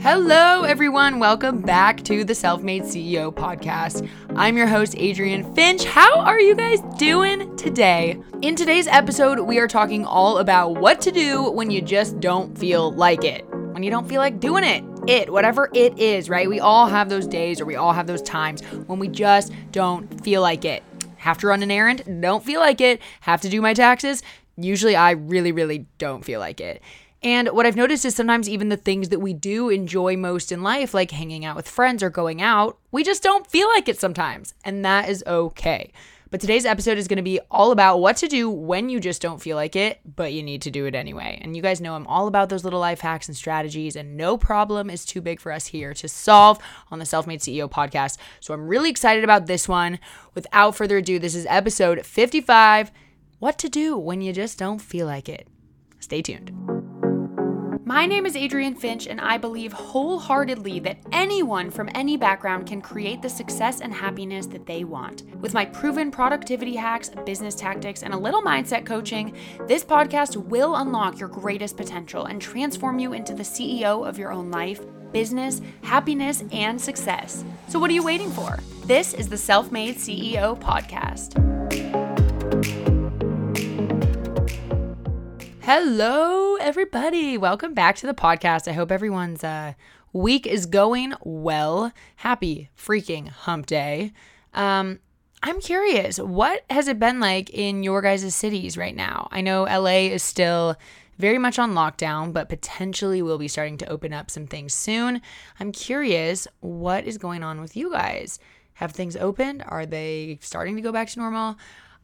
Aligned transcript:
Hello, 0.00 0.62
everyone. 0.62 1.18
Welcome 1.18 1.60
back 1.60 2.04
to 2.04 2.22
the 2.22 2.34
Self 2.34 2.62
Made 2.62 2.84
CEO 2.84 3.34
podcast. 3.34 4.08
I'm 4.36 4.56
your 4.56 4.68
host, 4.68 4.96
Adrienne 4.96 5.52
Finch. 5.56 5.84
How 5.84 6.20
are 6.20 6.38
you 6.38 6.54
guys 6.54 6.78
doing 6.98 7.56
today? 7.56 8.16
In 8.40 8.54
today's 8.54 8.86
episode, 8.86 9.40
we 9.40 9.58
are 9.58 9.66
talking 9.66 10.04
all 10.04 10.38
about 10.38 10.76
what 10.76 11.00
to 11.00 11.10
do 11.10 11.50
when 11.50 11.72
you 11.72 11.82
just 11.82 12.20
don't 12.20 12.56
feel 12.56 12.92
like 12.92 13.24
it, 13.24 13.44
when 13.50 13.82
you 13.82 13.90
don't 13.90 14.08
feel 14.08 14.20
like 14.20 14.38
doing 14.38 14.62
it. 14.62 14.84
It, 15.08 15.32
whatever 15.32 15.68
it 15.74 15.98
is, 15.98 16.30
right? 16.30 16.48
We 16.48 16.60
all 16.60 16.86
have 16.86 17.08
those 17.08 17.26
days 17.26 17.60
or 17.60 17.64
we 17.64 17.74
all 17.74 17.92
have 17.92 18.06
those 18.06 18.22
times 18.22 18.62
when 18.86 19.00
we 19.00 19.08
just 19.08 19.52
don't 19.72 20.22
feel 20.22 20.42
like 20.42 20.64
it. 20.64 20.84
Have 21.16 21.38
to 21.38 21.48
run 21.48 21.64
an 21.64 21.72
errand? 21.72 22.20
Don't 22.20 22.44
feel 22.44 22.60
like 22.60 22.80
it. 22.80 23.02
Have 23.22 23.40
to 23.40 23.48
do 23.48 23.60
my 23.60 23.74
taxes? 23.74 24.22
Usually 24.56 24.94
I 24.94 25.10
really, 25.10 25.50
really 25.50 25.86
don't 25.98 26.24
feel 26.24 26.38
like 26.38 26.60
it. 26.60 26.82
And 27.22 27.48
what 27.48 27.66
I've 27.66 27.76
noticed 27.76 28.04
is 28.04 28.14
sometimes 28.14 28.48
even 28.48 28.68
the 28.68 28.76
things 28.76 29.08
that 29.08 29.18
we 29.18 29.32
do 29.32 29.70
enjoy 29.70 30.16
most 30.16 30.52
in 30.52 30.62
life, 30.62 30.94
like 30.94 31.10
hanging 31.10 31.44
out 31.44 31.56
with 31.56 31.68
friends 31.68 32.02
or 32.02 32.10
going 32.10 32.40
out, 32.40 32.78
we 32.92 33.02
just 33.02 33.22
don't 33.22 33.46
feel 33.46 33.68
like 33.68 33.88
it 33.88 33.98
sometimes. 33.98 34.54
And 34.64 34.84
that 34.84 35.08
is 35.08 35.24
okay. 35.26 35.92
But 36.30 36.42
today's 36.42 36.66
episode 36.66 36.98
is 36.98 37.08
going 37.08 37.16
to 37.16 37.22
be 37.22 37.40
all 37.50 37.72
about 37.72 38.00
what 38.00 38.18
to 38.18 38.28
do 38.28 38.50
when 38.50 38.90
you 38.90 39.00
just 39.00 39.22
don't 39.22 39.40
feel 39.40 39.56
like 39.56 39.74
it, 39.74 40.00
but 40.04 40.32
you 40.32 40.42
need 40.42 40.60
to 40.62 40.70
do 40.70 40.84
it 40.84 40.94
anyway. 40.94 41.38
And 41.40 41.56
you 41.56 41.62
guys 41.62 41.80
know 41.80 41.94
I'm 41.94 42.06
all 42.06 42.26
about 42.28 42.50
those 42.50 42.64
little 42.64 42.80
life 42.80 43.00
hacks 43.00 43.28
and 43.28 43.36
strategies, 43.36 43.96
and 43.96 44.16
no 44.16 44.36
problem 44.36 44.90
is 44.90 45.06
too 45.06 45.22
big 45.22 45.40
for 45.40 45.50
us 45.50 45.68
here 45.68 45.94
to 45.94 46.06
solve 46.06 46.58
on 46.90 46.98
the 46.98 47.06
Self 47.06 47.26
Made 47.26 47.40
CEO 47.40 47.68
podcast. 47.68 48.18
So 48.40 48.52
I'm 48.52 48.68
really 48.68 48.90
excited 48.90 49.24
about 49.24 49.46
this 49.46 49.66
one. 49.66 49.98
Without 50.34 50.76
further 50.76 50.98
ado, 50.98 51.18
this 51.18 51.34
is 51.34 51.46
episode 51.48 52.04
55 52.04 52.92
What 53.38 53.58
to 53.58 53.70
Do 53.70 53.96
When 53.96 54.20
You 54.20 54.34
Just 54.34 54.58
Don't 54.58 54.80
Feel 54.82 55.06
Like 55.06 55.30
It. 55.30 55.48
Stay 55.98 56.20
tuned. 56.20 56.77
My 57.88 58.04
name 58.04 58.26
is 58.26 58.36
Adrienne 58.36 58.74
Finch, 58.74 59.06
and 59.06 59.18
I 59.18 59.38
believe 59.38 59.72
wholeheartedly 59.72 60.78
that 60.80 60.98
anyone 61.10 61.70
from 61.70 61.88
any 61.94 62.18
background 62.18 62.66
can 62.66 62.82
create 62.82 63.22
the 63.22 63.30
success 63.30 63.80
and 63.80 63.94
happiness 63.94 64.44
that 64.48 64.66
they 64.66 64.84
want. 64.84 65.22
With 65.40 65.54
my 65.54 65.64
proven 65.64 66.10
productivity 66.10 66.76
hacks, 66.76 67.08
business 67.24 67.54
tactics, 67.54 68.02
and 68.02 68.12
a 68.12 68.18
little 68.18 68.42
mindset 68.42 68.84
coaching, 68.84 69.34
this 69.66 69.86
podcast 69.86 70.36
will 70.36 70.74
unlock 70.76 71.18
your 71.18 71.30
greatest 71.30 71.78
potential 71.78 72.26
and 72.26 72.42
transform 72.42 72.98
you 72.98 73.14
into 73.14 73.32
the 73.32 73.42
CEO 73.42 74.06
of 74.06 74.18
your 74.18 74.32
own 74.32 74.50
life, 74.50 74.82
business, 75.10 75.62
happiness, 75.80 76.44
and 76.52 76.78
success. 76.78 77.42
So, 77.68 77.78
what 77.78 77.88
are 77.88 77.94
you 77.94 78.04
waiting 78.04 78.30
for? 78.30 78.58
This 78.84 79.14
is 79.14 79.30
the 79.30 79.38
Self 79.38 79.72
Made 79.72 79.96
CEO 79.96 80.60
podcast. 80.60 81.38
Hello, 85.70 86.56
everybody. 86.56 87.36
Welcome 87.36 87.74
back 87.74 87.96
to 87.96 88.06
the 88.06 88.14
podcast. 88.14 88.66
I 88.66 88.72
hope 88.72 88.90
everyone's 88.90 89.44
uh, 89.44 89.74
week 90.14 90.46
is 90.46 90.64
going 90.64 91.12
well. 91.20 91.92
Happy 92.16 92.70
freaking 92.74 93.28
hump 93.28 93.66
day. 93.66 94.14
Um, 94.54 94.98
I'm 95.42 95.60
curious, 95.60 96.18
what 96.18 96.64
has 96.70 96.88
it 96.88 96.98
been 96.98 97.20
like 97.20 97.50
in 97.50 97.82
your 97.82 98.00
guys' 98.00 98.34
cities 98.34 98.78
right 98.78 98.96
now? 98.96 99.28
I 99.30 99.42
know 99.42 99.64
LA 99.64 100.08
is 100.08 100.22
still 100.22 100.74
very 101.18 101.36
much 101.36 101.58
on 101.58 101.74
lockdown, 101.74 102.32
but 102.32 102.48
potentially 102.48 103.20
we'll 103.20 103.36
be 103.36 103.46
starting 103.46 103.76
to 103.76 103.90
open 103.90 104.14
up 104.14 104.30
some 104.30 104.46
things 104.46 104.72
soon. 104.72 105.20
I'm 105.60 105.72
curious, 105.72 106.48
what 106.60 107.04
is 107.04 107.18
going 107.18 107.42
on 107.42 107.60
with 107.60 107.76
you 107.76 107.92
guys? 107.92 108.38
Have 108.72 108.92
things 108.92 109.16
opened? 109.18 109.62
Are 109.68 109.84
they 109.84 110.38
starting 110.40 110.76
to 110.76 110.82
go 110.82 110.92
back 110.92 111.10
to 111.10 111.18
normal? 111.18 111.58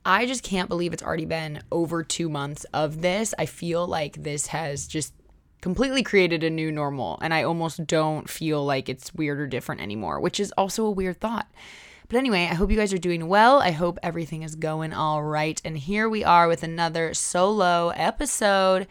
I 0.05 0.27
just 0.27 0.43
can't 0.43 0.69
believe 0.69 0.93
it's 0.93 1.03
already 1.03 1.25
been 1.25 1.63
over 1.73 2.03
two 2.03 2.29
months 2.29 2.65
of 2.75 3.01
this. 3.01 3.35
I 3.39 3.47
feel 3.47 3.87
like 3.87 4.23
this 4.23 4.49
has 4.49 4.87
just 4.87 5.15
completely 5.63 6.03
created 6.03 6.45
a 6.45 6.51
new 6.51 6.71
normal, 6.71 7.19
and 7.23 7.33
I 7.33 7.43
almost 7.43 7.87
don't 7.87 8.29
feel 8.29 8.65
like 8.65 8.91
it's 8.91 9.15
weird 9.15 9.41
or 9.41 9.47
different 9.47 9.81
anymore, 9.81 10.21
which 10.21 10.39
is 10.39 10.53
also 10.59 10.85
a 10.85 10.91
weird 10.91 11.21
thought. 11.21 11.51
But 12.09 12.19
anyway, 12.19 12.43
I 12.51 12.55
hope 12.55 12.71
you 12.71 12.77
guys 12.77 12.93
are 12.93 12.99
doing 12.99 13.29
well. 13.29 13.61
I 13.61 13.71
hope 13.71 13.99
everything 14.03 14.43
is 14.43 14.57
going 14.57 14.93
all 14.93 15.23
right. 15.23 15.59
And 15.65 15.79
here 15.79 16.07
we 16.07 16.23
are 16.23 16.49
with 16.49 16.63
another 16.63 17.15
solo 17.15 17.89
episode. 17.97 18.87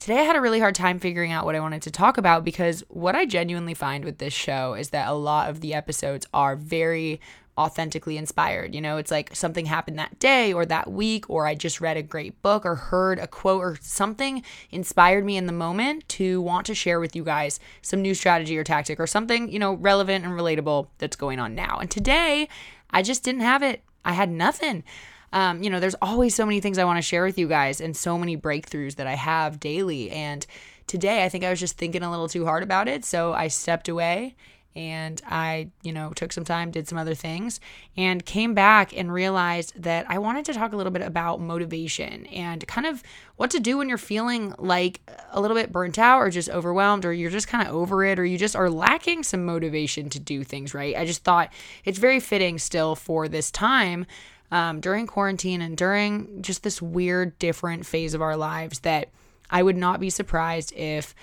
Today, 0.00 0.18
I 0.18 0.24
had 0.24 0.36
a 0.36 0.40
really 0.40 0.58
hard 0.58 0.74
time 0.74 0.98
figuring 0.98 1.30
out 1.30 1.44
what 1.44 1.54
I 1.54 1.60
wanted 1.60 1.82
to 1.82 1.92
talk 1.92 2.18
about 2.18 2.44
because 2.44 2.82
what 2.88 3.14
I 3.14 3.24
genuinely 3.24 3.72
find 3.72 4.04
with 4.04 4.18
this 4.18 4.34
show 4.34 4.74
is 4.74 4.90
that 4.90 5.08
a 5.08 5.14
lot 5.14 5.48
of 5.48 5.60
the 5.60 5.74
episodes 5.74 6.26
are 6.34 6.56
very 6.56 7.20
authentically 7.58 8.16
inspired. 8.16 8.74
You 8.74 8.80
know, 8.80 8.96
it's 8.98 9.10
like 9.10 9.34
something 9.34 9.66
happened 9.66 9.98
that 9.98 10.18
day 10.18 10.52
or 10.52 10.66
that 10.66 10.90
week, 10.90 11.28
or 11.30 11.46
I 11.46 11.54
just 11.54 11.80
read 11.80 11.96
a 11.96 12.02
great 12.02 12.40
book 12.42 12.66
or 12.66 12.74
heard 12.74 13.18
a 13.18 13.26
quote 13.26 13.60
or 13.60 13.78
something 13.80 14.42
inspired 14.70 15.24
me 15.24 15.36
in 15.36 15.46
the 15.46 15.52
moment 15.52 16.08
to 16.10 16.40
want 16.40 16.66
to 16.66 16.74
share 16.74 17.00
with 17.00 17.16
you 17.16 17.24
guys 17.24 17.58
some 17.82 18.02
new 18.02 18.14
strategy 18.14 18.56
or 18.58 18.64
tactic 18.64 19.00
or 19.00 19.06
something, 19.06 19.50
you 19.50 19.58
know, 19.58 19.74
relevant 19.74 20.24
and 20.24 20.34
relatable 20.34 20.88
that's 20.98 21.16
going 21.16 21.38
on 21.38 21.54
now. 21.54 21.78
And 21.78 21.90
today, 21.90 22.48
I 22.90 23.02
just 23.02 23.22
didn't 23.22 23.40
have 23.42 23.62
it. 23.62 23.82
I 24.04 24.12
had 24.12 24.30
nothing. 24.30 24.84
Um, 25.32 25.62
you 25.62 25.70
know, 25.70 25.80
there's 25.80 25.96
always 26.00 26.34
so 26.34 26.46
many 26.46 26.60
things 26.60 26.78
I 26.78 26.84
want 26.84 26.98
to 26.98 27.02
share 27.02 27.24
with 27.24 27.38
you 27.38 27.48
guys 27.48 27.80
and 27.80 27.96
so 27.96 28.16
many 28.16 28.36
breakthroughs 28.36 28.96
that 28.96 29.06
I 29.06 29.14
have 29.14 29.60
daily. 29.60 30.10
And 30.10 30.46
today, 30.86 31.24
I 31.24 31.28
think 31.28 31.44
I 31.44 31.50
was 31.50 31.60
just 31.60 31.76
thinking 31.76 32.02
a 32.02 32.10
little 32.10 32.28
too 32.28 32.44
hard 32.44 32.62
about 32.62 32.88
it. 32.88 33.04
So 33.04 33.32
I 33.32 33.48
stepped 33.48 33.88
away 33.88 34.36
and 34.76 35.22
I, 35.26 35.70
you 35.82 35.90
know, 35.90 36.10
took 36.10 36.32
some 36.32 36.44
time, 36.44 36.70
did 36.70 36.86
some 36.86 36.98
other 36.98 37.14
things, 37.14 37.60
and 37.96 38.24
came 38.24 38.52
back 38.52 38.94
and 38.94 39.10
realized 39.10 39.82
that 39.82 40.04
I 40.08 40.18
wanted 40.18 40.44
to 40.44 40.52
talk 40.52 40.74
a 40.74 40.76
little 40.76 40.92
bit 40.92 41.00
about 41.00 41.40
motivation 41.40 42.26
and 42.26 42.64
kind 42.68 42.86
of 42.86 43.02
what 43.36 43.50
to 43.52 43.58
do 43.58 43.78
when 43.78 43.88
you're 43.88 43.96
feeling 43.96 44.54
like 44.58 45.00
a 45.30 45.40
little 45.40 45.56
bit 45.56 45.72
burnt 45.72 45.98
out 45.98 46.18
or 46.18 46.28
just 46.28 46.50
overwhelmed 46.50 47.06
or 47.06 47.12
you're 47.14 47.30
just 47.30 47.48
kind 47.48 47.66
of 47.66 47.74
over 47.74 48.04
it 48.04 48.18
or 48.18 48.26
you 48.26 48.36
just 48.36 48.54
are 48.54 48.68
lacking 48.68 49.22
some 49.22 49.46
motivation 49.46 50.10
to 50.10 50.20
do 50.20 50.44
things, 50.44 50.74
right? 50.74 50.94
I 50.94 51.06
just 51.06 51.24
thought 51.24 51.50
it's 51.86 51.98
very 51.98 52.20
fitting 52.20 52.58
still 52.58 52.94
for 52.94 53.28
this 53.28 53.50
time. 53.50 54.04
Um, 54.52 54.78
during 54.78 55.08
quarantine 55.08 55.60
and 55.60 55.76
during 55.76 56.40
just 56.40 56.62
this 56.62 56.80
weird, 56.80 57.36
different 57.40 57.84
phase 57.84 58.14
of 58.14 58.22
our 58.22 58.36
lives, 58.36 58.78
that 58.80 59.08
I 59.50 59.62
would 59.62 59.76
not 59.76 59.98
be 59.98 60.10
surprised 60.10 60.72
if 60.74 61.14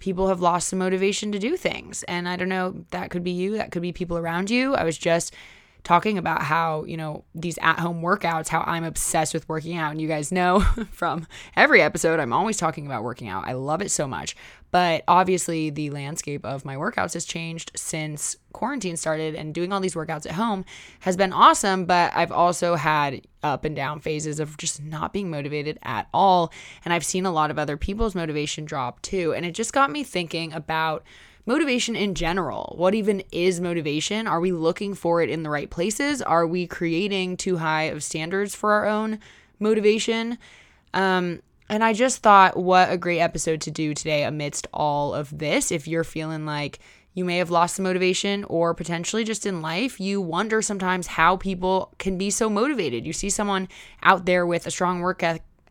people 0.00 0.28
have 0.28 0.40
lost 0.40 0.70
the 0.70 0.76
motivation 0.76 1.30
to 1.32 1.38
do 1.38 1.56
things. 1.56 2.02
And 2.04 2.28
I 2.28 2.36
don't 2.36 2.48
know, 2.48 2.84
that 2.90 3.10
could 3.10 3.22
be 3.22 3.30
you, 3.30 3.56
that 3.58 3.70
could 3.70 3.82
be 3.82 3.92
people 3.92 4.18
around 4.18 4.50
you. 4.50 4.74
I 4.74 4.82
was 4.82 4.98
just 4.98 5.34
talking 5.84 6.18
about 6.18 6.42
how, 6.42 6.84
you 6.84 6.96
know, 6.96 7.24
these 7.34 7.58
at 7.62 7.78
home 7.78 8.02
workouts, 8.02 8.48
how 8.48 8.62
I'm 8.66 8.84
obsessed 8.84 9.32
with 9.32 9.48
working 9.48 9.76
out. 9.76 9.92
And 9.92 10.00
you 10.00 10.08
guys 10.08 10.32
know 10.32 10.60
from 10.90 11.26
every 11.56 11.80
episode, 11.80 12.20
I'm 12.20 12.32
always 12.32 12.56
talking 12.56 12.86
about 12.86 13.04
working 13.04 13.28
out. 13.28 13.46
I 13.46 13.52
love 13.52 13.80
it 13.80 13.90
so 13.90 14.06
much. 14.06 14.36
But 14.70 15.02
obviously, 15.08 15.70
the 15.70 15.90
landscape 15.90 16.44
of 16.44 16.64
my 16.64 16.76
workouts 16.76 17.14
has 17.14 17.24
changed 17.24 17.72
since 17.74 18.36
quarantine 18.52 18.96
started, 18.96 19.34
and 19.34 19.54
doing 19.54 19.72
all 19.72 19.80
these 19.80 19.94
workouts 19.94 20.26
at 20.26 20.32
home 20.32 20.64
has 21.00 21.16
been 21.16 21.32
awesome. 21.32 21.86
But 21.86 22.12
I've 22.14 22.32
also 22.32 22.76
had 22.76 23.26
up 23.42 23.64
and 23.64 23.74
down 23.74 24.00
phases 24.00 24.38
of 24.38 24.56
just 24.56 24.82
not 24.82 25.12
being 25.12 25.30
motivated 25.30 25.78
at 25.82 26.08
all. 26.12 26.52
And 26.84 26.94
I've 26.94 27.04
seen 27.04 27.26
a 27.26 27.32
lot 27.32 27.50
of 27.50 27.58
other 27.58 27.76
people's 27.76 28.14
motivation 28.14 28.64
drop 28.64 29.02
too. 29.02 29.32
And 29.34 29.44
it 29.44 29.52
just 29.52 29.72
got 29.72 29.90
me 29.90 30.04
thinking 30.04 30.52
about 30.52 31.04
motivation 31.46 31.96
in 31.96 32.14
general. 32.14 32.74
What 32.76 32.94
even 32.94 33.22
is 33.32 33.60
motivation? 33.60 34.26
Are 34.26 34.40
we 34.40 34.52
looking 34.52 34.94
for 34.94 35.22
it 35.22 35.30
in 35.30 35.42
the 35.42 35.50
right 35.50 35.70
places? 35.70 36.22
Are 36.22 36.46
we 36.46 36.66
creating 36.66 37.36
too 37.38 37.56
high 37.56 37.84
of 37.84 38.04
standards 38.04 38.54
for 38.54 38.72
our 38.72 38.86
own 38.86 39.18
motivation? 39.58 40.38
Um, 40.92 41.40
and 41.70 41.84
I 41.84 41.92
just 41.92 42.20
thought, 42.20 42.56
what 42.56 42.90
a 42.90 42.98
great 42.98 43.20
episode 43.20 43.60
to 43.62 43.70
do 43.70 43.94
today 43.94 44.24
amidst 44.24 44.66
all 44.74 45.14
of 45.14 45.38
this. 45.38 45.70
If 45.70 45.86
you're 45.86 46.02
feeling 46.02 46.44
like 46.44 46.80
you 47.14 47.24
may 47.24 47.38
have 47.38 47.48
lost 47.48 47.76
the 47.76 47.82
motivation, 47.84 48.42
or 48.44 48.74
potentially 48.74 49.22
just 49.22 49.46
in 49.46 49.62
life, 49.62 50.00
you 50.00 50.20
wonder 50.20 50.62
sometimes 50.62 51.06
how 51.06 51.36
people 51.36 51.94
can 51.98 52.18
be 52.18 52.28
so 52.28 52.50
motivated. 52.50 53.06
You 53.06 53.12
see 53.12 53.30
someone 53.30 53.68
out 54.02 54.26
there 54.26 54.44
with 54.44 54.66
a 54.66 54.70
strong 54.72 55.00
work 55.00 55.22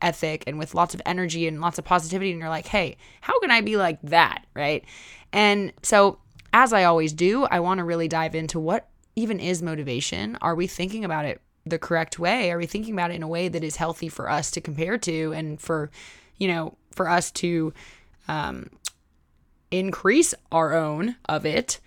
ethic 0.01 0.43
and 0.47 0.57
with 0.57 0.73
lots 0.73 0.93
of 0.93 1.01
energy 1.05 1.47
and 1.49 1.59
lots 1.59 1.77
of 1.77 1.83
positivity, 1.83 2.31
and 2.31 2.39
you're 2.39 2.49
like, 2.49 2.67
hey, 2.67 2.95
how 3.19 3.37
can 3.41 3.51
I 3.51 3.59
be 3.59 3.75
like 3.75 4.01
that? 4.03 4.45
Right. 4.55 4.85
And 5.33 5.73
so, 5.83 6.19
as 6.53 6.71
I 6.71 6.85
always 6.85 7.11
do, 7.11 7.43
I 7.43 7.59
want 7.59 7.79
to 7.79 7.83
really 7.83 8.07
dive 8.07 8.35
into 8.35 8.57
what 8.57 8.87
even 9.17 9.41
is 9.41 9.61
motivation. 9.61 10.37
Are 10.41 10.55
we 10.55 10.65
thinking 10.65 11.03
about 11.03 11.25
it 11.25 11.41
the 11.65 11.79
correct 11.79 12.19
way? 12.19 12.51
Are 12.51 12.57
we 12.57 12.65
thinking 12.65 12.93
about 12.93 13.11
it 13.11 13.15
in 13.15 13.23
a 13.23 13.27
way 13.27 13.47
that 13.47 13.63
is 13.63 13.75
healthy 13.75 14.09
for 14.09 14.29
us 14.29 14.51
to 14.51 14.61
compare 14.61 14.97
to 14.99 15.33
and 15.33 15.59
for, 15.59 15.91
you 16.37 16.47
know, 16.47 16.75
for 16.91 17.09
us 17.09 17.31
to 17.31 17.73
um, 18.27 18.69
increase 19.71 20.33
our 20.51 20.73
own 20.73 21.15
of 21.27 21.45
it? 21.45 21.79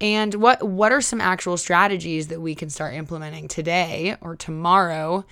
And 0.00 0.34
what 0.34 0.62
what 0.62 0.92
are 0.92 1.00
some 1.00 1.20
actual 1.20 1.56
strategies 1.56 2.28
that 2.28 2.40
we 2.40 2.54
can 2.54 2.68
start 2.68 2.94
implementing 2.94 3.48
today 3.48 4.16
or 4.20 4.36
tomorrow 4.36 5.24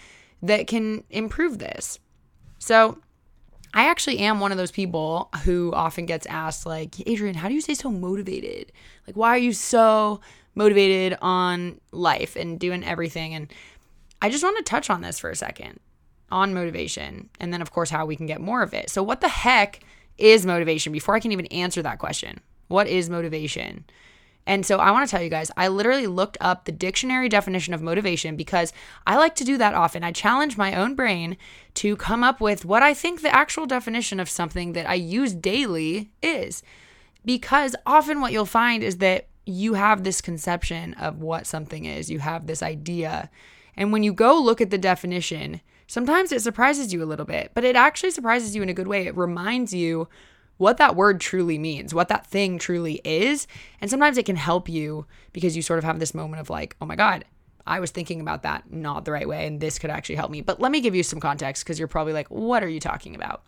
that 0.42 0.66
can 0.66 1.04
improve 1.10 1.58
this? 1.58 1.98
So, 2.58 2.98
I 3.74 3.88
actually 3.88 4.18
am 4.18 4.38
one 4.38 4.52
of 4.52 4.58
those 4.58 4.70
people 4.70 5.30
who 5.44 5.72
often 5.72 6.04
gets 6.06 6.26
asked, 6.26 6.66
like, 6.66 7.00
Adrienne, 7.08 7.34
how 7.34 7.48
do 7.48 7.54
you 7.54 7.60
stay 7.60 7.74
so 7.74 7.90
motivated? 7.90 8.70
Like, 9.06 9.16
why 9.16 9.30
are 9.30 9.38
you 9.38 9.52
so 9.52 10.20
motivated 10.54 11.18
on 11.22 11.80
life 11.90 12.36
and 12.36 12.60
doing 12.60 12.84
everything? 12.84 13.34
And 13.34 13.52
I 14.22 14.30
just 14.30 14.44
want 14.44 14.56
to 14.56 14.62
touch 14.62 14.88
on 14.88 15.02
this 15.02 15.18
for 15.18 15.28
a 15.28 15.36
second 15.36 15.80
on 16.30 16.54
motivation. 16.54 17.28
And 17.40 17.52
then, 17.52 17.60
of 17.60 17.72
course, 17.72 17.90
how 17.90 18.06
we 18.06 18.16
can 18.16 18.26
get 18.26 18.40
more 18.40 18.62
of 18.62 18.72
it. 18.72 18.88
So, 18.88 19.02
what 19.02 19.20
the 19.20 19.28
heck 19.28 19.80
is 20.16 20.46
motivation? 20.46 20.92
Before 20.92 21.14
I 21.14 21.20
can 21.20 21.32
even 21.32 21.46
answer 21.46 21.82
that 21.82 21.98
question, 21.98 22.40
What 22.68 22.86
is 22.86 23.10
motivation? 23.10 23.84
And 24.46 24.66
so 24.66 24.78
I 24.78 24.90
want 24.90 25.08
to 25.08 25.10
tell 25.10 25.22
you 25.22 25.30
guys, 25.30 25.52
I 25.56 25.68
literally 25.68 26.08
looked 26.08 26.36
up 26.40 26.64
the 26.64 26.72
dictionary 26.72 27.28
definition 27.28 27.74
of 27.74 27.82
motivation 27.82 28.34
because 28.34 28.72
I 29.06 29.16
like 29.16 29.36
to 29.36 29.44
do 29.44 29.56
that 29.58 29.74
often. 29.74 30.02
I 30.02 30.10
challenge 30.10 30.56
my 30.56 30.74
own 30.74 30.96
brain 30.96 31.36
to 31.74 31.96
come 31.96 32.24
up 32.24 32.40
with 32.40 32.64
what 32.64 32.82
I 32.82 32.92
think 32.92 33.20
the 33.20 33.32
actual 33.32 33.66
definition 33.66 34.18
of 34.18 34.28
something 34.28 34.72
that 34.72 34.88
I 34.88 34.94
use 34.94 35.32
daily 35.32 36.10
is. 36.22 36.64
Because 37.24 37.76
often 37.86 38.20
what 38.20 38.32
you'll 38.32 38.44
find 38.44 38.82
is 38.82 38.98
that 38.98 39.28
you 39.46 39.74
have 39.74 40.02
this 40.02 40.20
conception 40.20 40.94
of 40.94 41.20
what 41.20 41.46
something 41.46 41.84
is, 41.84 42.10
you 42.10 42.18
have 42.18 42.46
this 42.46 42.62
idea. 42.62 43.30
And 43.76 43.92
when 43.92 44.02
you 44.02 44.12
go 44.12 44.38
look 44.40 44.60
at 44.60 44.70
the 44.70 44.78
definition, 44.78 45.60
sometimes 45.86 46.32
it 46.32 46.42
surprises 46.42 46.92
you 46.92 47.02
a 47.02 47.06
little 47.06 47.26
bit, 47.26 47.52
but 47.54 47.64
it 47.64 47.76
actually 47.76 48.10
surprises 48.10 48.54
you 48.54 48.62
in 48.62 48.68
a 48.68 48.74
good 48.74 48.88
way. 48.88 49.06
It 49.06 49.16
reminds 49.16 49.72
you 49.72 50.08
what 50.58 50.76
that 50.76 50.96
word 50.96 51.20
truly 51.20 51.58
means, 51.58 51.94
what 51.94 52.08
that 52.08 52.26
thing 52.26 52.58
truly 52.58 53.00
is. 53.04 53.46
And 53.80 53.90
sometimes 53.90 54.18
it 54.18 54.26
can 54.26 54.36
help 54.36 54.68
you 54.68 55.06
because 55.32 55.56
you 55.56 55.62
sort 55.62 55.78
of 55.78 55.84
have 55.84 55.98
this 55.98 56.14
moment 56.14 56.40
of 56.40 56.50
like, 56.50 56.76
oh 56.80 56.86
my 56.86 56.96
God, 56.96 57.24
I 57.66 57.80
was 57.80 57.90
thinking 57.90 58.20
about 58.20 58.42
that 58.42 58.72
not 58.72 59.04
the 59.04 59.12
right 59.12 59.28
way, 59.28 59.46
and 59.46 59.60
this 59.60 59.78
could 59.78 59.90
actually 59.90 60.16
help 60.16 60.30
me. 60.30 60.40
But 60.40 60.60
let 60.60 60.72
me 60.72 60.80
give 60.80 60.94
you 60.94 61.02
some 61.02 61.20
context 61.20 61.64
because 61.64 61.78
you're 61.78 61.88
probably 61.88 62.12
like, 62.12 62.28
what 62.28 62.62
are 62.62 62.68
you 62.68 62.80
talking 62.80 63.14
about? 63.14 63.42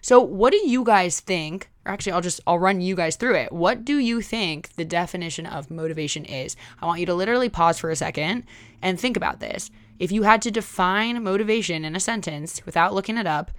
So, 0.00 0.20
what 0.20 0.52
do 0.52 0.68
you 0.68 0.84
guys 0.84 1.18
think? 1.18 1.68
Or 1.84 1.92
actually, 1.92 2.12
I'll 2.12 2.20
just 2.20 2.40
I'll 2.46 2.58
run 2.58 2.80
you 2.80 2.94
guys 2.94 3.16
through 3.16 3.34
it. 3.34 3.52
What 3.52 3.84
do 3.84 3.98
you 3.98 4.20
think 4.20 4.74
the 4.76 4.84
definition 4.84 5.46
of 5.46 5.70
motivation 5.70 6.24
is? 6.24 6.54
I 6.80 6.86
want 6.86 7.00
you 7.00 7.06
to 7.06 7.14
literally 7.14 7.48
pause 7.48 7.78
for 7.78 7.90
a 7.90 7.96
second 7.96 8.44
and 8.82 8.98
think 8.98 9.16
about 9.16 9.40
this. 9.40 9.70
If 9.98 10.12
you 10.12 10.24
had 10.24 10.42
to 10.42 10.50
define 10.50 11.22
motivation 11.22 11.84
in 11.84 11.96
a 11.96 12.00
sentence 12.00 12.64
without 12.66 12.94
looking 12.94 13.16
it 13.16 13.26
up, 13.26 13.50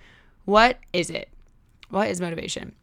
what 0.45 0.79
is 0.93 1.09
it? 1.09 1.29
What 1.89 2.09
is 2.09 2.21
motivation? 2.21 2.75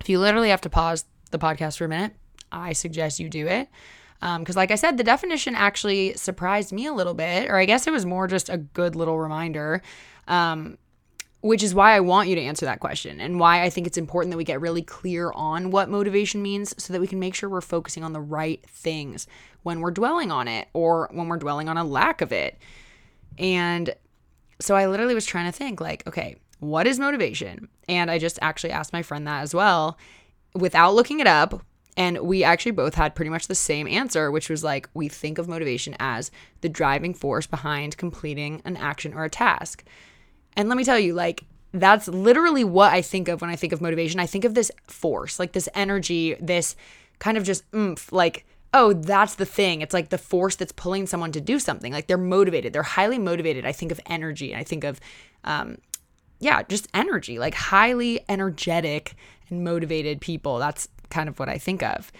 If 0.00 0.08
you 0.08 0.18
literally 0.18 0.50
have 0.50 0.60
to 0.62 0.70
pause 0.70 1.04
the 1.30 1.38
podcast 1.38 1.78
for 1.78 1.84
a 1.84 1.88
minute, 1.88 2.14
I 2.50 2.72
suggest 2.72 3.20
you 3.20 3.28
do 3.28 3.46
it. 3.46 3.68
Because, 4.20 4.56
um, 4.56 4.60
like 4.60 4.70
I 4.70 4.76
said, 4.76 4.96
the 4.96 5.04
definition 5.04 5.54
actually 5.54 6.14
surprised 6.14 6.72
me 6.72 6.86
a 6.86 6.92
little 6.92 7.12
bit, 7.12 7.50
or 7.50 7.56
I 7.56 7.66
guess 7.66 7.86
it 7.86 7.92
was 7.92 8.06
more 8.06 8.26
just 8.26 8.48
a 8.48 8.56
good 8.56 8.96
little 8.96 9.18
reminder, 9.18 9.82
um, 10.26 10.78
which 11.46 11.62
is 11.62 11.74
why 11.74 11.94
I 11.94 12.00
want 12.00 12.28
you 12.28 12.34
to 12.34 12.42
answer 12.42 12.66
that 12.66 12.80
question 12.80 13.20
and 13.20 13.38
why 13.38 13.62
I 13.62 13.70
think 13.70 13.86
it's 13.86 13.96
important 13.96 14.32
that 14.32 14.36
we 14.36 14.44
get 14.44 14.60
really 14.60 14.82
clear 14.82 15.30
on 15.32 15.70
what 15.70 15.88
motivation 15.88 16.42
means 16.42 16.74
so 16.82 16.92
that 16.92 17.00
we 17.00 17.06
can 17.06 17.20
make 17.20 17.36
sure 17.36 17.48
we're 17.48 17.60
focusing 17.60 18.02
on 18.02 18.12
the 18.12 18.20
right 18.20 18.64
things 18.68 19.28
when 19.62 19.80
we're 19.80 19.92
dwelling 19.92 20.32
on 20.32 20.48
it 20.48 20.68
or 20.72 21.08
when 21.12 21.28
we're 21.28 21.36
dwelling 21.36 21.68
on 21.68 21.78
a 21.78 21.84
lack 21.84 22.20
of 22.20 22.32
it. 22.32 22.58
And 23.38 23.94
so 24.60 24.74
I 24.74 24.88
literally 24.88 25.14
was 25.14 25.24
trying 25.24 25.46
to 25.46 25.56
think, 25.56 25.80
like, 25.80 26.04
okay, 26.08 26.36
what 26.58 26.86
is 26.86 26.98
motivation? 26.98 27.68
And 27.88 28.10
I 28.10 28.18
just 28.18 28.40
actually 28.42 28.72
asked 28.72 28.92
my 28.92 29.02
friend 29.02 29.24
that 29.28 29.42
as 29.42 29.54
well 29.54 29.98
without 30.54 30.94
looking 30.94 31.20
it 31.20 31.28
up. 31.28 31.62
And 31.96 32.18
we 32.18 32.42
actually 32.42 32.72
both 32.72 32.94
had 32.94 33.14
pretty 33.14 33.30
much 33.30 33.46
the 33.46 33.54
same 33.54 33.86
answer, 33.86 34.30
which 34.32 34.50
was 34.50 34.64
like, 34.64 34.88
we 34.94 35.08
think 35.08 35.38
of 35.38 35.48
motivation 35.48 35.94
as 36.00 36.30
the 36.60 36.68
driving 36.68 37.14
force 37.14 37.46
behind 37.46 37.96
completing 37.96 38.62
an 38.64 38.76
action 38.76 39.14
or 39.14 39.24
a 39.24 39.30
task. 39.30 39.84
And 40.56 40.68
let 40.68 40.76
me 40.76 40.84
tell 40.84 40.98
you, 40.98 41.14
like, 41.14 41.44
that's 41.72 42.08
literally 42.08 42.64
what 42.64 42.92
I 42.92 43.02
think 43.02 43.28
of 43.28 43.40
when 43.40 43.50
I 43.50 43.56
think 43.56 43.72
of 43.72 43.80
motivation. 43.80 44.20
I 44.20 44.26
think 44.26 44.44
of 44.44 44.54
this 44.54 44.70
force, 44.86 45.38
like 45.38 45.52
this 45.52 45.68
energy, 45.74 46.34
this 46.40 46.74
kind 47.18 47.36
of 47.36 47.44
just 47.44 47.64
oomph, 47.74 48.10
like, 48.12 48.46
oh, 48.72 48.92
that's 48.92 49.34
the 49.34 49.46
thing. 49.46 49.82
It's 49.82 49.94
like 49.94 50.08
the 50.08 50.18
force 50.18 50.56
that's 50.56 50.72
pulling 50.72 51.06
someone 51.06 51.32
to 51.32 51.40
do 51.40 51.58
something. 51.58 51.92
Like 51.92 52.06
they're 52.06 52.18
motivated, 52.18 52.72
they're 52.72 52.82
highly 52.82 53.18
motivated. 53.18 53.66
I 53.66 53.72
think 53.72 53.92
of 53.92 54.00
energy. 54.06 54.54
I 54.54 54.64
think 54.64 54.84
of 54.84 55.00
um, 55.44 55.78
yeah, 56.38 56.62
just 56.62 56.88
energy, 56.92 57.38
like 57.38 57.54
highly 57.54 58.20
energetic 58.28 59.14
and 59.48 59.64
motivated 59.64 60.20
people. 60.20 60.58
That's 60.58 60.88
kind 61.10 61.28
of 61.28 61.38
what 61.38 61.48
I 61.48 61.58
think 61.58 61.82
of. 61.82 62.12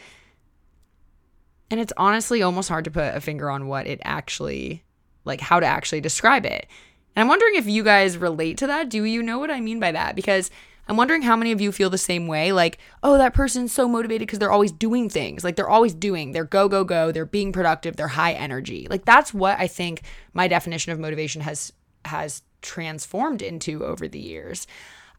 And 1.71 1.81
it's 1.81 1.93
honestly 1.97 2.43
almost 2.43 2.69
hard 2.69 2.85
to 2.85 2.91
put 2.91 3.15
a 3.15 3.21
finger 3.21 3.51
on 3.51 3.67
what 3.67 3.87
it 3.87 4.01
actually, 4.05 4.85
like 5.25 5.41
how 5.41 5.61
to 5.61 5.67
actually 5.67 6.01
describe 6.01 6.47
it. 6.47 6.67
And 7.17 7.23
I'm 7.23 7.29
wondering 7.29 7.55
if 7.57 7.67
you 7.67 7.83
guys 7.83 8.19
relate 8.19 8.59
to 8.59 8.67
that. 8.67 8.91
Do 8.91 9.03
you 9.05 9.23
know 9.23 9.39
what 9.39 9.51
I 9.51 9.61
mean 9.61 9.81
by 9.81 9.91
that? 9.91 10.15
Because 10.15 10.51
I'm 10.87 10.97
wondering 10.97 11.23
how 11.23 11.35
many 11.35 11.51
of 11.51 11.61
you 11.61 11.73
feel 11.73 11.91
the 11.91 11.99
same 11.99 12.27
way. 12.27 12.53
Like, 12.53 12.79
oh, 13.03 13.17
that 13.19 13.35
person's 13.35 13.73
so 13.73 13.89
motivated 13.89 14.29
because 14.29 14.39
they're 14.39 14.53
always 14.53 14.71
doing 14.71 15.09
things. 15.09 15.43
Like, 15.43 15.57
they're 15.57 15.69
always 15.69 15.95
doing. 15.95 16.33
They're 16.33 16.45
go, 16.45 16.69
go, 16.69 16.85
go. 16.85 17.11
They're 17.11 17.25
being 17.25 17.53
productive. 17.53 17.97
They're 17.97 18.09
high 18.09 18.35
energy. 18.35 18.87
Like, 18.89 19.05
that's 19.07 19.35
what 19.35 19.59
I 19.59 19.67
think 19.67 20.03
my 20.35 20.47
definition 20.47 20.93
of 20.93 21.01
motivation 21.01 21.41
has 21.43 21.73
has 22.05 22.43
transformed 22.63 23.43
into 23.43 23.85
over 23.85 24.07
the 24.07 24.21
years. 24.21 24.67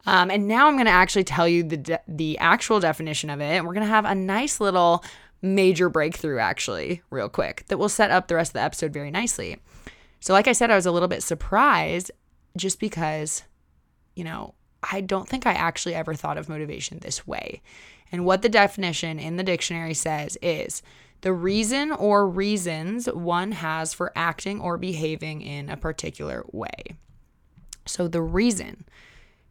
Um, 0.06 0.32
and 0.32 0.48
now 0.48 0.68
I'm 0.68 0.76
going 0.76 0.86
to 0.86 0.92
actually 0.92 1.26
tell 1.26 1.50
you 1.50 1.64
the 1.64 1.78
de- 1.78 2.00
the 2.08 2.38
actual 2.38 2.80
definition 2.80 3.30
of 3.30 3.42
it, 3.42 3.46
and 3.46 3.66
we're 3.66 3.74
going 3.74 3.86
to 3.86 3.92
have 3.92 4.06
a 4.06 4.16
nice 4.16 4.62
little 4.62 5.04
major 5.42 5.90
breakthrough 5.90 6.40
actually, 6.40 7.02
real 7.10 7.28
quick, 7.28 7.66
that 7.68 7.78
will 7.78 7.90
set 7.90 8.10
up 8.10 8.28
the 8.28 8.36
rest 8.36 8.52
of 8.52 8.54
the 8.54 8.62
episode 8.62 8.94
very 8.94 9.12
nicely. 9.12 9.58
So, 10.20 10.34
like 10.34 10.48
I 10.48 10.54
said, 10.54 10.72
I 10.72 10.76
was 10.76 10.86
a 10.86 10.92
little 10.92 11.08
bit 11.08 11.24
surprised 11.24 12.12
just 12.56 12.80
because, 12.80 13.44
you 14.16 14.24
know, 14.24 14.56
I 14.92 15.02
don't 15.02 15.28
think 15.28 15.46
I 15.46 15.54
actually 15.54 15.96
ever 15.96 16.14
thought 16.14 16.38
of 16.38 16.50
motivation 16.50 17.00
this 17.00 17.26
way. 17.28 17.62
And 18.12 18.26
what 18.26 18.42
the 18.42 18.50
definition 18.50 19.20
in 19.20 19.38
the 19.38 19.44
dictionary 19.44 19.94
says 19.94 20.38
is 20.42 20.82
the 21.22 21.34
reason 21.34 21.92
or 21.92 22.28
reasons 22.28 23.08
one 23.08 23.52
has 23.54 23.94
for 23.94 24.12
acting 24.16 24.62
or 24.62 24.78
behaving 24.78 25.42
in 25.42 25.70
a 25.70 25.78
particular 25.78 26.46
way. 26.52 26.98
So 27.86 28.08
the 28.08 28.22
reason, 28.22 28.86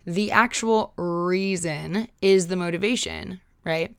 the 0.04 0.30
actual 0.30 0.92
reason 0.96 2.08
is 2.22 2.46
the 2.46 2.56
motivation, 2.56 3.40
right? 3.64 3.94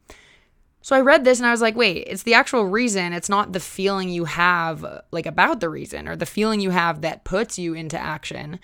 So 0.87 0.95
I 0.95 1.01
read 1.01 1.25
this 1.25 1.39
and 1.39 1.45
I 1.45 1.51
was 1.51 1.59
like, 1.59 1.75
wait, 1.75 2.07
it's 2.07 2.23
the 2.23 2.33
actual 2.33 2.63
reason. 2.63 3.11
It's 3.11 3.27
not 3.27 3.51
the 3.51 3.59
feeling 3.59 4.07
you 4.07 4.23
have 4.23 4.85
like 5.11 5.25
about 5.25 5.59
the 5.59 5.67
reason 5.67 6.07
or 6.07 6.15
the 6.15 6.25
feeling 6.25 6.61
you 6.61 6.69
have 6.69 7.01
that 7.01 7.25
puts 7.25 7.59
you 7.59 7.73
into 7.73 7.99
action. 7.99 8.57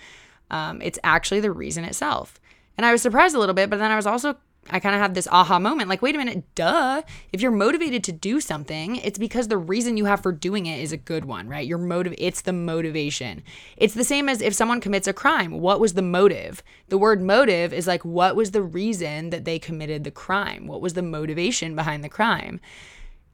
Um, 0.50 0.80
it's 0.80 0.98
actually 1.04 1.40
the 1.40 1.52
reason 1.52 1.84
itself. 1.84 2.40
And 2.78 2.86
I 2.86 2.92
was 2.92 3.02
surprised 3.02 3.36
a 3.36 3.38
little 3.38 3.54
bit, 3.54 3.68
but 3.68 3.78
then 3.78 3.90
I 3.90 3.96
was 3.96 4.06
also 4.06 4.38
I 4.70 4.80
kind 4.80 4.94
of 4.94 5.00
had 5.00 5.14
this 5.14 5.28
aha 5.30 5.58
moment 5.58 5.88
like, 5.88 6.00
wait 6.00 6.14
a 6.14 6.18
minute, 6.18 6.42
duh. 6.54 7.02
If 7.32 7.40
you're 7.40 7.50
motivated 7.50 8.02
to 8.04 8.12
do 8.12 8.40
something, 8.40 8.96
it's 8.96 9.18
because 9.18 9.48
the 9.48 9.58
reason 9.58 9.96
you 9.96 10.06
have 10.06 10.22
for 10.22 10.32
doing 10.32 10.66
it 10.66 10.80
is 10.80 10.92
a 10.92 10.96
good 10.96 11.26
one, 11.26 11.48
right? 11.48 11.66
Your 11.66 11.78
motive, 11.78 12.14
it's 12.18 12.40
the 12.40 12.52
motivation. 12.52 13.42
It's 13.76 13.94
the 13.94 14.04
same 14.04 14.28
as 14.28 14.40
if 14.40 14.54
someone 14.54 14.80
commits 14.80 15.06
a 15.06 15.12
crime. 15.12 15.60
What 15.60 15.80
was 15.80 15.94
the 15.94 16.02
motive? 16.02 16.62
The 16.88 16.98
word 16.98 17.20
motive 17.20 17.72
is 17.72 17.86
like, 17.86 18.04
what 18.04 18.36
was 18.36 18.52
the 18.52 18.62
reason 18.62 19.30
that 19.30 19.44
they 19.44 19.58
committed 19.58 20.04
the 20.04 20.10
crime? 20.10 20.66
What 20.66 20.80
was 20.80 20.94
the 20.94 21.02
motivation 21.02 21.76
behind 21.76 22.02
the 22.02 22.08
crime? 22.08 22.60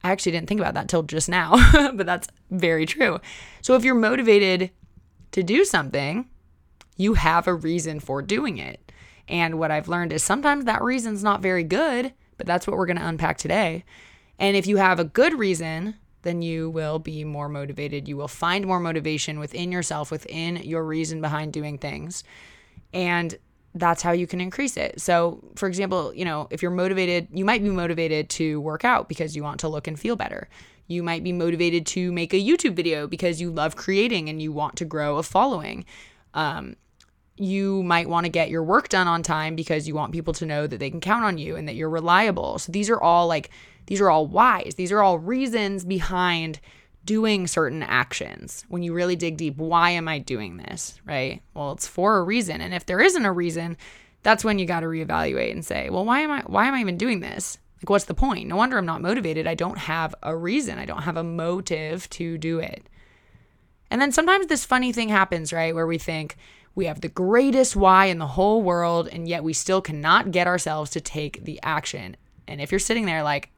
I 0.03 0.11
actually 0.11 0.33
didn't 0.33 0.49
think 0.49 0.59
about 0.59 0.73
that 0.73 0.89
till 0.89 1.03
just 1.03 1.29
now, 1.29 1.55
but 1.93 2.05
that's 2.05 2.27
very 2.49 2.85
true. 2.85 3.19
So 3.61 3.75
if 3.75 3.83
you're 3.83 3.95
motivated 3.95 4.71
to 5.31 5.43
do 5.43 5.63
something, 5.63 6.27
you 6.97 7.13
have 7.13 7.47
a 7.47 7.53
reason 7.53 7.99
for 7.99 8.21
doing 8.21 8.57
it. 8.57 8.90
And 9.27 9.59
what 9.59 9.71
I've 9.71 9.87
learned 9.87 10.13
is 10.13 10.23
sometimes 10.23 10.65
that 10.65 10.81
reason's 10.81 11.23
not 11.23 11.41
very 11.41 11.63
good, 11.63 12.13
but 12.37 12.47
that's 12.47 12.67
what 12.67 12.77
we're 12.77 12.85
going 12.85 12.97
to 12.97 13.07
unpack 13.07 13.37
today. 13.37 13.83
And 14.39 14.57
if 14.57 14.65
you 14.67 14.77
have 14.77 14.99
a 14.99 15.03
good 15.03 15.37
reason, 15.37 15.95
then 16.23 16.41
you 16.41 16.69
will 16.69 16.99
be 16.99 17.23
more 17.23 17.49
motivated. 17.49 18.07
You 18.07 18.17
will 18.17 18.27
find 18.27 18.65
more 18.65 18.79
motivation 18.79 19.39
within 19.39 19.71
yourself, 19.71 20.11
within 20.11 20.57
your 20.57 20.83
reason 20.83 21.21
behind 21.21 21.53
doing 21.53 21.77
things. 21.77 22.23
And 22.93 23.37
that's 23.73 24.01
how 24.01 24.11
you 24.11 24.27
can 24.27 24.41
increase 24.41 24.75
it. 24.77 24.99
So, 24.99 25.39
for 25.55 25.67
example, 25.67 26.13
you 26.13 26.25
know, 26.25 26.47
if 26.51 26.61
you're 26.61 26.71
motivated, 26.71 27.27
you 27.31 27.45
might 27.45 27.63
be 27.63 27.69
motivated 27.69 28.29
to 28.31 28.59
work 28.59 28.83
out 28.83 29.07
because 29.07 29.35
you 29.35 29.43
want 29.43 29.59
to 29.61 29.69
look 29.69 29.87
and 29.87 29.99
feel 29.99 30.15
better. 30.15 30.49
You 30.87 31.03
might 31.03 31.23
be 31.23 31.31
motivated 31.31 31.85
to 31.87 32.11
make 32.11 32.33
a 32.33 32.37
YouTube 32.37 32.73
video 32.73 33.07
because 33.07 33.39
you 33.39 33.49
love 33.49 33.75
creating 33.75 34.27
and 34.27 34.41
you 34.41 34.51
want 34.51 34.75
to 34.77 34.85
grow 34.85 35.17
a 35.17 35.23
following. 35.23 35.85
Um, 36.33 36.75
you 37.37 37.81
might 37.83 38.09
want 38.09 38.25
to 38.25 38.29
get 38.29 38.49
your 38.49 38.63
work 38.63 38.89
done 38.89 39.07
on 39.07 39.23
time 39.23 39.55
because 39.55 39.87
you 39.87 39.95
want 39.95 40.11
people 40.11 40.33
to 40.33 40.45
know 40.45 40.67
that 40.67 40.77
they 40.77 40.89
can 40.89 40.99
count 40.99 41.23
on 41.23 41.37
you 41.37 41.55
and 41.55 41.67
that 41.67 41.75
you're 41.75 41.89
reliable. 41.89 42.59
So 42.59 42.71
these 42.71 42.89
are 42.89 43.01
all 43.01 43.27
like 43.27 43.49
these 43.87 44.01
are 44.01 44.09
all 44.09 44.27
whys. 44.27 44.75
These 44.75 44.91
are 44.91 45.01
all 45.01 45.17
reasons 45.17 45.83
behind 45.83 46.59
doing 47.03 47.47
certain 47.47 47.81
actions. 47.83 48.63
When 48.67 48.83
you 48.83 48.93
really 48.93 49.15
dig 49.15 49.37
deep, 49.37 49.57
why 49.57 49.91
am 49.91 50.07
I 50.07 50.19
doing 50.19 50.57
this? 50.57 50.99
Right? 51.05 51.41
Well, 51.53 51.71
it's 51.71 51.87
for 51.87 52.17
a 52.17 52.23
reason. 52.23 52.61
And 52.61 52.73
if 52.73 52.85
there 52.85 52.99
isn't 52.99 53.25
a 53.25 53.31
reason, 53.31 53.77
that's 54.23 54.43
when 54.43 54.59
you 54.59 54.65
got 54.65 54.81
to 54.81 54.85
reevaluate 54.85 55.51
and 55.51 55.65
say, 55.65 55.89
"Well, 55.89 56.05
why 56.05 56.19
am 56.19 56.31
I 56.31 56.41
why 56.41 56.67
am 56.67 56.75
I 56.75 56.81
even 56.81 56.97
doing 56.97 57.21
this? 57.21 57.57
Like 57.77 57.89
what's 57.89 58.05
the 58.05 58.13
point? 58.13 58.47
No 58.47 58.55
wonder 58.55 58.77
I'm 58.77 58.85
not 58.85 59.01
motivated. 59.01 59.47
I 59.47 59.55
don't 59.55 59.79
have 59.79 60.13
a 60.21 60.35
reason. 60.35 60.77
I 60.77 60.85
don't 60.85 61.03
have 61.03 61.17
a 61.17 61.23
motive 61.23 62.09
to 62.11 62.37
do 62.37 62.59
it." 62.59 62.87
And 63.89 64.01
then 64.01 64.11
sometimes 64.11 64.47
this 64.47 64.63
funny 64.63 64.93
thing 64.93 65.09
happens, 65.09 65.51
right? 65.51 65.75
Where 65.75 65.87
we 65.87 65.97
think, 65.97 66.37
we 66.75 66.85
have 66.85 67.01
the 67.01 67.09
greatest 67.09 67.75
why 67.75 68.05
in 68.05 68.17
the 68.17 68.27
whole 68.27 68.61
world, 68.61 69.09
and 69.11 69.27
yet 69.27 69.43
we 69.43 69.53
still 69.53 69.81
cannot 69.81 70.31
get 70.31 70.47
ourselves 70.47 70.91
to 70.91 71.01
take 71.01 71.43
the 71.43 71.59
action. 71.63 72.15
And 72.47 72.61
if 72.61 72.71
you're 72.71 72.79
sitting 72.79 73.05
there 73.05 73.23
like, 73.23 73.49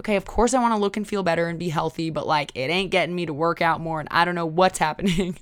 okay, 0.00 0.16
of 0.16 0.24
course 0.24 0.54
I 0.54 0.60
want 0.60 0.74
to 0.74 0.80
look 0.80 0.96
and 0.96 1.06
feel 1.06 1.22
better 1.22 1.48
and 1.48 1.58
be 1.58 1.68
healthy, 1.68 2.10
but 2.10 2.26
like 2.26 2.52
it 2.54 2.70
ain't 2.70 2.90
getting 2.90 3.14
me 3.14 3.26
to 3.26 3.32
work 3.32 3.62
out 3.62 3.80
more 3.80 4.00
and 4.00 4.08
I 4.10 4.24
don't 4.24 4.34
know 4.34 4.46
what's 4.46 4.78
happening. 4.86 5.38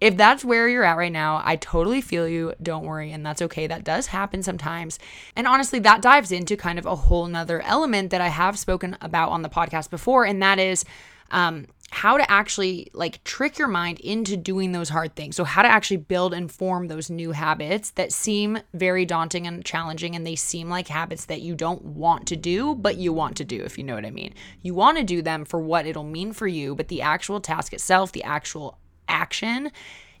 if 0.00 0.16
that's 0.16 0.44
where 0.44 0.68
you're 0.68 0.84
at 0.84 0.96
right 0.96 1.12
now, 1.12 1.42
I 1.44 1.56
totally 1.56 2.00
feel 2.00 2.28
you. 2.28 2.54
Don't 2.62 2.84
worry. 2.84 3.12
And 3.12 3.24
that's 3.24 3.42
okay. 3.42 3.66
That 3.66 3.84
does 3.84 4.08
happen 4.08 4.42
sometimes. 4.42 4.98
And 5.34 5.46
honestly, 5.46 5.78
that 5.80 6.02
dives 6.02 6.30
into 6.30 6.56
kind 6.56 6.78
of 6.78 6.86
a 6.86 6.94
whole 6.94 7.26
nother 7.26 7.60
element 7.62 8.10
that 8.10 8.20
I 8.20 8.28
have 8.28 8.58
spoken 8.58 8.96
about 9.00 9.30
on 9.30 9.42
the 9.42 9.48
podcast 9.48 9.90
before. 9.90 10.24
And 10.24 10.42
that 10.42 10.58
is, 10.58 10.84
um, 11.30 11.66
how 11.90 12.18
to 12.18 12.30
actually 12.30 12.90
like 12.92 13.24
trick 13.24 13.58
your 13.58 13.68
mind 13.68 13.98
into 14.00 14.36
doing 14.36 14.72
those 14.72 14.90
hard 14.90 15.14
things. 15.16 15.36
So, 15.36 15.44
how 15.44 15.62
to 15.62 15.68
actually 15.68 15.96
build 15.98 16.34
and 16.34 16.50
form 16.50 16.88
those 16.88 17.08
new 17.08 17.32
habits 17.32 17.90
that 17.92 18.12
seem 18.12 18.58
very 18.74 19.04
daunting 19.04 19.46
and 19.46 19.64
challenging, 19.64 20.14
and 20.14 20.26
they 20.26 20.36
seem 20.36 20.68
like 20.68 20.88
habits 20.88 21.24
that 21.26 21.40
you 21.40 21.54
don't 21.54 21.82
want 21.82 22.26
to 22.28 22.36
do, 22.36 22.74
but 22.74 22.96
you 22.96 23.12
want 23.12 23.36
to 23.38 23.44
do, 23.44 23.62
if 23.62 23.78
you 23.78 23.84
know 23.84 23.94
what 23.94 24.04
I 24.04 24.10
mean. 24.10 24.34
You 24.62 24.74
want 24.74 24.98
to 24.98 25.04
do 25.04 25.22
them 25.22 25.44
for 25.44 25.60
what 25.60 25.86
it'll 25.86 26.04
mean 26.04 26.32
for 26.32 26.46
you, 26.46 26.74
but 26.74 26.88
the 26.88 27.02
actual 27.02 27.40
task 27.40 27.72
itself, 27.72 28.12
the 28.12 28.24
actual 28.24 28.78
action 29.08 29.70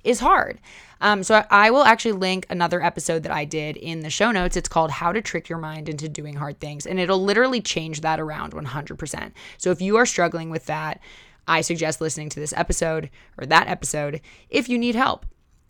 is 0.04 0.20
hard. 0.20 0.58
Um, 1.00 1.22
so 1.22 1.44
I 1.50 1.70
will 1.70 1.84
actually 1.84 2.12
link 2.12 2.46
another 2.50 2.82
episode 2.82 3.22
that 3.24 3.32
I 3.32 3.44
did 3.44 3.76
in 3.76 4.00
the 4.00 4.10
show 4.10 4.30
notes. 4.32 4.56
It's 4.56 4.68
called 4.68 4.90
How 4.90 5.12
to 5.12 5.20
Trick 5.20 5.48
Your 5.48 5.58
Mind 5.58 5.88
into 5.88 6.08
Doing 6.08 6.34
Hard 6.34 6.60
Things, 6.60 6.86
and 6.86 6.98
it'll 6.98 7.22
literally 7.22 7.60
change 7.60 8.00
that 8.00 8.18
around 8.18 8.52
100%. 8.52 9.32
So 9.58 9.70
if 9.70 9.80
you 9.80 9.96
are 9.96 10.06
struggling 10.06 10.50
with 10.50 10.66
that, 10.66 11.00
I 11.48 11.62
suggest 11.62 12.00
listening 12.00 12.28
to 12.30 12.40
this 12.40 12.52
episode 12.56 13.10
or 13.38 13.46
that 13.46 13.68
episode 13.68 14.20
if 14.50 14.68
you 14.68 14.78
need 14.78 14.94
help. 14.94 15.26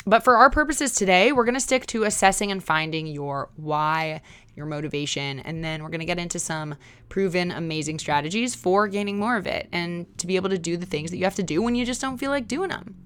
But 0.07 0.25
for 0.25 0.37
our 0.37 0.49
purposes 0.49 0.95
today, 0.95 1.33
we're 1.33 1.45
going 1.45 1.55
to 1.55 1.61
stick 1.61 1.87
to 1.89 2.05
assessing 2.05 2.51
and 2.51 2.65
finding 2.65 3.07
your 3.07 3.51
why, 3.57 4.23
your 4.57 4.65
motivation, 4.65 5.41
and 5.41 5.63
then 5.63 5.83
we're 5.83 5.91
going 5.91 6.01
to 6.01 6.07
get 6.07 6.19
into 6.19 6.39
some 6.39 6.77
proven 7.09 7.51
amazing 7.51 7.99
strategies 7.99 8.55
for 8.55 8.89
gaining 8.89 9.19
more 9.19 9.37
of 9.37 9.47
it 9.47 9.69
and 9.71 10.07
to 10.19 10.27
be 10.27 10.37
able 10.37 10.49
to 10.51 10.59
do 10.59 10.77
the 10.77 10.87
things 10.87 11.11
that 11.11 11.19
you 11.19 11.25
have 11.25 11.35
to 11.35 11.43
do 11.43 11.61
when 11.61 11.75
you 11.75 11.85
just 11.85 12.01
don't 12.01 12.19
feel 12.19 12.31
like 12.31 12.49
doing 12.49 12.71
them. 12.71 12.97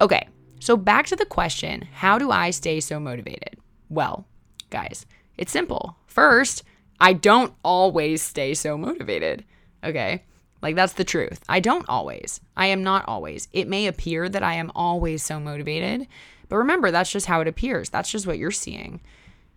Okay, 0.00 0.28
so 0.60 0.76
back 0.76 1.06
to 1.06 1.16
the 1.16 1.26
question 1.26 1.86
how 1.92 2.18
do 2.18 2.30
I 2.30 2.50
stay 2.50 2.80
so 2.80 2.98
motivated? 2.98 3.56
Well, 3.88 4.26
guys, 4.70 5.06
it's 5.38 5.52
simple. 5.52 5.96
First, 6.06 6.64
I 6.98 7.12
don't 7.12 7.54
always 7.62 8.22
stay 8.22 8.54
so 8.54 8.76
motivated. 8.76 9.44
Okay. 9.84 10.24
Like, 10.64 10.76
that's 10.76 10.94
the 10.94 11.04
truth. 11.04 11.44
I 11.46 11.60
don't 11.60 11.86
always. 11.90 12.40
I 12.56 12.68
am 12.68 12.82
not 12.82 13.04
always. 13.06 13.48
It 13.52 13.68
may 13.68 13.86
appear 13.86 14.30
that 14.30 14.42
I 14.42 14.54
am 14.54 14.72
always 14.74 15.22
so 15.22 15.38
motivated, 15.38 16.08
but 16.48 16.56
remember, 16.56 16.90
that's 16.90 17.12
just 17.12 17.26
how 17.26 17.42
it 17.42 17.46
appears. 17.46 17.90
That's 17.90 18.10
just 18.10 18.26
what 18.26 18.38
you're 18.38 18.50
seeing. 18.50 19.02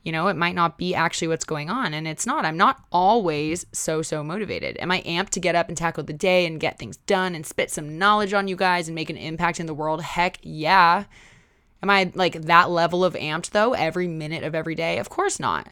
You 0.03 0.11
know, 0.11 0.27
it 0.27 0.35
might 0.35 0.53
not 0.53 0.77
be 0.77 0.93
actually 0.93 1.29
what's 1.29 1.45
going 1.45 1.69
on, 1.69 1.93
and 1.93 2.05
it's 2.09 2.25
not. 2.25 2.43
I'm 2.43 2.57
not 2.57 2.83
always 2.91 3.65
so, 3.71 4.01
so 4.01 4.21
motivated. 4.21 4.75
Am 4.81 4.91
I 4.91 5.01
amped 5.03 5.29
to 5.29 5.39
get 5.39 5.55
up 5.55 5.69
and 5.69 5.77
tackle 5.77 6.03
the 6.03 6.11
day 6.11 6.45
and 6.45 6.59
get 6.59 6.77
things 6.77 6.97
done 6.97 7.35
and 7.35 7.45
spit 7.45 7.71
some 7.71 7.97
knowledge 7.97 8.33
on 8.33 8.49
you 8.49 8.57
guys 8.57 8.89
and 8.89 8.95
make 8.95 9.09
an 9.09 9.15
impact 9.15 9.61
in 9.61 9.65
the 9.65 9.73
world? 9.73 10.01
Heck 10.01 10.39
yeah. 10.41 11.05
Am 11.81 11.89
I 11.89 12.11
like 12.15 12.41
that 12.41 12.69
level 12.69 13.05
of 13.05 13.13
amped 13.13 13.51
though 13.51 13.71
every 13.71 14.09
minute 14.09 14.43
of 14.43 14.53
every 14.53 14.75
day? 14.75 14.97
Of 14.97 15.07
course 15.07 15.39
not. 15.39 15.69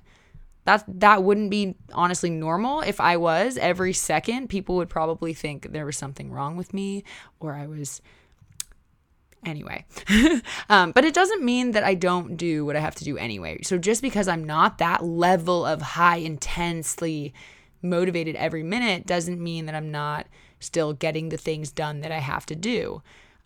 That 0.65 0.83
that 0.87 1.23
wouldn't 1.23 1.51
be 1.51 1.75
honestly 1.93 2.29
normal 2.29 2.81
if 2.81 2.99
I 2.99 3.17
was 3.17 3.57
every 3.57 3.93
second. 3.93 4.49
People 4.49 4.75
would 4.75 4.89
probably 4.89 5.33
think 5.33 5.71
there 5.71 5.85
was 5.85 5.97
something 5.97 6.31
wrong 6.31 6.57
with 6.57 6.73
me 6.73 7.03
or 7.39 7.53
I 7.53 7.67
was 7.67 8.01
anyway. 9.45 9.85
um, 10.69 10.91
but 10.91 11.05
it 11.05 11.13
doesn't 11.13 11.43
mean 11.43 11.71
that 11.71 11.83
I 11.83 11.93
don't 11.93 12.35
do 12.35 12.65
what 12.65 12.75
I 12.75 12.79
have 12.79 12.95
to 12.95 13.03
do 13.03 13.17
anyway. 13.17 13.61
So 13.61 13.77
just 13.77 14.01
because 14.01 14.27
I'm 14.27 14.43
not 14.43 14.79
that 14.79 15.03
level 15.03 15.65
of 15.65 15.81
high 15.81 16.17
intensely 16.17 17.33
motivated 17.81 18.35
every 18.35 18.63
minute 18.63 19.05
doesn't 19.05 19.41
mean 19.41 19.67
that 19.67 19.75
I'm 19.75 19.91
not 19.91 20.27
still 20.59 20.93
getting 20.93 21.29
the 21.29 21.37
things 21.37 21.71
done 21.71 22.01
that 22.01 22.11
I 22.11 22.19
have 22.19 22.45
to 22.47 22.55
do. 22.55 23.01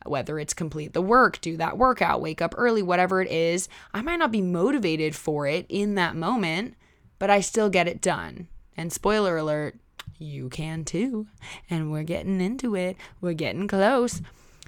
Whether 0.06 0.40
it's 0.40 0.54
complete 0.54 0.94
the 0.94 1.02
work, 1.02 1.42
do 1.42 1.58
that 1.58 1.78
workout, 1.78 2.22
wake 2.22 2.42
up 2.42 2.56
early, 2.58 2.82
whatever 2.82 3.22
it 3.22 3.30
is, 3.30 3.68
I 3.94 4.02
might 4.02 4.20
not 4.20 4.32
be 4.32 4.42
motivated 4.42 5.14
for 5.14 5.46
it 5.46 5.66
in 5.68 5.96
that 5.96 6.16
moment, 6.16 6.76
but 7.20 7.30
I 7.30 7.42
still 7.42 7.70
get 7.70 7.88
it 7.88 8.02
done. 8.02 8.48
And 8.76 8.92
spoiler 8.92 9.38
alert, 9.38 9.78
you 10.18 10.50
can 10.50 10.86
too. 10.86 11.28
And 11.70 11.92
we're 11.92 12.04
getting 12.04 12.42
into 12.42 12.76
it. 12.76 12.98
We're 13.22 13.34
getting 13.34 13.68
close. 13.68 14.22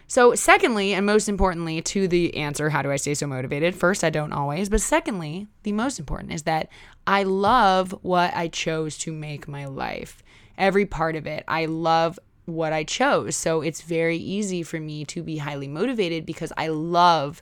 So, 0.07 0.35
secondly, 0.35 0.93
and 0.93 1.05
most 1.05 1.29
importantly, 1.29 1.81
to 1.83 2.05
the 2.05 2.35
answer, 2.35 2.69
how 2.69 2.81
do 2.81 2.91
I 2.91 2.97
stay 2.97 3.13
so 3.13 3.27
motivated? 3.27 3.75
First, 3.75 4.03
I 4.03 4.09
don't 4.09 4.33
always. 4.33 4.67
But 4.67 4.81
secondly, 4.81 5.47
the 5.63 5.71
most 5.71 5.99
important 5.99 6.33
is 6.33 6.43
that 6.43 6.67
I 7.07 7.23
love 7.23 7.95
what 8.01 8.35
I 8.35 8.49
chose 8.49 8.97
to 8.99 9.13
make 9.13 9.47
my 9.47 9.65
life. 9.67 10.21
Every 10.57 10.85
part 10.85 11.15
of 11.15 11.25
it. 11.27 11.45
I 11.47 11.65
love 11.65 12.19
what 12.43 12.73
I 12.73 12.83
chose. 12.83 13.37
So, 13.37 13.61
it's 13.61 13.81
very 13.83 14.17
easy 14.17 14.63
for 14.63 14.81
me 14.81 15.05
to 15.05 15.23
be 15.23 15.37
highly 15.37 15.69
motivated 15.69 16.25
because 16.25 16.51
I 16.57 16.67
love 16.67 17.41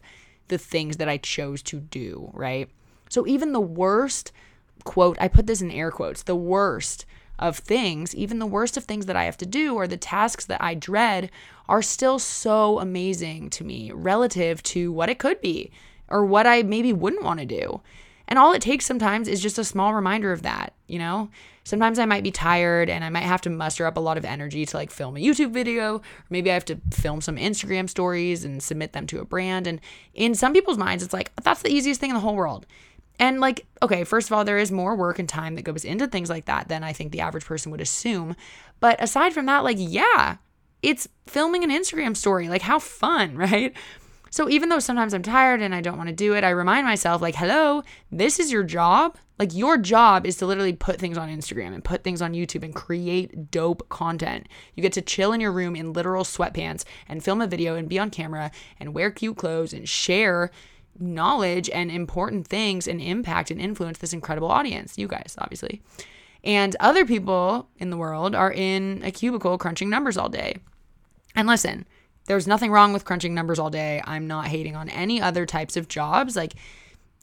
the 0.49 0.59
things 0.59 0.97
that 0.97 1.09
I 1.09 1.17
chose 1.17 1.63
to 1.63 1.79
do, 1.79 2.29
right? 2.33 2.69
So, 3.09 3.25
even 3.25 3.51
the 3.51 3.59
worst 3.59 4.31
quote, 4.83 5.17
I 5.19 5.27
put 5.27 5.47
this 5.47 5.61
in 5.61 5.71
air 5.71 5.91
quotes, 5.91 6.23
the 6.23 6.35
worst 6.35 7.05
of 7.37 7.57
things, 7.57 8.13
even 8.15 8.39
the 8.39 8.45
worst 8.45 8.75
of 8.77 8.83
things 8.83 9.05
that 9.05 9.15
I 9.15 9.23
have 9.23 9.37
to 9.37 9.45
do 9.45 9.75
or 9.75 9.87
the 9.87 9.97
tasks 9.97 10.45
that 10.45 10.61
I 10.61 10.73
dread 10.73 11.31
are 11.67 11.81
still 11.81 12.19
so 12.19 12.79
amazing 12.79 13.49
to 13.51 13.63
me 13.63 13.91
relative 13.93 14.61
to 14.63 14.91
what 14.91 15.09
it 15.09 15.19
could 15.19 15.39
be 15.39 15.71
or 16.09 16.25
what 16.25 16.45
I 16.45 16.63
maybe 16.63 16.91
wouldn't 16.91 17.23
want 17.23 17.39
to 17.39 17.45
do. 17.45 17.81
And 18.27 18.37
all 18.37 18.53
it 18.53 18.61
takes 18.61 18.85
sometimes 18.85 19.27
is 19.27 19.41
just 19.41 19.57
a 19.57 19.63
small 19.63 19.93
reminder 19.93 20.31
of 20.31 20.43
that, 20.43 20.73
you 20.87 20.99
know? 20.99 21.29
Sometimes 21.63 21.99
I 21.99 22.05
might 22.05 22.23
be 22.23 22.31
tired 22.31 22.89
and 22.89 23.03
I 23.03 23.09
might 23.09 23.23
have 23.23 23.41
to 23.41 23.49
muster 23.49 23.85
up 23.85 23.97
a 23.97 23.99
lot 23.99 24.17
of 24.17 24.25
energy 24.25 24.65
to 24.65 24.77
like 24.77 24.91
film 24.91 25.17
a 25.17 25.19
YouTube 25.19 25.51
video, 25.51 25.97
or 25.97 26.01
maybe 26.29 26.49
I 26.49 26.55
have 26.55 26.65
to 26.65 26.79
film 26.91 27.21
some 27.21 27.37
Instagram 27.37 27.89
stories 27.89 28.43
and 28.43 28.61
submit 28.61 28.93
them 28.93 29.07
to 29.07 29.19
a 29.19 29.25
brand. 29.25 29.65
And 29.67 29.79
in 30.13 30.35
some 30.35 30.53
people's 30.53 30.77
minds, 30.77 31.03
it's 31.03 31.13
like, 31.13 31.31
that's 31.43 31.61
the 31.61 31.71
easiest 31.71 31.99
thing 32.01 32.09
in 32.09 32.15
the 32.15 32.21
whole 32.21 32.35
world. 32.35 32.65
And 33.19 33.41
like, 33.41 33.67
okay, 33.83 34.05
first 34.05 34.29
of 34.29 34.33
all, 34.33 34.45
there 34.45 34.57
is 34.57 34.71
more 34.71 34.95
work 34.95 35.19
and 35.19 35.27
time 35.27 35.55
that 35.55 35.63
goes 35.63 35.83
into 35.83 36.07
things 36.07 36.29
like 36.29 36.45
that 36.45 36.69
than 36.69 36.83
I 36.83 36.93
think 36.93 37.11
the 37.11 37.19
average 37.19 37.45
person 37.45 37.69
would 37.71 37.81
assume. 37.81 38.35
But 38.79 39.01
aside 39.03 39.33
from 39.33 39.45
that, 39.47 39.65
like, 39.65 39.77
yeah, 39.77 40.37
it's 40.81 41.09
filming 41.27 41.65
an 41.65 41.69
Instagram 41.69 42.15
story. 42.15 42.47
Like, 42.47 42.61
how 42.61 42.79
fun, 42.79 43.35
right? 43.37 43.75
So 44.31 44.47
even 44.49 44.69
though 44.69 44.79
sometimes 44.79 45.13
I'm 45.13 45.23
tired 45.23 45.61
and 45.61 45.75
I 45.75 45.81
don't 45.81 45.97
want 45.97 46.09
to 46.09 46.15
do 46.15 46.33
it, 46.33 46.43
I 46.43 46.51
remind 46.51 46.85
myself, 46.85 47.21
like, 47.21 47.35
hello, 47.35 47.83
this 48.11 48.39
is 48.39 48.51
your 48.51 48.63
job. 48.63 49.17
Like, 49.37 49.55
your 49.55 49.77
job 49.77 50.25
is 50.25 50.37
to 50.37 50.45
literally 50.45 50.73
put 50.73 50.99
things 50.99 51.17
on 51.17 51.29
Instagram 51.29 51.73
and 51.73 51.83
put 51.83 52.03
things 52.03 52.21
on 52.21 52.33
YouTube 52.33 52.63
and 52.63 52.75
create 52.75 53.51
dope 53.51 53.87
content. 53.89 54.47
You 54.75 54.83
get 54.83 54.93
to 54.93 55.01
chill 55.01 55.33
in 55.33 55.41
your 55.41 55.51
room 55.51 55.75
in 55.75 55.93
literal 55.93 56.23
sweatpants 56.23 56.83
and 57.07 57.23
film 57.23 57.41
a 57.41 57.47
video 57.47 57.75
and 57.75 57.89
be 57.89 57.99
on 57.99 58.11
camera 58.11 58.51
and 58.79 58.93
wear 58.93 59.11
cute 59.11 59.37
clothes 59.37 59.73
and 59.73 59.89
share 59.89 60.51
knowledge 60.99 61.69
and 61.69 61.91
important 61.91 62.47
things 62.47 62.87
and 62.87 63.01
impact 63.01 63.51
and 63.51 63.59
influence 63.59 63.97
this 63.97 64.13
incredible 64.13 64.49
audience, 64.49 64.97
you 64.97 65.07
guys, 65.07 65.35
obviously. 65.37 65.81
And 66.43 66.75
other 66.79 67.05
people 67.05 67.67
in 67.77 67.89
the 67.89 67.97
world 67.97 68.35
are 68.35 68.51
in 68.51 69.01
a 69.03 69.11
cubicle 69.11 69.57
crunching 69.57 69.89
numbers 69.89 70.17
all 70.17 70.29
day. 70.29 70.57
And 71.35 71.47
listen, 71.47 71.85
there's 72.25 72.47
nothing 72.47 72.71
wrong 72.71 72.93
with 72.93 73.05
crunching 73.05 73.33
numbers 73.33 73.59
all 73.59 73.69
day. 73.69 74.01
I'm 74.05 74.27
not 74.27 74.47
hating 74.47 74.75
on 74.75 74.89
any 74.89 75.21
other 75.21 75.45
types 75.45 75.75
of 75.75 75.87
jobs. 75.87 76.35
Like 76.35 76.53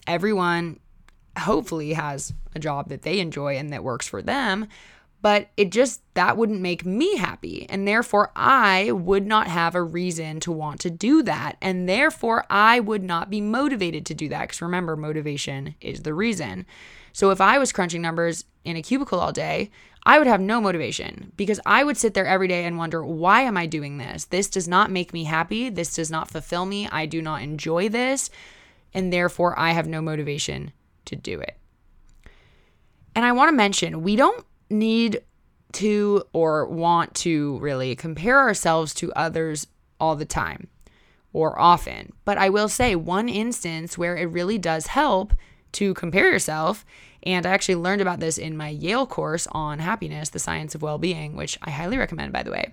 everyone 0.06 0.80
hopefully 1.38 1.92
has 1.92 2.32
a 2.54 2.58
job 2.58 2.88
that 2.88 3.02
they 3.02 3.20
enjoy 3.20 3.56
and 3.56 3.72
that 3.72 3.84
works 3.84 4.06
for 4.06 4.22
them 4.22 4.66
but 5.26 5.48
it 5.56 5.72
just 5.72 6.02
that 6.14 6.36
wouldn't 6.36 6.60
make 6.60 6.86
me 6.86 7.16
happy 7.16 7.66
and 7.68 7.88
therefore 7.88 8.30
I 8.36 8.92
would 8.92 9.26
not 9.26 9.48
have 9.48 9.74
a 9.74 9.82
reason 9.82 10.38
to 10.38 10.52
want 10.52 10.78
to 10.82 10.88
do 10.88 11.20
that 11.24 11.56
and 11.60 11.88
therefore 11.88 12.46
I 12.48 12.78
would 12.78 13.02
not 13.02 13.28
be 13.28 13.40
motivated 13.40 14.06
to 14.06 14.14
do 14.14 14.28
that 14.28 14.50
cuz 14.50 14.62
remember 14.62 14.94
motivation 14.94 15.74
is 15.80 16.02
the 16.04 16.14
reason. 16.14 16.64
So 17.12 17.30
if 17.30 17.40
I 17.40 17.58
was 17.58 17.72
crunching 17.72 18.02
numbers 18.02 18.44
in 18.64 18.76
a 18.76 18.82
cubicle 18.82 19.18
all 19.18 19.32
day, 19.32 19.72
I 20.04 20.18
would 20.18 20.28
have 20.28 20.40
no 20.40 20.60
motivation 20.60 21.32
because 21.36 21.58
I 21.66 21.82
would 21.82 21.96
sit 21.96 22.14
there 22.14 22.24
every 22.24 22.46
day 22.46 22.64
and 22.64 22.78
wonder, 22.78 23.04
why 23.04 23.40
am 23.40 23.56
I 23.56 23.66
doing 23.66 23.98
this? 23.98 24.26
This 24.26 24.48
does 24.48 24.68
not 24.68 24.92
make 24.92 25.12
me 25.12 25.24
happy. 25.24 25.70
This 25.70 25.96
does 25.96 26.08
not 26.08 26.30
fulfill 26.30 26.66
me. 26.66 26.88
I 26.92 27.04
do 27.04 27.20
not 27.20 27.42
enjoy 27.42 27.88
this. 27.88 28.30
And 28.94 29.12
therefore, 29.12 29.58
I 29.58 29.72
have 29.72 29.88
no 29.88 30.00
motivation 30.00 30.70
to 31.06 31.16
do 31.16 31.40
it. 31.40 31.58
And 33.16 33.24
I 33.24 33.32
want 33.32 33.48
to 33.48 33.56
mention, 33.56 34.04
we 34.04 34.14
don't 34.14 34.46
need 34.70 35.22
to 35.72 36.22
or 36.32 36.66
want 36.66 37.14
to 37.14 37.58
really 37.58 37.94
compare 37.94 38.38
ourselves 38.38 38.94
to 38.94 39.12
others 39.12 39.66
all 40.00 40.16
the 40.16 40.24
time 40.24 40.68
or 41.32 41.58
often. 41.58 42.12
But 42.24 42.38
I 42.38 42.48
will 42.48 42.68
say 42.68 42.96
one 42.96 43.28
instance 43.28 43.98
where 43.98 44.16
it 44.16 44.24
really 44.24 44.58
does 44.58 44.88
help 44.88 45.34
to 45.72 45.92
compare 45.94 46.30
yourself. 46.30 46.84
And 47.22 47.44
I 47.44 47.50
actually 47.50 47.74
learned 47.76 48.00
about 48.00 48.20
this 48.20 48.38
in 48.38 48.56
my 48.56 48.70
Yale 48.70 49.06
course 49.06 49.46
on 49.52 49.80
happiness, 49.80 50.30
the 50.30 50.38
science 50.38 50.74
of 50.74 50.82
well 50.82 50.98
being, 50.98 51.36
which 51.36 51.58
I 51.62 51.70
highly 51.70 51.98
recommend, 51.98 52.32
by 52.32 52.42
the 52.42 52.52
way. 52.52 52.72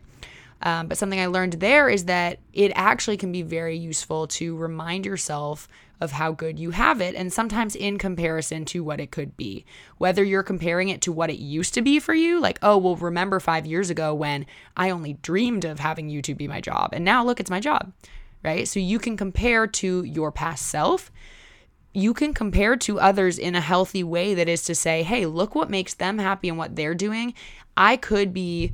Um, 0.63 0.87
but 0.87 0.97
something 0.97 1.19
I 1.19 1.25
learned 1.27 1.53
there 1.53 1.89
is 1.89 2.05
that 2.05 2.39
it 2.53 2.71
actually 2.73 3.17
can 3.17 3.31
be 3.31 3.41
very 3.41 3.77
useful 3.77 4.27
to 4.27 4.55
remind 4.55 5.05
yourself 5.05 5.67
of 6.01 6.11
how 6.11 6.31
good 6.31 6.57
you 6.57 6.71
have 6.71 6.99
it, 7.01 7.15
and 7.15 7.31
sometimes 7.31 7.75
in 7.75 7.97
comparison 7.97 8.65
to 8.65 8.83
what 8.83 8.99
it 8.99 9.11
could 9.11 9.37
be. 9.37 9.65
Whether 9.97 10.23
you're 10.23 10.43
comparing 10.43 10.89
it 10.89 11.01
to 11.01 11.11
what 11.11 11.29
it 11.29 11.37
used 11.37 11.73
to 11.75 11.81
be 11.81 11.99
for 11.99 12.13
you, 12.13 12.41
like, 12.41 12.59
oh, 12.61 12.77
well, 12.77 12.95
remember 12.95 13.39
five 13.39 13.65
years 13.65 13.89
ago 13.89 14.13
when 14.13 14.45
I 14.75 14.89
only 14.89 15.13
dreamed 15.21 15.63
of 15.65 15.79
having 15.79 16.09
YouTube 16.09 16.37
be 16.37 16.47
my 16.47 16.59
job, 16.61 16.89
and 16.93 17.05
now 17.05 17.23
look, 17.23 17.39
it's 17.39 17.51
my 17.51 17.59
job. 17.59 17.93
right? 18.43 18.67
So 18.67 18.79
you 18.79 18.99
can 18.99 19.17
compare 19.17 19.65
to 19.67 20.03
your 20.03 20.31
past 20.31 20.67
self. 20.67 21.11
You 21.93 22.13
can 22.13 22.33
compare 22.33 22.75
to 22.77 22.99
others 22.99 23.39
in 23.39 23.55
a 23.55 23.61
healthy 23.61 24.03
way 24.03 24.33
that 24.33 24.49
is 24.49 24.63
to 24.65 24.75
say, 24.75 25.03
hey, 25.03 25.25
look 25.25 25.55
what 25.55 25.69
makes 25.69 25.93
them 25.93 26.17
happy 26.17 26.49
and 26.49 26.57
what 26.57 26.75
they're 26.75 26.95
doing. 26.95 27.33
I 27.77 27.97
could 27.97 28.33
be, 28.33 28.73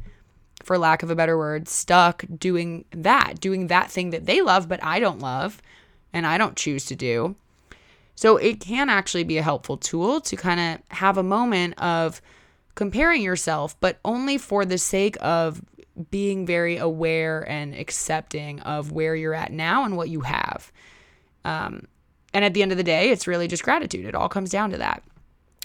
for 0.69 0.77
lack 0.77 1.01
of 1.01 1.09
a 1.09 1.15
better 1.15 1.35
word, 1.35 1.67
stuck 1.67 2.23
doing 2.37 2.85
that, 2.91 3.39
doing 3.39 3.65
that 3.67 3.89
thing 3.89 4.11
that 4.11 4.27
they 4.27 4.39
love, 4.39 4.69
but 4.69 4.79
I 4.83 4.99
don't 4.99 5.17
love 5.17 5.63
and 6.13 6.27
I 6.27 6.37
don't 6.37 6.55
choose 6.55 6.85
to 6.85 6.95
do. 6.95 7.35
So 8.13 8.37
it 8.37 8.59
can 8.59 8.87
actually 8.87 9.23
be 9.23 9.39
a 9.39 9.41
helpful 9.41 9.77
tool 9.77 10.21
to 10.21 10.35
kind 10.35 10.59
of 10.59 10.95
have 10.95 11.17
a 11.17 11.23
moment 11.23 11.73
of 11.81 12.21
comparing 12.75 13.23
yourself, 13.23 13.79
but 13.79 13.97
only 14.05 14.37
for 14.37 14.63
the 14.63 14.77
sake 14.77 15.17
of 15.21 15.59
being 16.11 16.45
very 16.45 16.77
aware 16.77 17.49
and 17.49 17.73
accepting 17.73 18.59
of 18.59 18.91
where 18.91 19.15
you're 19.15 19.33
at 19.33 19.51
now 19.51 19.85
and 19.85 19.97
what 19.97 20.09
you 20.09 20.21
have. 20.21 20.71
Um, 21.43 21.87
and 22.31 22.45
at 22.45 22.53
the 22.53 22.61
end 22.61 22.71
of 22.71 22.77
the 22.77 22.83
day, 22.83 23.09
it's 23.09 23.25
really 23.25 23.47
just 23.47 23.63
gratitude. 23.63 24.05
It 24.05 24.13
all 24.13 24.29
comes 24.29 24.51
down 24.51 24.69
to 24.69 24.77
that. 24.77 25.01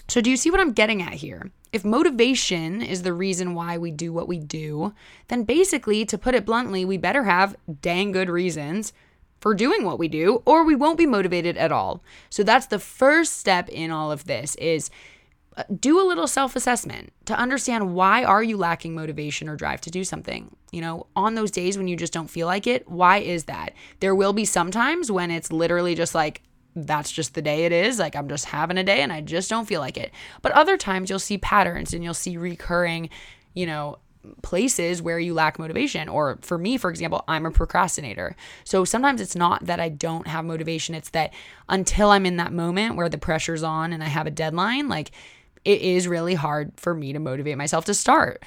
So, 0.07 0.21
do 0.21 0.29
you 0.29 0.37
see 0.37 0.51
what 0.51 0.59
I'm 0.59 0.73
getting 0.73 1.01
at 1.01 1.13
here? 1.13 1.51
If 1.71 1.83
motivation 1.83 2.81
is 2.81 3.03
the 3.03 3.13
reason 3.13 3.55
why 3.55 3.77
we 3.77 3.91
do 3.91 4.13
what 4.13 4.27
we 4.27 4.39
do, 4.39 4.93
then 5.27 5.43
basically, 5.43 6.05
to 6.05 6.17
put 6.17 6.35
it 6.35 6.45
bluntly, 6.45 6.85
we 6.85 6.97
better 6.97 7.23
have 7.23 7.55
dang 7.81 8.11
good 8.11 8.29
reasons 8.29 8.93
for 9.45 9.53
doing 9.53 9.83
what 9.83 9.99
we 9.99 10.07
do 10.07 10.41
or 10.45 10.63
we 10.63 10.75
won't 10.75 10.97
be 10.97 11.05
motivated 11.05 11.55
at 11.57 11.71
all. 11.71 12.03
So 12.29 12.41
that's 12.43 12.65
the 12.65 12.79
first 12.79 13.37
step 13.37 13.69
in 13.69 13.91
all 13.91 14.11
of 14.11 14.25
this 14.25 14.55
is 14.55 14.89
uh, 15.57 15.63
do 15.79 16.01
a 16.01 16.07
little 16.07 16.25
self-assessment 16.25 17.13
to 17.25 17.37
understand 17.37 17.93
why 17.93 18.23
are 18.23 18.41
you 18.41 18.57
lacking 18.57 18.95
motivation 18.95 19.47
or 19.47 19.55
drive 19.55 19.79
to 19.81 19.91
do 19.91 20.03
something 20.03 20.53
you 20.71 20.81
know 20.81 21.05
on 21.15 21.35
those 21.35 21.49
days 21.51 21.77
when 21.77 21.87
you 21.87 21.95
just 21.95 22.11
don't 22.11 22.29
feel 22.29 22.45
like 22.45 22.67
it 22.67 22.89
why 22.89 23.19
is 23.19 23.45
that 23.45 23.69
there 24.01 24.13
will 24.13 24.33
be 24.33 24.43
some 24.43 24.69
times 24.69 25.09
when 25.09 25.31
it's 25.31 25.53
literally 25.53 25.95
just 25.95 26.13
like 26.13 26.41
that's 26.75 27.11
just 27.11 27.33
the 27.33 27.41
day 27.41 27.65
it 27.65 27.71
is 27.71 27.99
like 27.99 28.15
i'm 28.15 28.27
just 28.27 28.45
having 28.45 28.77
a 28.77 28.83
day 28.83 29.01
and 29.01 29.13
i 29.13 29.21
just 29.21 29.49
don't 29.49 29.65
feel 29.65 29.79
like 29.79 29.97
it 29.97 30.11
but 30.41 30.51
other 30.51 30.77
times 30.77 31.09
you'll 31.09 31.19
see 31.19 31.37
patterns 31.37 31.93
and 31.93 32.03
you'll 32.03 32.13
see 32.13 32.37
recurring 32.37 33.09
you 33.53 33.65
know 33.65 33.97
places 34.41 35.01
where 35.01 35.19
you 35.19 35.33
lack 35.33 35.59
motivation. 35.59 36.09
Or 36.09 36.39
for 36.41 36.57
me, 36.57 36.77
for 36.77 36.89
example, 36.89 37.23
I'm 37.27 37.45
a 37.45 37.51
procrastinator. 37.51 38.35
So 38.63 38.85
sometimes 38.85 39.21
it's 39.21 39.35
not 39.35 39.65
that 39.65 39.79
I 39.79 39.89
don't 39.89 40.27
have 40.27 40.45
motivation, 40.45 40.95
it's 40.95 41.09
that 41.09 41.33
until 41.69 42.09
I'm 42.09 42.25
in 42.25 42.37
that 42.37 42.53
moment 42.53 42.95
where 42.95 43.09
the 43.09 43.17
pressure's 43.17 43.63
on 43.63 43.93
and 43.93 44.03
I 44.03 44.07
have 44.07 44.27
a 44.27 44.31
deadline, 44.31 44.87
like 44.87 45.11
it 45.63 45.81
is 45.81 46.07
really 46.07 46.35
hard 46.35 46.71
for 46.75 46.93
me 46.93 47.13
to 47.13 47.19
motivate 47.19 47.57
myself 47.57 47.85
to 47.85 47.93
start. 47.93 48.43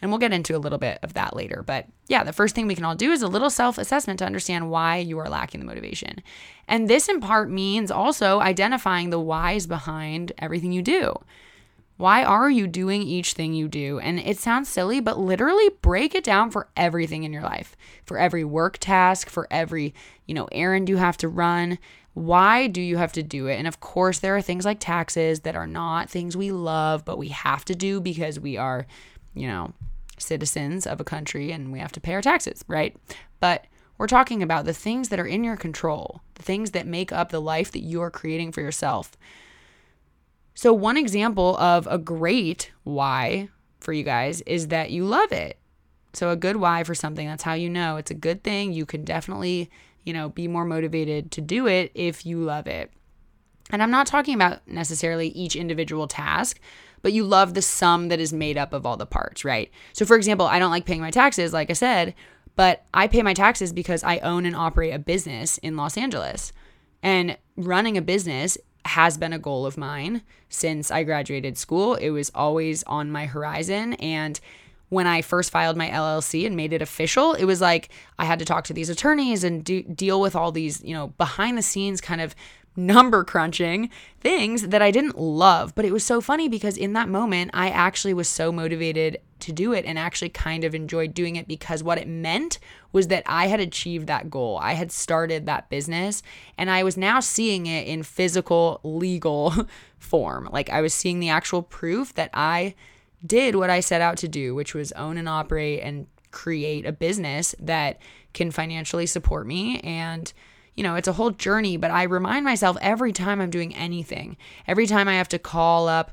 And 0.00 0.10
we'll 0.10 0.18
get 0.18 0.32
into 0.32 0.56
a 0.56 0.58
little 0.58 0.78
bit 0.78 0.98
of 1.02 1.14
that 1.14 1.34
later. 1.34 1.64
But 1.66 1.86
yeah, 2.06 2.22
the 2.22 2.32
first 2.32 2.54
thing 2.54 2.66
we 2.66 2.74
can 2.74 2.84
all 2.84 2.94
do 2.94 3.10
is 3.10 3.22
a 3.22 3.26
little 3.26 3.50
self 3.50 3.78
assessment 3.78 4.18
to 4.20 4.26
understand 4.26 4.70
why 4.70 4.98
you 4.98 5.18
are 5.18 5.28
lacking 5.28 5.60
the 5.60 5.66
motivation. 5.66 6.22
And 6.68 6.88
this 6.88 7.08
in 7.08 7.20
part 7.20 7.50
means 7.50 7.90
also 7.90 8.40
identifying 8.40 9.10
the 9.10 9.20
whys 9.20 9.66
behind 9.66 10.32
everything 10.38 10.72
you 10.72 10.82
do. 10.82 11.14
Why 11.98 12.22
are 12.22 12.48
you 12.48 12.68
doing 12.68 13.02
each 13.02 13.32
thing 13.32 13.54
you 13.54 13.66
do? 13.66 13.98
And 13.98 14.20
it 14.20 14.38
sounds 14.38 14.68
silly, 14.68 15.00
but 15.00 15.18
literally 15.18 15.68
break 15.82 16.14
it 16.14 16.22
down 16.22 16.52
for 16.52 16.68
everything 16.76 17.24
in 17.24 17.32
your 17.32 17.42
life. 17.42 17.76
For 18.04 18.18
every 18.18 18.44
work 18.44 18.78
task, 18.78 19.28
for 19.28 19.48
every, 19.50 19.94
you 20.24 20.32
know, 20.32 20.48
errand 20.52 20.88
you 20.88 20.98
have 20.98 21.16
to 21.16 21.28
run. 21.28 21.76
Why 22.14 22.68
do 22.68 22.80
you 22.80 22.98
have 22.98 23.12
to 23.14 23.22
do 23.24 23.48
it? 23.48 23.56
And 23.56 23.66
of 23.66 23.80
course, 23.80 24.20
there 24.20 24.36
are 24.36 24.42
things 24.42 24.64
like 24.64 24.78
taxes 24.78 25.40
that 25.40 25.56
are 25.56 25.66
not 25.66 26.08
things 26.08 26.36
we 26.36 26.52
love, 26.52 27.04
but 27.04 27.18
we 27.18 27.28
have 27.28 27.64
to 27.64 27.74
do 27.74 28.00
because 28.00 28.38
we 28.38 28.56
are, 28.56 28.86
you 29.34 29.46
know, 29.46 29.72
citizens 30.18 30.86
of 30.86 31.00
a 31.00 31.04
country 31.04 31.52
and 31.52 31.72
we 31.72 31.78
have 31.78 31.92
to 31.92 32.00
pay 32.00 32.14
our 32.14 32.22
taxes, 32.22 32.64
right? 32.68 32.96
But 33.40 33.66
we're 33.98 34.06
talking 34.06 34.42
about 34.42 34.64
the 34.64 34.72
things 34.72 35.08
that 35.08 35.20
are 35.20 35.26
in 35.26 35.44
your 35.44 35.56
control, 35.56 36.22
the 36.34 36.42
things 36.42 36.70
that 36.70 36.86
make 36.86 37.12
up 37.12 37.30
the 37.30 37.40
life 37.40 37.72
that 37.72 37.80
you 37.80 38.00
are 38.00 38.10
creating 38.10 38.52
for 38.52 38.60
yourself. 38.60 39.16
So, 40.54 40.72
one 40.72 40.96
example 40.96 41.56
of 41.58 41.86
a 41.88 41.98
great 41.98 42.72
why 42.84 43.48
for 43.80 43.92
you 43.92 44.02
guys 44.02 44.40
is 44.42 44.68
that 44.68 44.90
you 44.90 45.04
love 45.04 45.32
it. 45.32 45.58
So, 46.12 46.30
a 46.30 46.36
good 46.36 46.56
why 46.56 46.84
for 46.84 46.94
something, 46.94 47.26
that's 47.26 47.44
how 47.44 47.54
you 47.54 47.68
know 47.70 47.96
it's 47.96 48.10
a 48.10 48.14
good 48.14 48.42
thing. 48.42 48.72
You 48.72 48.86
can 48.86 49.04
definitely, 49.04 49.70
you 50.04 50.12
know, 50.12 50.30
be 50.30 50.48
more 50.48 50.64
motivated 50.64 51.30
to 51.32 51.40
do 51.40 51.66
it 51.66 51.92
if 51.94 52.26
you 52.26 52.40
love 52.40 52.66
it. 52.66 52.90
And 53.70 53.82
I'm 53.82 53.90
not 53.90 54.06
talking 54.06 54.34
about 54.34 54.66
necessarily 54.66 55.28
each 55.28 55.54
individual 55.54 56.08
task, 56.08 56.58
but 57.02 57.12
you 57.12 57.24
love 57.24 57.54
the 57.54 57.62
sum 57.62 58.08
that 58.08 58.20
is 58.20 58.32
made 58.32 58.56
up 58.56 58.72
of 58.72 58.86
all 58.86 58.96
the 58.96 59.06
parts, 59.06 59.44
right? 59.44 59.70
So, 59.92 60.04
for 60.04 60.16
example, 60.16 60.46
I 60.46 60.58
don't 60.58 60.70
like 60.70 60.84
paying 60.84 61.00
my 61.00 61.10
taxes, 61.10 61.52
like 61.52 61.70
I 61.70 61.74
said, 61.74 62.14
but 62.56 62.84
I 62.92 63.06
pay 63.06 63.22
my 63.22 63.34
taxes 63.34 63.72
because 63.72 64.02
I 64.02 64.18
own 64.18 64.44
and 64.44 64.56
operate 64.56 64.92
a 64.92 64.98
business 64.98 65.58
in 65.58 65.76
Los 65.76 65.96
Angeles. 65.96 66.52
And 67.02 67.38
running 67.56 67.96
a 67.96 68.02
business 68.02 68.58
has 68.84 69.18
been 69.18 69.32
a 69.32 69.38
goal 69.38 69.66
of 69.66 69.76
mine 69.76 70.22
since 70.48 70.90
I 70.90 71.04
graduated 71.04 71.58
school. 71.58 71.94
It 71.94 72.10
was 72.10 72.30
always 72.34 72.82
on 72.84 73.12
my 73.12 73.26
horizon. 73.26 73.94
And 73.94 74.40
when 74.88 75.06
I 75.06 75.22
first 75.22 75.50
filed 75.50 75.76
my 75.76 75.88
LLC 75.88 76.46
and 76.46 76.56
made 76.56 76.72
it 76.72 76.82
official, 76.82 77.34
it 77.34 77.44
was 77.44 77.60
like 77.60 77.90
I 78.18 78.24
had 78.24 78.38
to 78.38 78.44
talk 78.44 78.64
to 78.64 78.72
these 78.72 78.88
attorneys 78.88 79.44
and 79.44 79.62
do, 79.62 79.82
deal 79.82 80.20
with 80.20 80.34
all 80.34 80.50
these, 80.50 80.82
you 80.82 80.94
know, 80.94 81.08
behind 81.18 81.58
the 81.58 81.62
scenes 81.62 82.00
kind 82.00 82.20
of 82.20 82.34
number 82.78 83.24
crunching 83.24 83.90
things 84.20 84.68
that 84.68 84.80
I 84.80 84.90
didn't 84.90 85.18
love. 85.18 85.74
But 85.74 85.84
it 85.84 85.92
was 85.92 86.04
so 86.04 86.20
funny 86.20 86.48
because 86.48 86.76
in 86.76 86.94
that 86.94 87.08
moment, 87.08 87.50
I 87.52 87.68
actually 87.68 88.14
was 88.14 88.28
so 88.28 88.50
motivated 88.50 89.18
to 89.40 89.52
do 89.52 89.72
it 89.72 89.84
and 89.84 89.98
actually 89.98 90.30
kind 90.30 90.64
of 90.64 90.74
enjoyed 90.74 91.14
doing 91.14 91.36
it 91.36 91.46
because 91.46 91.82
what 91.82 91.98
it 91.98 92.08
meant 92.08 92.58
was 92.92 93.08
that 93.08 93.22
I 93.26 93.48
had 93.48 93.60
achieved 93.60 94.06
that 94.06 94.30
goal. 94.30 94.58
I 94.62 94.72
had 94.72 94.90
started 94.90 95.46
that 95.46 95.68
business 95.68 96.22
and 96.56 96.70
I 96.70 96.82
was 96.82 96.96
now 96.96 97.20
seeing 97.20 97.66
it 97.66 97.86
in 97.86 98.02
physical, 98.02 98.80
legal 98.82 99.52
form. 99.98 100.48
Like 100.50 100.70
I 100.70 100.80
was 100.80 100.94
seeing 100.94 101.20
the 101.20 101.28
actual 101.28 101.62
proof 101.62 102.14
that 102.14 102.30
I 102.32 102.74
did 103.24 103.56
what 103.56 103.70
I 103.70 103.80
set 103.80 104.00
out 104.00 104.16
to 104.18 104.28
do, 104.28 104.54
which 104.54 104.74
was 104.74 104.92
own 104.92 105.18
and 105.18 105.28
operate 105.28 105.80
and 105.82 106.06
create 106.30 106.86
a 106.86 106.92
business 106.92 107.54
that 107.58 107.98
can 108.34 108.50
financially 108.50 109.06
support 109.06 109.46
me 109.46 109.80
and 109.80 110.32
you 110.78 110.84
know, 110.84 110.94
it's 110.94 111.08
a 111.08 111.12
whole 111.12 111.32
journey, 111.32 111.76
but 111.76 111.90
I 111.90 112.04
remind 112.04 112.44
myself 112.44 112.76
every 112.80 113.12
time 113.12 113.40
I'm 113.40 113.50
doing 113.50 113.74
anything, 113.74 114.36
every 114.68 114.86
time 114.86 115.08
I 115.08 115.14
have 115.14 115.26
to 115.30 115.38
call 115.38 115.88
up, 115.88 116.12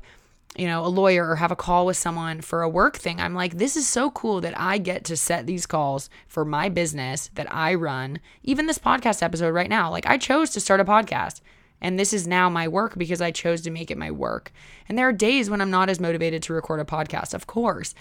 you 0.56 0.66
know, 0.66 0.84
a 0.84 0.88
lawyer 0.88 1.24
or 1.24 1.36
have 1.36 1.52
a 1.52 1.56
call 1.56 1.86
with 1.86 1.96
someone 1.96 2.40
for 2.40 2.62
a 2.62 2.68
work 2.68 2.96
thing, 2.96 3.20
I'm 3.20 3.32
like, 3.32 3.58
this 3.58 3.76
is 3.76 3.86
so 3.86 4.10
cool 4.10 4.40
that 4.40 4.58
I 4.58 4.78
get 4.78 5.04
to 5.04 5.16
set 5.16 5.46
these 5.46 5.66
calls 5.66 6.10
for 6.26 6.44
my 6.44 6.68
business 6.68 7.30
that 7.34 7.46
I 7.54 7.74
run. 7.74 8.18
Even 8.42 8.66
this 8.66 8.80
podcast 8.80 9.22
episode 9.22 9.54
right 9.54 9.70
now, 9.70 9.88
like 9.88 10.04
I 10.04 10.18
chose 10.18 10.50
to 10.50 10.60
start 10.60 10.80
a 10.80 10.84
podcast. 10.84 11.42
And 11.80 11.96
this 11.96 12.12
is 12.12 12.26
now 12.26 12.50
my 12.50 12.66
work 12.66 12.98
because 12.98 13.20
I 13.20 13.30
chose 13.30 13.60
to 13.62 13.70
make 13.70 13.92
it 13.92 13.98
my 13.98 14.10
work. 14.10 14.50
And 14.88 14.98
there 14.98 15.08
are 15.08 15.12
days 15.12 15.48
when 15.48 15.60
I'm 15.60 15.70
not 15.70 15.88
as 15.88 16.00
motivated 16.00 16.42
to 16.42 16.54
record 16.54 16.80
a 16.80 16.84
podcast, 16.84 17.34
of 17.34 17.46
course. 17.46 17.94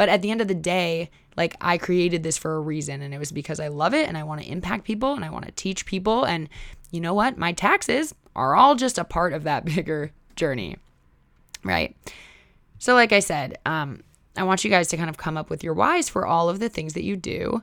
But 0.00 0.08
at 0.08 0.22
the 0.22 0.30
end 0.30 0.40
of 0.40 0.48
the 0.48 0.54
day, 0.54 1.10
like 1.36 1.58
I 1.60 1.76
created 1.76 2.22
this 2.22 2.38
for 2.38 2.56
a 2.56 2.60
reason 2.60 3.02
and 3.02 3.12
it 3.12 3.18
was 3.18 3.32
because 3.32 3.60
I 3.60 3.68
love 3.68 3.92
it 3.92 4.08
and 4.08 4.16
I 4.16 4.22
want 4.22 4.40
to 4.40 4.50
impact 4.50 4.84
people 4.84 5.12
and 5.12 5.26
I 5.26 5.28
want 5.28 5.44
to 5.44 5.50
teach 5.50 5.84
people. 5.84 6.24
And 6.24 6.48
you 6.90 7.02
know 7.02 7.12
what? 7.12 7.36
My 7.36 7.52
taxes 7.52 8.14
are 8.34 8.56
all 8.56 8.76
just 8.76 8.96
a 8.96 9.04
part 9.04 9.34
of 9.34 9.44
that 9.44 9.64
bigger 9.76 10.10
journey. 10.36 10.78
Right. 11.62 11.94
So, 12.78 12.94
like 12.94 13.12
I 13.12 13.20
said, 13.20 13.58
um, 13.66 14.02
I 14.38 14.44
want 14.44 14.64
you 14.64 14.70
guys 14.70 14.88
to 14.88 14.96
kind 14.96 15.10
of 15.10 15.18
come 15.18 15.36
up 15.36 15.50
with 15.50 15.62
your 15.62 15.74
whys 15.74 16.08
for 16.08 16.26
all 16.26 16.48
of 16.48 16.60
the 16.60 16.70
things 16.70 16.94
that 16.94 17.04
you 17.04 17.14
do. 17.14 17.62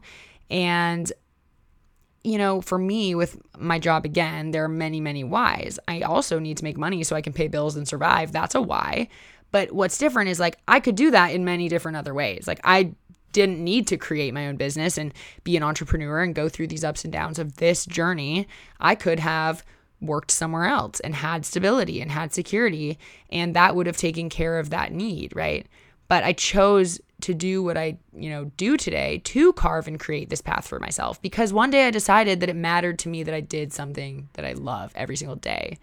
And, 0.52 1.12
you 2.24 2.38
know, 2.38 2.62
for 2.62 2.78
me, 2.78 3.16
with 3.16 3.42
my 3.58 3.80
job 3.80 4.06
again, 4.06 4.52
there 4.52 4.64
are 4.64 4.70
many, 4.70 5.02
many 5.02 5.24
whys. 5.24 5.80
I 5.88 6.02
also 6.02 6.38
need 6.38 6.58
to 6.58 6.64
make 6.64 6.78
money 6.78 7.04
so 7.04 7.16
I 7.16 7.22
can 7.24 7.34
pay 7.34 7.48
bills 7.48 7.76
and 7.76 7.88
survive. 7.88 8.32
That's 8.32 8.54
a 8.54 8.62
why. 8.62 9.08
But 9.52 9.72
what's 9.72 9.98
different 9.98 10.30
is 10.30 10.40
like 10.40 10.58
I 10.68 10.80
could 10.80 10.96
do 10.96 11.12
that 11.12 11.32
in 11.32 11.46
many 11.46 11.70
different 11.70 11.98
other 11.98 12.14
ways. 12.14 12.48
Like 12.48 12.62
I 12.64 12.94
didn't 13.32 13.64
need 13.64 13.88
to 13.88 13.98
create 13.98 14.34
my 14.34 14.48
own 14.48 14.56
business 14.56 14.98
and 14.98 15.14
be 15.44 15.58
an 15.58 15.64
entrepreneur 15.64 16.22
and 16.22 16.34
go 16.34 16.50
through 16.50 16.68
these 16.68 16.84
ups 16.84 17.04
and 17.04 17.14
downs 17.14 17.40
of 17.40 17.58
this 17.58 17.86
journey. 17.86 18.48
I 18.80 18.96
could 18.96 19.20
have 19.20 19.64
worked 20.00 20.32
somewhere 20.32 20.66
else 20.66 21.00
and 21.00 21.16
had 21.16 21.46
stability 21.46 22.02
and 22.02 22.12
had 22.12 22.34
security 22.34 22.98
and 23.32 23.56
that 23.56 23.76
would 23.76 23.88
have 23.88 23.98
taken 23.98 24.30
care 24.30 24.60
of 24.60 24.70
that 24.70 24.92
need, 24.92 25.36
right? 25.36 25.68
But 26.08 26.24
I 26.24 26.34
chose 26.34 27.02
to 27.22 27.34
do 27.34 27.64
what 27.64 27.78
I, 27.78 27.98
you 28.16 28.30
know, 28.30 28.46
do 28.58 28.78
today 28.78 29.22
to 29.26 29.54
carve 29.54 29.88
and 29.88 30.00
create 30.00 30.30
this 30.30 30.42
path 30.42 30.68
for 30.68 30.80
myself 30.80 31.22
because 31.22 31.52
one 31.52 31.72
day 31.72 31.88
I 31.88 31.92
decided 31.92 32.40
that 32.40 32.50
it 32.50 32.56
mattered 32.56 33.00
to 33.00 33.10
me 33.10 33.24
that 33.24 33.34
I 33.34 33.42
did 33.42 33.74
something 33.74 34.30
that 34.34 34.46
I 34.46 34.54
love 34.54 34.92
every 34.96 35.16
single 35.16 35.36
day. 35.36 35.78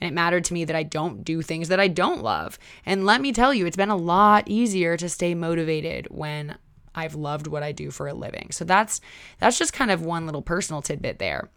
And 0.00 0.08
it 0.08 0.14
mattered 0.14 0.44
to 0.46 0.54
me 0.54 0.64
that 0.64 0.76
I 0.76 0.82
don't 0.82 1.24
do 1.24 1.40
things 1.40 1.68
that 1.68 1.80
I 1.80 1.88
don't 1.88 2.22
love. 2.22 2.58
And 2.84 3.06
let 3.06 3.20
me 3.20 3.32
tell 3.32 3.54
you, 3.54 3.66
it's 3.66 3.76
been 3.76 3.90
a 3.90 3.96
lot 3.96 4.44
easier 4.46 4.96
to 4.96 5.08
stay 5.08 5.34
motivated 5.34 6.08
when 6.10 6.56
I've 6.94 7.14
loved 7.14 7.46
what 7.46 7.62
I 7.62 7.72
do 7.72 7.90
for 7.90 8.06
a 8.06 8.14
living. 8.14 8.50
So 8.50 8.64
that's 8.64 9.00
that's 9.38 9.58
just 9.58 9.72
kind 9.72 9.90
of 9.90 10.02
one 10.02 10.26
little 10.26 10.42
personal 10.42 10.82
tidbit 10.82 11.18
there. 11.18 11.48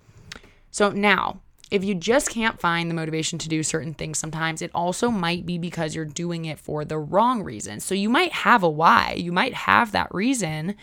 So 0.72 0.90
now, 0.90 1.42
if 1.70 1.84
you 1.84 1.96
just 1.96 2.30
can't 2.30 2.60
find 2.60 2.90
the 2.90 2.96
motivation 2.96 3.40
to 3.40 3.50
do 3.50 3.62
certain 3.62 3.94
things 3.94 4.18
sometimes, 4.18 4.62
it 4.62 4.72
also 4.74 5.10
might 5.10 5.46
be 5.46 5.58
because 5.58 5.96
you're 5.96 6.06
doing 6.06 6.46
it 6.46 6.60
for 6.60 6.86
the 6.86 6.98
wrong 6.98 7.44
reason. 7.44 7.80
So 7.80 7.94
you 7.94 8.10
might 8.10 8.32
have 8.32 8.64
a 8.64 8.70
why, 8.70 9.16
you 9.18 9.32
might 9.32 9.54
have 9.54 9.92
that 9.92 10.14
reason, 10.14 10.76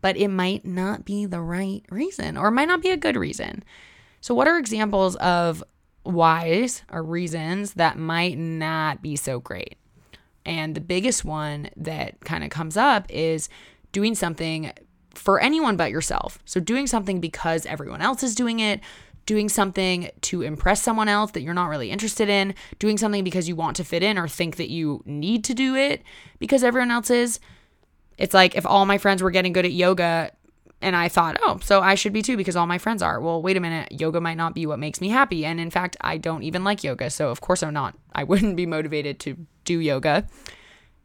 but 0.00 0.16
it 0.16 0.28
might 0.28 0.64
not 0.64 1.04
be 1.04 1.26
the 1.26 1.40
right 1.40 1.84
reason 1.90 2.36
or 2.36 2.48
it 2.48 2.52
might 2.52 2.68
not 2.68 2.82
be 2.82 2.90
a 2.90 2.96
good 2.96 3.16
reason. 3.16 3.62
So, 4.20 4.34
what 4.34 4.48
are 4.48 4.58
examples 4.58 5.14
of 5.16 5.62
whys 6.06 6.82
or 6.90 7.02
reasons 7.02 7.74
that 7.74 7.98
might 7.98 8.38
not 8.38 9.02
be 9.02 9.16
so 9.16 9.40
great? 9.40 9.76
And 10.44 10.74
the 10.74 10.80
biggest 10.80 11.24
one 11.24 11.70
that 11.76 12.20
kind 12.20 12.44
of 12.44 12.50
comes 12.50 12.76
up 12.76 13.06
is 13.10 13.48
doing 13.92 14.14
something 14.14 14.72
for 15.14 15.40
anyone 15.40 15.76
but 15.76 15.90
yourself. 15.90 16.38
So, 16.44 16.60
doing 16.60 16.86
something 16.86 17.20
because 17.20 17.66
everyone 17.66 18.00
else 18.00 18.22
is 18.22 18.34
doing 18.34 18.60
it, 18.60 18.80
doing 19.26 19.48
something 19.48 20.08
to 20.22 20.42
impress 20.42 20.82
someone 20.82 21.08
else 21.08 21.32
that 21.32 21.42
you're 21.42 21.54
not 21.54 21.68
really 21.68 21.90
interested 21.90 22.28
in, 22.28 22.54
doing 22.78 22.96
something 22.96 23.24
because 23.24 23.48
you 23.48 23.56
want 23.56 23.76
to 23.76 23.84
fit 23.84 24.02
in 24.02 24.18
or 24.18 24.28
think 24.28 24.56
that 24.56 24.70
you 24.70 25.02
need 25.04 25.42
to 25.44 25.54
do 25.54 25.74
it 25.74 26.02
because 26.38 26.62
everyone 26.62 26.90
else 26.90 27.10
is. 27.10 27.40
It's 28.16 28.32
like 28.32 28.56
if 28.56 28.64
all 28.64 28.86
my 28.86 28.98
friends 28.98 29.22
were 29.22 29.30
getting 29.30 29.52
good 29.52 29.66
at 29.66 29.72
yoga 29.72 30.30
and 30.82 30.94
I 30.94 31.08
thought, 31.08 31.38
oh, 31.42 31.58
so 31.62 31.80
I 31.80 31.94
should 31.94 32.12
be 32.12 32.22
too 32.22 32.36
because 32.36 32.54
all 32.54 32.66
my 32.66 32.78
friends 32.78 33.02
are. 33.02 33.20
Well, 33.20 33.40
wait 33.40 33.56
a 33.56 33.60
minute, 33.60 33.92
yoga 33.92 34.20
might 34.20 34.36
not 34.36 34.54
be 34.54 34.66
what 34.66 34.78
makes 34.78 35.00
me 35.00 35.08
happy. 35.08 35.44
And 35.44 35.58
in 35.58 35.70
fact, 35.70 35.96
I 36.00 36.18
don't 36.18 36.42
even 36.42 36.64
like 36.64 36.84
yoga. 36.84 37.08
So 37.10 37.30
of 37.30 37.40
course 37.40 37.62
I'm 37.62 37.72
not. 37.72 37.96
I 38.14 38.24
wouldn't 38.24 38.56
be 38.56 38.66
motivated 38.66 39.18
to 39.20 39.46
do 39.64 39.80
yoga. 39.80 40.26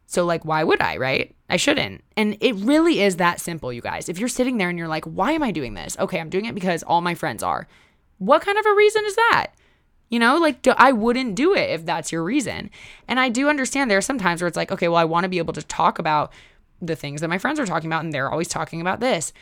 So, 0.06 0.26
like, 0.26 0.44
why 0.44 0.62
would 0.62 0.82
I, 0.82 0.98
right? 0.98 1.34
I 1.48 1.56
shouldn't. 1.56 2.04
And 2.18 2.36
it 2.42 2.54
really 2.56 3.00
is 3.00 3.16
that 3.16 3.40
simple, 3.40 3.72
you 3.72 3.80
guys. 3.80 4.10
If 4.10 4.18
you're 4.18 4.28
sitting 4.28 4.58
there 4.58 4.68
and 4.68 4.78
you're 4.78 4.86
like, 4.86 5.06
why 5.06 5.32
am 5.32 5.42
I 5.42 5.52
doing 5.52 5.72
this? 5.72 5.96
Okay, 5.98 6.20
I'm 6.20 6.28
doing 6.28 6.44
it 6.44 6.54
because 6.54 6.82
all 6.82 7.00
my 7.00 7.14
friends 7.14 7.42
are. 7.42 7.66
What 8.18 8.42
kind 8.42 8.58
of 8.58 8.66
a 8.66 8.74
reason 8.74 9.04
is 9.06 9.16
that? 9.16 9.52
You 10.10 10.18
know, 10.18 10.36
like 10.36 10.60
do, 10.60 10.72
I 10.76 10.92
wouldn't 10.92 11.34
do 11.34 11.54
it 11.54 11.70
if 11.70 11.86
that's 11.86 12.12
your 12.12 12.22
reason. 12.22 12.68
And 13.08 13.18
I 13.18 13.30
do 13.30 13.48
understand 13.48 13.90
there 13.90 13.96
are 13.96 14.02
some 14.02 14.18
times 14.18 14.42
where 14.42 14.48
it's 14.48 14.56
like, 14.56 14.70
okay, 14.70 14.86
well, 14.86 14.98
I 14.98 15.06
want 15.06 15.24
to 15.24 15.30
be 15.30 15.38
able 15.38 15.54
to 15.54 15.62
talk 15.62 15.98
about 15.98 16.30
the 16.82 16.94
things 16.96 17.22
that 17.22 17.28
my 17.28 17.38
friends 17.38 17.58
are 17.58 17.64
talking 17.64 17.88
about, 17.88 18.04
and 18.04 18.12
they're 18.12 18.30
always 18.30 18.48
talking 18.48 18.82
about 18.82 19.00
this. 19.00 19.32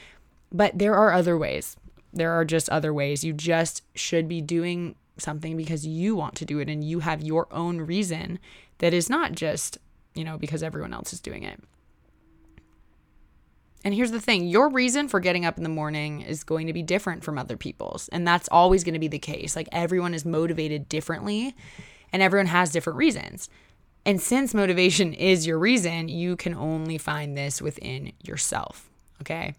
But 0.52 0.78
there 0.78 0.94
are 0.94 1.12
other 1.12 1.36
ways. 1.36 1.76
There 2.12 2.32
are 2.32 2.44
just 2.44 2.68
other 2.70 2.92
ways. 2.92 3.24
You 3.24 3.32
just 3.32 3.82
should 3.94 4.28
be 4.28 4.40
doing 4.40 4.96
something 5.18 5.56
because 5.56 5.86
you 5.86 6.16
want 6.16 6.34
to 6.36 6.44
do 6.44 6.58
it 6.58 6.68
and 6.68 6.82
you 6.82 7.00
have 7.00 7.22
your 7.22 7.46
own 7.52 7.78
reason 7.80 8.38
that 8.78 8.94
is 8.94 9.10
not 9.10 9.32
just, 9.32 9.78
you 10.14 10.24
know, 10.24 10.38
because 10.38 10.62
everyone 10.62 10.92
else 10.92 11.12
is 11.12 11.20
doing 11.20 11.42
it. 11.42 11.60
And 13.84 13.94
here's 13.94 14.10
the 14.10 14.20
thing 14.20 14.46
your 14.46 14.68
reason 14.68 15.08
for 15.08 15.20
getting 15.20 15.46
up 15.46 15.56
in 15.56 15.62
the 15.62 15.70
morning 15.70 16.20
is 16.20 16.44
going 16.44 16.66
to 16.66 16.72
be 16.72 16.82
different 16.82 17.24
from 17.24 17.38
other 17.38 17.56
people's. 17.56 18.08
And 18.08 18.26
that's 18.26 18.48
always 18.48 18.84
going 18.84 18.94
to 18.94 19.00
be 19.00 19.08
the 19.08 19.18
case. 19.18 19.56
Like 19.56 19.68
everyone 19.72 20.14
is 20.14 20.24
motivated 20.24 20.88
differently 20.88 21.54
and 22.12 22.22
everyone 22.22 22.46
has 22.46 22.72
different 22.72 22.98
reasons. 22.98 23.48
And 24.04 24.20
since 24.20 24.54
motivation 24.54 25.12
is 25.12 25.46
your 25.46 25.58
reason, 25.58 26.08
you 26.08 26.36
can 26.36 26.54
only 26.54 26.98
find 26.98 27.36
this 27.36 27.60
within 27.60 28.12
yourself. 28.22 28.88
Okay. 29.20 29.54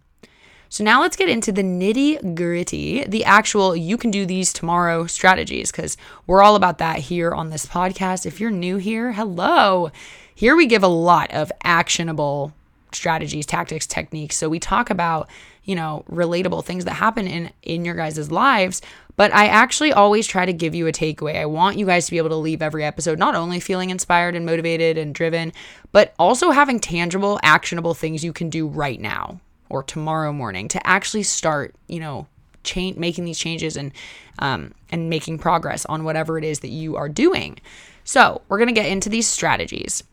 So 0.72 0.86
now 0.86 1.02
let's 1.02 1.18
get 1.18 1.28
into 1.28 1.52
the 1.52 1.64
nitty 1.64 2.34
gritty, 2.34 3.04
the 3.04 3.26
actual 3.26 3.76
you 3.76 3.98
can 3.98 4.10
do 4.10 4.26
these 4.26 4.54
tomorrow 4.54 5.06
strategies, 5.06 5.70
because 5.70 5.98
we're 6.28 6.42
all 6.42 6.56
about 6.56 6.78
that 6.78 7.00
here 7.00 7.34
on 7.34 7.50
this 7.50 7.66
podcast. 7.66 8.26
If 8.26 8.40
you're 8.40 8.52
new 8.52 8.78
here, 8.78 9.12
hello. 9.12 9.92
Here 10.34 10.56
we 10.56 10.68
give 10.68 10.82
a 10.82 10.88
lot 10.88 11.30
of 11.32 11.52
actionable 11.62 12.54
strategies, 12.94 13.46
tactics, 13.46 13.86
techniques. 13.86 14.38
So 14.38 14.48
we 14.48 14.60
talk 14.60 14.90
about, 14.90 15.30
you 15.66 15.76
know, 15.76 16.06
relatable 16.10 16.64
things 16.64 16.86
that 16.86 16.94
happen 16.94 17.28
in 17.28 17.52
in 17.64 17.84
your 17.84 17.96
guys' 17.96 18.32
lives, 18.32 18.82
but 19.18 19.34
I 19.34 19.48
actually 19.48 19.92
always 19.92 20.26
try 20.26 20.46
to 20.46 20.54
give 20.54 20.74
you 20.74 20.88
a 20.88 20.94
takeaway. 20.94 21.36
I 21.36 21.48
want 21.48 21.78
you 21.78 21.86
guys 21.86 22.06
to 22.06 22.12
be 22.12 22.18
able 22.18 22.30
to 22.30 22.38
leave 22.38 22.62
every 22.62 22.86
episode 22.86 23.20
not 23.20 23.36
only 23.36 23.60
feeling 23.60 23.90
inspired 23.90 24.38
and 24.38 24.46
motivated 24.46 24.98
and 24.98 25.14
driven, 25.14 25.52
but 25.92 26.14
also 26.18 26.52
having 26.52 26.80
tangible, 26.80 27.42
actionable 27.44 27.94
things 27.94 28.24
you 28.24 28.32
can 28.32 28.50
do 28.50 28.68
right 28.68 29.02
now 29.02 29.42
or 29.72 29.84
tomorrow 29.84 30.32
morning 30.32 30.68
to 30.70 30.88
actually 30.88 31.24
start, 31.24 31.76
you 31.88 32.00
know, 32.00 32.28
change 32.64 32.98
making 32.98 33.26
these 33.26 33.40
changes 33.40 33.76
and 33.76 33.92
um, 34.40 34.74
and 34.92 35.10
making 35.10 35.40
progress 35.40 35.86
on 35.86 36.04
whatever 36.04 36.38
it 36.38 36.44
is 36.44 36.60
that 36.60 36.70
you 36.70 36.96
are 36.96 37.10
doing. 37.10 37.58
So 38.04 38.42
we're 38.48 38.60
gonna 38.60 38.72
get 38.72 38.86
into 38.86 39.10
these 39.10 39.28
strategies. 39.28 40.04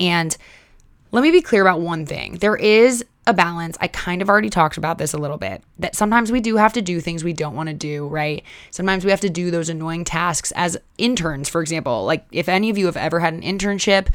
And 0.00 0.36
let 1.10 1.22
me 1.22 1.30
be 1.30 1.42
clear 1.42 1.62
about 1.62 1.80
one 1.80 2.06
thing. 2.06 2.38
There 2.38 2.56
is 2.56 3.04
a 3.26 3.34
balance. 3.34 3.76
I 3.80 3.86
kind 3.86 4.20
of 4.20 4.28
already 4.28 4.50
talked 4.50 4.76
about 4.76 4.98
this 4.98 5.14
a 5.14 5.18
little 5.18 5.36
bit. 5.36 5.62
That 5.78 5.94
sometimes 5.94 6.32
we 6.32 6.40
do 6.40 6.56
have 6.56 6.72
to 6.72 6.82
do 6.82 7.00
things 7.00 7.22
we 7.22 7.32
don't 7.32 7.54
want 7.54 7.68
to 7.68 7.74
do, 7.74 8.08
right? 8.08 8.42
Sometimes 8.70 9.04
we 9.04 9.10
have 9.10 9.20
to 9.20 9.30
do 9.30 9.50
those 9.50 9.68
annoying 9.68 10.04
tasks 10.04 10.52
as 10.56 10.76
interns, 10.98 11.48
for 11.48 11.60
example. 11.60 12.04
Like 12.04 12.24
if 12.32 12.48
any 12.48 12.70
of 12.70 12.78
you 12.78 12.86
have 12.86 12.96
ever 12.96 13.20
had 13.20 13.34
an 13.34 13.42
internship 13.42 14.08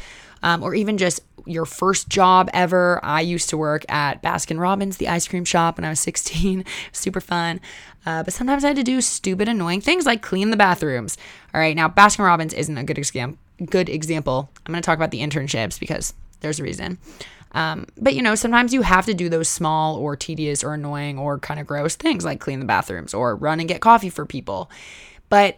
um, 0.43 0.61
or 0.61 0.75
even 0.75 0.97
just 0.97 1.21
your 1.47 1.65
first 1.65 2.09
job 2.09 2.49
ever. 2.53 2.99
I 3.03 3.21
used 3.21 3.49
to 3.49 3.57
work 3.57 3.85
at 3.89 4.21
Baskin 4.21 4.59
Robbins, 4.59 4.97
the 4.97 5.07
ice 5.07 5.27
cream 5.27 5.45
shop, 5.45 5.77
when 5.77 5.85
I 5.85 5.89
was 5.89 5.99
16. 6.07 6.63
Super 6.91 7.21
fun. 7.21 7.59
Uh, 8.05 8.23
but 8.23 8.33
sometimes 8.33 8.63
I 8.63 8.67
had 8.67 8.77
to 8.77 8.83
do 8.83 9.01
stupid, 9.01 9.47
annoying 9.47 9.81
things 9.81 10.05
like 10.05 10.21
clean 10.21 10.49
the 10.49 10.57
bathrooms. 10.57 11.17
All 11.53 11.59
right, 11.59 11.75
now 11.75 11.89
Baskin 11.89 12.25
Robbins 12.25 12.53
isn't 12.53 12.77
a 12.77 12.83
good 12.83 12.97
example. 12.97 13.37
Good 13.65 13.89
example. 13.89 14.49
I'm 14.65 14.71
going 14.71 14.81
to 14.81 14.85
talk 14.85 14.97
about 14.97 15.11
the 15.11 15.21
internships 15.21 15.79
because 15.79 16.13
there's 16.41 16.59
a 16.59 16.63
reason. 16.63 16.99
Um, 17.53 17.87
but 17.97 18.13
you 18.13 18.21
know, 18.21 18.35
sometimes 18.35 18.73
you 18.73 18.81
have 18.83 19.05
to 19.07 19.13
do 19.13 19.29
those 19.29 19.49
small 19.49 19.95
or 19.95 20.15
tedious 20.15 20.63
or 20.63 20.73
annoying 20.73 21.17
or 21.17 21.39
kind 21.39 21.59
of 21.59 21.65
gross 21.65 21.95
things 21.95 22.23
like 22.23 22.39
clean 22.39 22.59
the 22.59 22.65
bathrooms 22.65 23.13
or 23.13 23.35
run 23.35 23.59
and 23.59 23.67
get 23.67 23.81
coffee 23.81 24.09
for 24.09 24.25
people. 24.25 24.69
But 25.29 25.57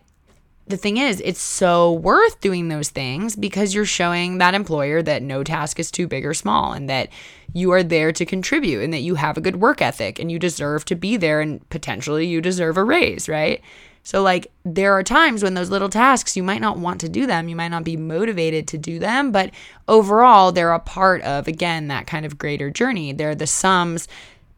the 0.69 0.77
thing 0.77 0.97
is, 0.97 1.19
it's 1.25 1.41
so 1.41 1.93
worth 1.93 2.39
doing 2.41 2.67
those 2.67 2.89
things 2.89 3.35
because 3.35 3.73
you're 3.73 3.85
showing 3.85 4.37
that 4.37 4.53
employer 4.53 5.01
that 5.01 5.23
no 5.23 5.43
task 5.43 5.79
is 5.79 5.89
too 5.89 6.07
big 6.07 6.23
or 6.23 6.35
small 6.35 6.73
and 6.73 6.87
that 6.87 7.09
you 7.53 7.71
are 7.71 7.81
there 7.81 8.11
to 8.11 8.23
contribute 8.23 8.83
and 8.83 8.93
that 8.93 9.01
you 9.01 9.15
have 9.15 9.35
a 9.35 9.41
good 9.41 9.55
work 9.55 9.81
ethic 9.81 10.19
and 10.19 10.31
you 10.31 10.37
deserve 10.37 10.85
to 10.85 10.95
be 10.95 11.17
there 11.17 11.41
and 11.41 11.67
potentially 11.69 12.27
you 12.27 12.39
deserve 12.39 12.77
a 12.77 12.83
raise, 12.83 13.27
right? 13.27 13.63
So, 14.03 14.21
like, 14.21 14.51
there 14.63 14.93
are 14.93 15.01
times 15.01 15.41
when 15.41 15.55
those 15.55 15.71
little 15.71 15.89
tasks, 15.89 16.37
you 16.37 16.43
might 16.43 16.61
not 16.61 16.77
want 16.77 17.01
to 17.01 17.09
do 17.09 17.25
them. 17.25 17.49
You 17.49 17.55
might 17.55 17.67
not 17.69 17.83
be 17.83 17.97
motivated 17.97 18.67
to 18.67 18.77
do 18.77 18.99
them, 18.99 19.31
but 19.31 19.49
overall, 19.87 20.51
they're 20.51 20.71
a 20.71 20.79
part 20.79 21.23
of, 21.23 21.47
again, 21.47 21.87
that 21.87 22.05
kind 22.05 22.27
of 22.27 22.37
greater 22.37 22.69
journey. 22.69 23.11
They're 23.11 23.35
the 23.35 23.47
sums, 23.47 24.07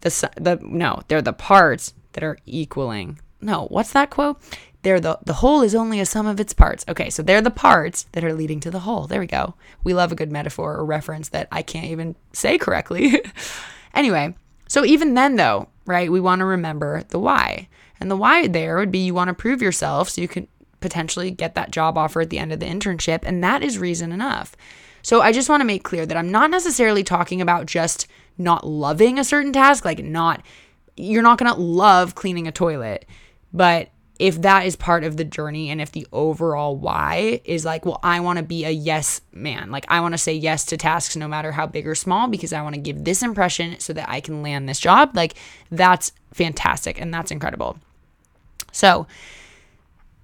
the, 0.02 0.30
the, 0.36 0.60
no, 0.62 1.02
they're 1.08 1.22
the 1.22 1.32
parts 1.32 1.94
that 2.14 2.24
are 2.24 2.38
equaling. 2.46 3.20
No, 3.40 3.66
what's 3.68 3.94
that 3.94 4.10
quote? 4.10 4.40
They're 4.84 5.00
the, 5.00 5.20
the 5.24 5.34
whole 5.34 5.62
is 5.62 5.76
only 5.76 6.00
a 6.00 6.06
sum 6.06 6.26
of 6.26 6.40
its 6.40 6.54
parts. 6.54 6.84
Okay, 6.88 7.10
so 7.10 7.22
they're 7.22 7.42
the 7.42 7.52
parts 7.52 8.08
that 8.14 8.24
are 8.24 8.34
leading 8.34 8.60
to 8.62 8.72
the 8.72 8.80
whole. 8.80 9.06
There 9.06 9.20
we 9.20 9.28
go. 9.28 9.54
We 9.84 9.94
love 9.94 10.12
a 10.12 10.16
good 10.16 10.32
metaphor 10.32 10.76
or 10.76 10.86
reference 10.86 11.30
that 11.30 11.48
I 11.52 11.62
can't 11.62 11.86
even 11.86 12.16
say 12.34 12.58
correctly. 12.58 13.22
anyway, 13.94 14.36
so 14.68 14.84
even 14.86 15.14
then, 15.14 15.36
though, 15.36 15.68
right, 15.86 16.12
we 16.12 16.20
want 16.20 16.40
to 16.40 16.46
remember 16.46 17.04
the 17.10 17.20
why. 17.20 17.68
And 18.00 18.10
the 18.10 18.16
why 18.16 18.48
there 18.48 18.78
would 18.78 18.92
be 18.92 19.00
you 19.00 19.14
want 19.14 19.28
to 19.28 19.34
prove 19.34 19.62
yourself 19.62 20.10
so 20.10 20.22
you 20.22 20.28
can 20.28 20.48
potentially 20.80 21.30
get 21.30 21.54
that 21.56 21.72
job 21.72 21.98
offer 21.98 22.22
at 22.22 22.32
the 22.32 22.40
end 22.40 22.52
of 22.52 22.60
the 22.60 22.66
internship. 22.66 23.20
And 23.24 23.44
that 23.44 23.62
is 23.62 23.78
reason 23.78 24.12
enough. 24.12 24.56
So 25.04 25.22
I 25.22 25.32
just 25.32 25.50
want 25.50 25.62
to 25.62 25.66
make 25.66 25.84
clear 25.84 26.06
that 26.06 26.18
I'm 26.18 26.32
not 26.32 26.50
necessarily 26.50 27.04
talking 27.04 27.42
about 27.42 27.66
just 27.66 28.08
not 28.38 28.66
loving 28.66 29.20
a 29.20 29.24
certain 29.24 29.54
task, 29.54 29.86
like 29.86 30.04
not, 30.04 30.44
you're 30.96 31.22
not 31.22 31.38
going 31.38 31.54
to 31.54 31.60
love 31.60 32.16
cleaning 32.16 32.48
a 32.48 32.52
toilet. 32.52 33.06
But 33.54 33.90
if 34.22 34.44
that 34.44 34.68
is 34.68 34.76
part 34.76 35.04
of 35.04 35.18
the 35.18 35.24
journey 35.24 35.72
and 35.72 35.82
if 35.82 35.92
the 35.94 36.06
overall 36.12 36.76
why 36.76 37.42
is 37.44 37.66
like, 37.66 37.86
well, 37.86 38.00
I 38.04 38.20
want 38.20 38.38
to 38.38 38.44
be 38.44 38.64
a 38.66 38.70
yes 38.70 39.20
man, 39.34 39.72
like 39.72 39.84
I 39.88 40.00
want 40.00 40.14
to 40.14 40.18
say 40.20 40.32
yes 40.32 40.64
to 40.66 40.78
tasks 40.78 41.16
no 41.16 41.28
matter 41.28 41.52
how 41.52 41.66
big 41.66 41.88
or 41.88 41.96
small 41.96 42.28
because 42.28 42.54
I 42.54 42.62
want 42.62 42.76
to 42.76 42.82
give 42.82 43.04
this 43.04 43.24
impression 43.24 43.80
so 43.80 43.94
that 43.94 44.08
I 44.08 44.22
can 44.22 44.44
land 44.44 44.70
this 44.70 44.80
job, 44.80 45.16
like 45.16 45.34
that's 45.72 46.12
fantastic 46.36 47.02
and 47.02 47.12
that's 47.12 47.32
incredible. 47.32 47.80
So, 48.72 49.08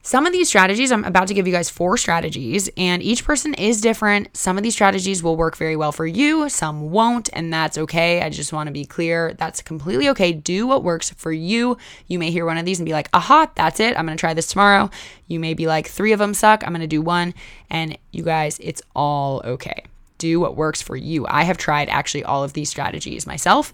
some 0.08 0.26
of 0.26 0.32
these 0.32 0.48
strategies, 0.48 0.90
I'm 0.90 1.04
about 1.04 1.28
to 1.28 1.34
give 1.34 1.48
you 1.48 1.52
guys 1.52 1.70
four 1.70 1.98
strategies, 1.98 2.70
and 2.78 3.04
each 3.04 3.26
person 3.26 3.54
is 3.56 3.82
different. 3.82 4.38
Some 4.38 4.56
of 4.56 4.64
these 4.64 4.74
strategies 4.74 5.22
will 5.22 5.36
work 5.36 5.58
very 5.58 5.76
well 5.76 5.92
for 5.92 6.08
you, 6.08 6.48
some 6.48 6.92
won't, 6.92 7.30
and 7.34 7.52
that's 7.52 7.78
okay. 7.78 8.22
I 8.22 8.30
just 8.30 8.54
want 8.54 8.68
to 8.68 8.72
be 8.72 8.86
clear 8.86 9.34
that's 9.34 9.62
completely 9.62 10.08
okay. 10.08 10.32
Do 10.32 10.66
what 10.66 10.82
works 10.82 11.10
for 11.10 11.34
you. 11.34 11.76
You 12.08 12.20
may 12.20 12.32
hear 12.32 12.46
one 12.46 12.58
of 12.58 12.64
these 12.64 12.80
and 12.80 12.86
be 12.86 12.94
like, 12.94 13.10
aha, 13.12 13.52
that's 13.56 13.82
it. 13.82 13.98
I'm 13.98 14.06
going 14.06 14.16
to 14.16 14.22
try 14.22 14.34
this 14.34 14.48
tomorrow. 14.48 14.90
You 15.28 15.42
may 15.42 15.54
be 15.54 15.68
like, 15.68 15.88
three 15.88 16.14
of 16.14 16.20
them 16.20 16.34
suck. 16.34 16.64
I'm 16.64 16.72
going 16.72 16.80
to 16.80 16.88
do 16.88 17.02
one. 17.02 17.34
And 17.70 17.98
you 18.12 18.24
guys, 18.24 18.60
it's 18.60 18.82
all 18.96 19.42
okay. 19.44 19.84
Do 20.20 20.40
what 20.40 20.56
works 20.56 20.82
for 20.82 20.96
you. 20.96 21.28
I 21.28 21.44
have 21.44 21.58
tried 21.58 21.90
actually 21.90 22.24
all 22.24 22.46
of 22.46 22.54
these 22.54 22.70
strategies 22.70 23.28
myself, 23.28 23.74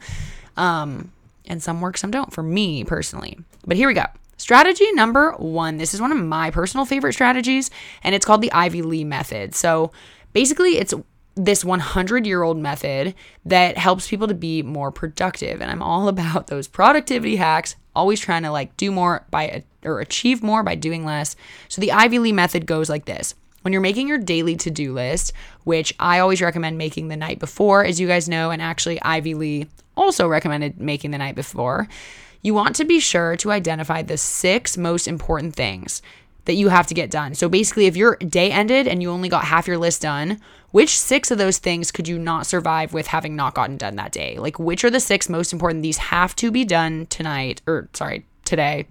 um, 0.58 1.12
and 1.46 1.62
some 1.62 1.80
work, 1.80 1.96
some 1.96 2.10
don't 2.10 2.34
for 2.34 2.41
me 2.41 2.84
personally. 2.86 3.38
But 3.67 3.78
here 3.78 3.88
we 3.88 3.93
go. 3.93 4.08
Strategy 4.43 4.91
number 4.91 5.32
one 5.38 5.77
this 5.77 5.93
is 5.93 6.01
one 6.01 6.12
of 6.12 6.17
my 6.17 6.51
personal 6.51 6.86
favorite 6.86 7.13
strategies, 7.13 7.71
and 8.03 8.13
it's 8.13 8.25
called 8.25 8.41
the 8.41 8.51
Ivy 8.51 8.82
Lee 8.82 9.06
method. 9.06 9.56
So 9.56 9.93
basically, 10.34 10.79
it's 10.79 10.93
this 11.36 11.63
100 11.63 12.25
year 12.25 12.43
old 12.43 12.58
method 12.58 13.15
that 13.45 13.77
helps 13.77 14.10
people 14.10 14.27
to 14.27 14.34
be 14.34 14.62
more 14.62 14.91
productive. 14.91 15.62
And 15.62 15.71
I'm 15.71 15.82
all 15.82 16.08
about 16.10 16.47
those 16.47 16.67
productivity 16.67 17.38
hacks, 17.38 17.77
always 17.95 18.19
trying 18.19 18.43
to 18.43 18.51
like 18.51 18.75
do 18.75 18.91
more 18.91 19.25
by 19.32 19.63
or 19.82 20.01
achieve 20.01 20.43
more 20.43 20.62
by 20.62 20.75
doing 20.75 21.06
less. 21.06 21.38
So 21.69 21.79
the 21.79 21.93
Ivy 21.93 22.19
Lee 22.19 22.34
method 22.34 22.65
goes 22.65 22.89
like 22.89 23.06
this. 23.06 23.36
When 23.62 23.71
you're 23.71 23.82
making 23.82 24.10
your 24.10 24.17
daily 24.17 24.58
to 24.58 24.69
do 24.69 24.91
list, 24.91 25.32
which 25.63 25.95
I 25.99 26.19
always 26.19 26.41
recommend 26.41 26.77
making 26.77 27.08
the 27.08 27.15
night 27.15 27.39
before, 27.39 27.86
as 27.86 27.97
you 27.97 28.08
guys 28.08 28.27
know, 28.27 28.51
and 28.51 28.62
actually 28.62 29.01
Ivy 29.01 29.36
Lee 29.36 29.67
also 29.95 30.27
recommended 30.27 30.82
making 30.82 31.12
the 31.12 31.17
night 31.17 31.36
before, 31.36 31.88
you 32.43 32.53
want 32.53 32.75
to 32.75 32.86
be 32.86 32.99
sure 32.99 33.36
to 33.38 33.51
identify 33.51 34.03
the 34.03 34.17
six 34.17 34.77
most 34.77 35.08
important 35.08 35.56
things 35.56 36.01
that 36.45 36.56
you 36.56 36.67
have 36.67 36.88
to 36.88 36.93
get 36.93 37.10
done. 37.10 37.34
So 37.34 37.47
basically, 37.47 37.86
if 37.86 37.95
your 37.95 38.17
day 38.17 38.51
ended 38.51 38.88
and 38.88 39.01
you 39.01 39.10
only 39.10 39.29
got 39.29 39.45
half 39.45 39.65
your 39.65 39.77
list 39.77 40.01
done, 40.01 40.39
which 40.71 40.99
six 40.99 41.32
of 41.32 41.38
those 41.38 41.58
things 41.58 41.91
could 41.91 42.08
you 42.08 42.19
not 42.19 42.45
survive 42.45 42.93
with 42.93 43.08
having 43.08 43.36
not 43.36 43.53
gotten 43.53 43.77
done 43.77 43.95
that 43.95 44.12
day? 44.12 44.38
Like, 44.38 44.60
which 44.60 44.84
are 44.84 44.89
the 44.89 44.99
six 44.99 45.29
most 45.29 45.53
important? 45.53 45.84
These 45.84 45.97
have 45.97 46.36
to 46.38 46.51
be 46.51 46.65
done 46.65 47.06
tonight, 47.06 47.62
or 47.65 47.88
sorry, 47.93 48.25
today, 48.43 48.88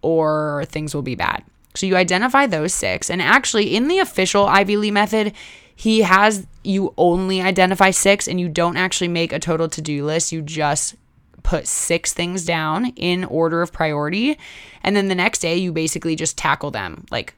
or 0.00 0.64
things 0.68 0.94
will 0.94 1.02
be 1.02 1.14
bad. 1.14 1.44
So 1.74 1.86
you 1.86 1.96
identify 1.96 2.46
those 2.46 2.72
six. 2.72 3.10
And 3.10 3.20
actually, 3.20 3.76
in 3.76 3.88
the 3.88 3.98
official 3.98 4.46
Ivy 4.46 4.76
Lee 4.76 4.90
method, 4.90 5.34
he 5.74 6.02
has 6.02 6.46
you 6.62 6.94
only 6.96 7.42
identify 7.42 7.90
six 7.90 8.28
and 8.28 8.40
you 8.40 8.48
don't 8.48 8.76
actually 8.76 9.08
make 9.08 9.32
a 9.32 9.38
total 9.38 9.68
to 9.68 9.82
do 9.82 10.04
list. 10.04 10.32
You 10.32 10.40
just 10.40 10.94
put 11.42 11.66
six 11.66 12.12
things 12.12 12.44
down 12.44 12.86
in 12.96 13.24
order 13.24 13.62
of 13.62 13.72
priority. 13.72 14.38
And 14.82 14.96
then 14.96 15.08
the 15.08 15.14
next 15.14 15.40
day, 15.40 15.56
you 15.56 15.72
basically 15.72 16.16
just 16.16 16.38
tackle 16.38 16.70
them 16.70 17.04
like 17.10 17.34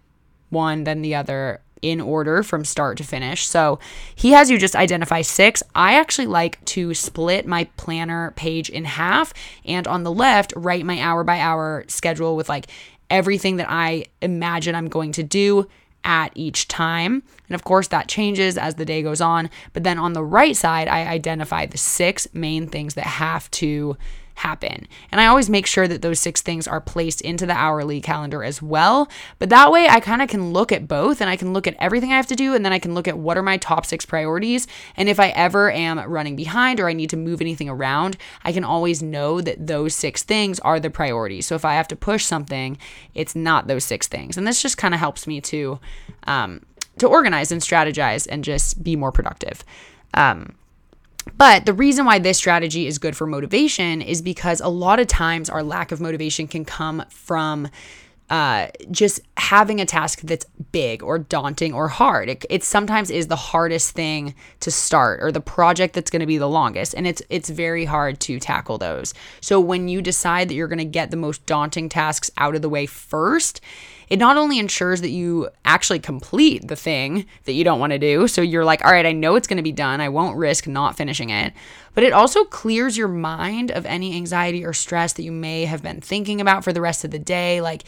one, 0.51 0.85
then 0.85 1.03
the 1.03 1.15
other 1.15 1.61
in 1.83 2.01
order 2.01 2.43
from 2.43 2.65
start 2.65 2.97
to 2.97 3.05
finish. 3.05 3.47
So 3.47 3.79
he 4.15 4.31
has 4.31 4.51
you 4.51 4.59
just 4.59 4.75
identify 4.75 5.21
six. 5.21 5.63
I 5.75 5.95
actually 5.95 6.29
like 6.29 6.65
to 6.67 6.95
split 6.95 7.47
my 7.47 7.65
planner 7.77 8.33
page 8.37 8.71
in 8.71 8.85
half 8.85 9.35
and 9.67 9.87
on 9.87 10.03
the 10.03 10.11
left, 10.11 10.55
write 10.57 10.87
my 10.87 10.99
hour 11.01 11.25
by 11.25 11.41
hour 11.41 11.85
schedule 11.89 12.37
with 12.37 12.49
like 12.49 12.69
everything 13.11 13.57
that 13.57 13.71
I 13.71 14.07
imagine 14.23 14.75
I'm 14.75 14.89
going 14.89 15.13
to 15.13 15.23
do 15.23 15.69
at 16.05 16.31
each 16.35 16.69
time. 16.69 17.23
And 17.49 17.55
of 17.55 17.65
course, 17.65 17.89
that 17.89 18.09
changes 18.09 18.57
as 18.57 18.77
the 18.77 18.85
day 18.85 19.03
goes 19.03 19.21
on. 19.21 19.51
But 19.73 19.85
then 19.85 19.99
on 19.99 20.13
the 20.13 20.25
right 20.25 20.57
side, 20.57 20.89
I 20.89 21.07
identify 21.07 21.67
the 21.67 21.79
six 21.79 22.29
main 22.33 22.69
things 22.69 22.95
that 22.95 23.07
have 23.07 23.51
to 23.53 23.97
happen. 24.35 24.87
And 25.11 25.21
I 25.21 25.27
always 25.27 25.49
make 25.49 25.67
sure 25.67 25.87
that 25.89 26.03
those 26.03 26.21
six 26.21 26.43
things 26.43 26.67
are 26.67 26.81
placed 26.81 27.21
into 27.21 27.47
the 27.47 27.53
hourly 27.53 28.01
calendar 28.01 28.43
as 28.43 28.61
well. 28.61 29.09
But 29.39 29.49
that 29.51 29.71
way 29.71 29.89
I 29.89 30.01
kind 30.01 30.23
of 30.23 30.29
can 30.29 30.53
look 30.53 30.73
at 30.73 30.89
both 30.89 31.21
and 31.21 31.31
I 31.31 31.37
can 31.37 31.53
look 31.53 31.67
at 31.67 31.77
everything 31.79 32.13
I 32.13 32.17
have 32.17 32.27
to 32.29 32.37
do 32.37 32.55
and 32.55 32.65
then 32.65 32.73
I 32.73 32.79
can 32.79 32.95
look 32.95 33.09
at 33.09 33.19
what 33.19 33.39
are 33.39 33.43
my 33.43 33.57
top 33.57 33.87
six 33.87 34.05
priorities. 34.05 34.67
And 34.97 35.09
if 35.09 35.21
I 35.21 35.29
ever 35.29 35.71
am 35.71 35.99
running 35.99 36.37
behind 36.37 36.81
or 36.81 36.89
I 36.89 36.93
need 36.93 37.11
to 37.11 37.17
move 37.17 37.41
anything 37.41 37.69
around, 37.69 38.17
I 38.45 38.53
can 38.53 38.65
always 38.65 39.03
know 39.03 39.41
that 39.41 39.67
those 39.67 39.95
six 39.95 40.23
things 40.23 40.59
are 40.61 40.81
the 40.81 40.91
priorities. 40.91 41.47
So 41.47 41.55
if 41.55 41.65
I 41.65 41.75
have 41.75 41.89
to 41.89 41.97
push 41.97 42.25
something, 42.25 42.77
it's 43.15 43.35
not 43.37 43.67
those 43.67 43.85
six 43.85 44.09
things. 44.09 44.37
And 44.37 44.47
this 44.47 44.61
just 44.61 44.79
kind 44.79 44.95
of 44.95 45.01
helps 45.01 45.27
me 45.27 45.41
to 45.43 45.79
um, 46.27 46.63
to 46.99 47.09
organize 47.09 47.51
and 47.51 47.61
strategize 47.61 48.27
and 48.31 48.45
just 48.45 48.83
be 48.83 48.97
more 48.97 49.11
productive. 49.11 49.65
Um, 50.15 50.55
but 51.37 51.67
the 51.67 51.73
reason 51.73 52.05
why 52.05 52.19
this 52.19 52.39
strategy 52.39 52.87
is 52.87 52.99
good 52.99 53.17
for 53.17 53.27
motivation 53.27 54.03
is 54.03 54.23
because 54.23 54.61
a 54.61 54.69
lot 54.69 55.01
of 55.01 55.07
times 55.07 55.51
our 55.51 55.63
lack 55.63 55.93
of 55.93 56.01
motivation 56.01 56.47
can 56.47 56.65
come 56.65 57.05
from 57.09 57.69
uh, 58.31 58.69
just 58.91 59.21
having 59.37 59.81
a 59.81 59.87
task 59.87 60.21
that's 60.23 60.47
big 60.73 61.03
or 61.03 61.19
daunting 61.19 61.75
or 61.75 61.89
hard. 61.89 62.29
It, 62.29 62.47
it 62.49 62.65
sometimes 62.65 63.11
is 63.11 63.27
the 63.27 63.37
hardest 63.37 63.91
thing 63.91 64.35
to 64.61 64.71
start 64.71 65.23
or 65.23 65.31
the 65.31 65.41
project 65.41 65.95
that's 65.95 66.11
going 66.11 66.21
to 66.21 66.27
be 66.27 66.39
the 66.39 66.49
longest, 66.49 66.95
and 66.95 67.07
it's 67.07 67.23
it's 67.29 67.51
very 67.51 67.85
hard 67.85 68.21
to 68.21 68.41
tackle 68.41 68.79
those. 68.79 69.13
So 69.41 69.61
when 69.61 69.89
you 69.89 70.01
decide 70.01 70.49
that 70.49 70.55
you're 70.55 70.69
going 70.69 70.79
to 70.79 70.85
get 70.85 71.11
the 71.11 71.19
most 71.19 71.45
daunting 71.45 71.91
tasks 71.91 72.31
out 72.39 72.55
of 72.55 72.63
the 72.63 72.69
way 72.69 72.87
first, 72.87 73.61
it 74.15 74.21
not 74.21 74.37
only 74.37 74.61
ensures 74.61 75.01
that 75.01 75.11
you 75.11 75.49
actually 75.65 75.99
complete 75.99 76.69
the 76.69 76.77
thing 76.77 77.27
that 77.47 77.55
you 77.55 77.65
don't 77.65 77.81
want 77.81 77.93
to 77.93 77.99
do. 77.99 78.29
So 78.29 78.43
you're 78.43 78.65
like, 78.65 78.85
all 78.85 78.93
right, 78.93 79.05
I 79.05 79.11
know 79.11 79.35
it's 79.35 79.49
going 79.49 79.57
to 79.57 79.63
be 79.65 79.73
done. 79.73 80.01
I 80.01 80.09
won't 80.09 80.37
risk 80.37 80.69
not 80.69 80.97
finishing 80.97 81.31
it. 81.31 81.53
But 81.95 82.05
it 82.05 82.13
also 82.13 82.45
clears 82.45 82.97
your 82.97 83.09
mind 83.09 83.73
of 83.73 83.85
any 83.87 84.15
anxiety 84.15 84.65
or 84.65 84.73
stress 84.73 85.15
that 85.15 85.25
you 85.25 85.33
may 85.33 85.65
have 85.65 85.83
been 85.83 86.01
thinking 86.01 86.41
about 86.41 86.63
for 86.63 86.73
the 86.73 86.81
rest 86.81 87.05
of 87.05 87.11
the 87.11 87.19
day. 87.19 87.61
Like, 87.61 87.83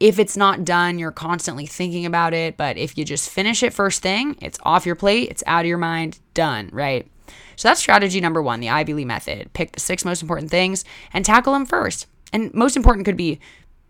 if 0.00 0.18
it's 0.18 0.36
not 0.36 0.64
done, 0.64 0.98
you're 0.98 1.12
constantly 1.12 1.66
thinking 1.66 2.04
about 2.04 2.34
it. 2.34 2.56
But 2.56 2.76
if 2.76 2.98
you 2.98 3.04
just 3.04 3.30
finish 3.30 3.62
it 3.62 3.72
first 3.72 4.02
thing, 4.02 4.36
it's 4.42 4.58
off 4.64 4.84
your 4.84 4.96
plate, 4.96 5.30
it's 5.30 5.44
out 5.46 5.60
of 5.60 5.68
your 5.68 5.78
mind, 5.78 6.18
done, 6.34 6.70
right? 6.72 7.08
So 7.54 7.68
that's 7.68 7.78
strategy 7.78 8.20
number 8.20 8.42
one, 8.42 8.58
the 8.58 8.70
Ivy 8.70 8.94
Lee 8.94 9.04
method. 9.04 9.52
Pick 9.52 9.70
the 9.70 9.80
six 9.80 10.04
most 10.04 10.22
important 10.22 10.50
things 10.50 10.84
and 11.12 11.24
tackle 11.24 11.52
them 11.52 11.66
first. 11.66 12.08
And 12.32 12.52
most 12.52 12.76
important 12.76 13.04
could 13.04 13.16
be 13.16 13.38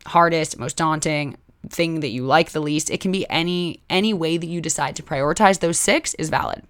hardest, 0.05 0.59
most 0.59 0.77
daunting, 0.77 1.38
thing 1.68 2.00
that 2.00 2.08
you 2.08 2.24
like 2.24 2.50
the 2.50 2.60
least. 2.60 2.90
It 2.90 3.00
can 3.00 3.12
be 3.12 3.28
any 3.28 3.80
any 3.90 4.14
way 4.14 4.36
that 4.36 4.46
you 4.46 4.60
decide 4.60 4.96
to 4.96 5.02
prioritize 5.02 5.60
those 5.60 5.78
6 5.78 6.14
is 6.14 6.30
valid. 6.30 6.62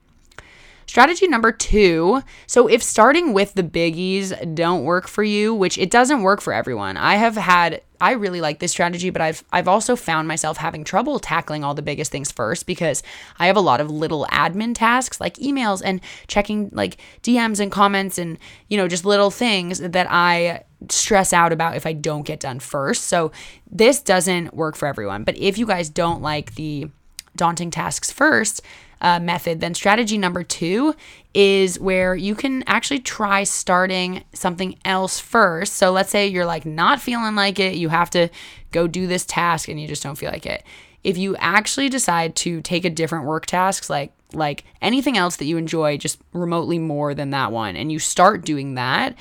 Strategy 0.88 1.28
number 1.28 1.52
2, 1.52 2.22
so 2.46 2.66
if 2.66 2.82
starting 2.82 3.34
with 3.34 3.52
the 3.52 3.62
biggies 3.62 4.32
don't 4.54 4.84
work 4.84 5.06
for 5.06 5.22
you, 5.22 5.54
which 5.54 5.76
it 5.76 5.90
doesn't 5.90 6.22
work 6.22 6.40
for 6.40 6.54
everyone. 6.54 6.96
I 6.96 7.16
have 7.16 7.36
had 7.36 7.82
I 8.00 8.12
really 8.12 8.40
like 8.40 8.60
this 8.60 8.72
strategy, 8.72 9.10
but 9.10 9.20
I've 9.20 9.44
I've 9.52 9.68
also 9.68 9.96
found 9.96 10.28
myself 10.28 10.56
having 10.56 10.84
trouble 10.84 11.18
tackling 11.18 11.62
all 11.62 11.74
the 11.74 11.82
biggest 11.82 12.10
things 12.10 12.32
first 12.32 12.64
because 12.66 13.02
I 13.38 13.48
have 13.48 13.56
a 13.56 13.60
lot 13.60 13.82
of 13.82 13.90
little 13.90 14.26
admin 14.32 14.74
tasks 14.74 15.20
like 15.20 15.34
emails 15.34 15.82
and 15.84 16.00
checking 16.26 16.70
like 16.72 16.96
DMs 17.22 17.60
and 17.60 17.70
comments 17.70 18.16
and 18.16 18.38
you 18.68 18.78
know 18.78 18.88
just 18.88 19.04
little 19.04 19.30
things 19.30 19.80
that 19.80 20.06
I 20.08 20.64
stress 20.88 21.34
out 21.34 21.52
about 21.52 21.76
if 21.76 21.84
I 21.84 21.92
don't 21.92 22.24
get 22.24 22.40
done 22.40 22.60
first. 22.60 23.04
So 23.04 23.30
this 23.70 24.00
doesn't 24.00 24.54
work 24.54 24.74
for 24.74 24.88
everyone. 24.88 25.24
But 25.24 25.36
if 25.36 25.58
you 25.58 25.66
guys 25.66 25.90
don't 25.90 26.22
like 26.22 26.54
the 26.54 26.88
daunting 27.36 27.70
tasks 27.70 28.10
first 28.10 28.62
uh, 29.00 29.20
method, 29.20 29.60
then 29.60 29.74
strategy 29.74 30.18
number 30.18 30.42
two 30.42 30.94
is 31.34 31.78
where 31.78 32.14
you 32.14 32.34
can 32.34 32.64
actually 32.66 32.98
try 32.98 33.44
starting 33.44 34.24
something 34.32 34.76
else 34.84 35.20
first. 35.20 35.74
So 35.74 35.90
let's 35.90 36.10
say 36.10 36.26
you're 36.26 36.46
like 36.46 36.66
not 36.66 37.00
feeling 37.00 37.34
like 37.34 37.58
it, 37.58 37.76
you 37.76 37.88
have 37.90 38.10
to 38.10 38.28
go 38.72 38.86
do 38.86 39.06
this 39.06 39.24
task 39.24 39.68
and 39.68 39.80
you 39.80 39.86
just 39.86 40.02
don't 40.02 40.16
feel 40.16 40.30
like 40.30 40.46
it. 40.46 40.64
If 41.04 41.16
you 41.16 41.36
actually 41.36 41.88
decide 41.88 42.34
to 42.36 42.60
take 42.60 42.84
a 42.84 42.90
different 42.90 43.24
work 43.24 43.46
tasks 43.46 43.88
like 43.88 44.12
like 44.34 44.64
anything 44.82 45.16
else 45.16 45.36
that 45.36 45.46
you 45.46 45.56
enjoy 45.56 45.96
just 45.96 46.20
remotely 46.34 46.78
more 46.78 47.14
than 47.14 47.30
that 47.30 47.50
one 47.50 47.76
and 47.76 47.90
you 47.90 47.98
start 47.98 48.44
doing 48.44 48.74
that, 48.74 49.14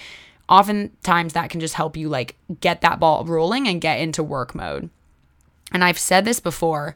oftentimes 0.50 1.34
that 1.34 1.50
can 1.50 1.60
just 1.60 1.76
help 1.76 1.96
you 1.96 2.10
like 2.10 2.36
get 2.62 2.82
that 2.82 3.00
ball 3.00 3.24
rolling 3.26 3.68
and 3.68 3.80
get 3.80 4.00
into 4.00 4.24
work 4.24 4.56
mode. 4.56 4.90
And 5.72 5.84
I've 5.84 6.00
said 6.00 6.26
this 6.26 6.40
before, 6.40 6.96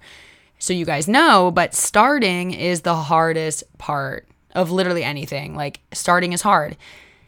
so 0.61 0.73
you 0.73 0.85
guys 0.85 1.07
know, 1.07 1.49
but 1.49 1.73
starting 1.73 2.51
is 2.51 2.81
the 2.81 2.95
hardest 2.95 3.63
part 3.79 4.27
of 4.53 4.69
literally 4.69 5.03
anything. 5.03 5.55
Like 5.55 5.79
starting 5.91 6.33
is 6.33 6.43
hard. 6.43 6.77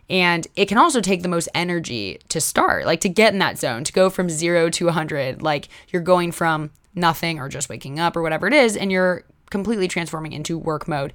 And 0.08 0.46
it 0.56 0.68
can 0.68 0.78
also 0.78 1.02
take 1.02 1.24
the 1.24 1.30
most 1.30 1.50
energy 1.56 2.20
to 2.30 2.40
start, 2.40 2.86
like 2.86 3.02
to 3.02 3.10
get 3.10 3.34
in 3.34 3.40
that 3.40 3.58
zone, 3.58 3.84
to 3.86 3.92
go 3.92 4.12
from 4.12 4.30
zero 4.30 4.70
to 4.70 4.86
100. 4.86 5.42
Like 5.42 5.70
you're 5.90 6.04
going 6.04 6.32
from 6.32 6.70
nothing 6.94 7.40
or 7.40 7.50
just 7.50 7.70
waking 7.70 8.00
up 8.00 8.16
or 8.16 8.22
whatever 8.22 8.46
it 8.46 8.54
is, 8.54 8.78
and 8.78 8.92
you're 8.92 9.24
completely 9.50 9.88
transforming 9.88 10.34
into 10.34 10.56
work 10.56 10.88
mode. 10.88 11.12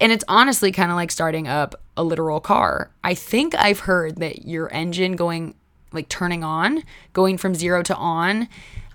And 0.00 0.12
it's 0.12 0.24
honestly 0.28 0.72
kind 0.72 0.90
of 0.90 0.96
like 0.96 1.10
starting 1.10 1.46
up 1.46 1.74
a 1.94 2.02
literal 2.02 2.40
car. 2.40 2.90
I 3.04 3.12
think 3.12 3.54
I've 3.54 3.80
heard 3.80 4.16
that 4.16 4.46
your 4.46 4.72
engine 4.72 5.14
going, 5.14 5.56
like 5.92 6.08
turning 6.08 6.42
on, 6.42 6.84
going 7.12 7.36
from 7.36 7.54
zero 7.54 7.82
to 7.82 7.94
on, 7.96 8.48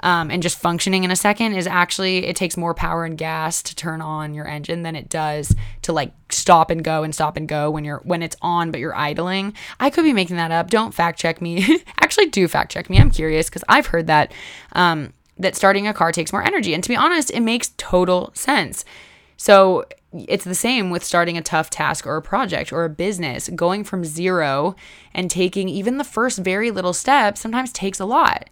um, 0.06 0.30
and 0.30 0.44
just 0.44 0.60
functioning 0.60 1.04
in 1.04 1.10
a 1.10 1.16
second 1.16 1.54
is 1.54 1.66
actually, 1.66 2.28
it 2.28 2.36
takes 2.36 2.56
more 2.56 2.76
power 2.76 3.06
and 3.06 3.18
gas 3.18 3.64
to 3.64 3.76
turn 3.76 4.02
on 4.02 4.36
your 4.36 4.48
engine 4.48 4.84
than 4.84 4.96
it 4.96 5.10
does 5.10 5.56
to 5.82 5.92
like 5.92 6.14
stop 6.30 6.70
and 6.70 6.84
go 6.84 7.02
and 7.02 7.14
stop 7.14 7.38
and 7.38 7.50
go 7.50 7.72
when 7.72 7.84
you're, 7.84 8.02
when 8.04 8.22
it's 8.22 8.36
on, 8.40 8.70
but 8.70 8.80
you're 8.80 8.96
idling. 8.96 9.52
I 9.80 9.90
could 9.90 10.04
be 10.04 10.14
making 10.14 10.36
that 10.36 10.52
up. 10.52 10.70
Don't 10.70 10.94
fact 10.94 11.18
check 11.18 11.42
me. 11.42 11.82
actually, 12.00 12.28
do 12.28 12.48
fact 12.48 12.72
check 12.72 12.88
me. 12.88 13.00
I'm 13.00 13.10
curious 13.10 13.50
because 13.50 13.64
I've 13.68 13.88
heard 13.88 14.06
that. 14.06 14.32
Um, 14.74 15.12
that 15.38 15.54
starting 15.54 15.86
a 15.86 15.94
car 15.94 16.14
takes 16.14 16.32
more 16.32 16.46
energy. 16.46 16.74
And 16.74 16.82
to 16.82 16.88
be 16.88 16.96
honest, 16.96 17.30
it 17.32 17.42
makes 17.42 17.74
total 17.76 18.32
sense. 18.34 18.86
So 19.36 19.84
it's 20.14 20.46
the 20.46 20.56
same 20.56 20.92
with 20.92 21.04
starting 21.04 21.38
a 21.38 21.42
tough 21.42 21.70
task 21.70 22.08
or 22.08 22.16
a 22.16 22.22
project 22.22 22.72
or 22.72 22.86
a 22.86 22.90
business. 22.90 23.50
Going 23.50 23.84
from 23.84 24.06
zero 24.06 24.78
and 25.14 25.30
taking 25.30 25.68
even 25.68 25.98
the 25.98 26.06
first 26.06 26.38
very 26.38 26.72
little 26.72 26.94
step 26.94 27.38
sometimes 27.38 27.74
takes 27.74 28.00
a 28.00 28.06
lot 28.06 28.50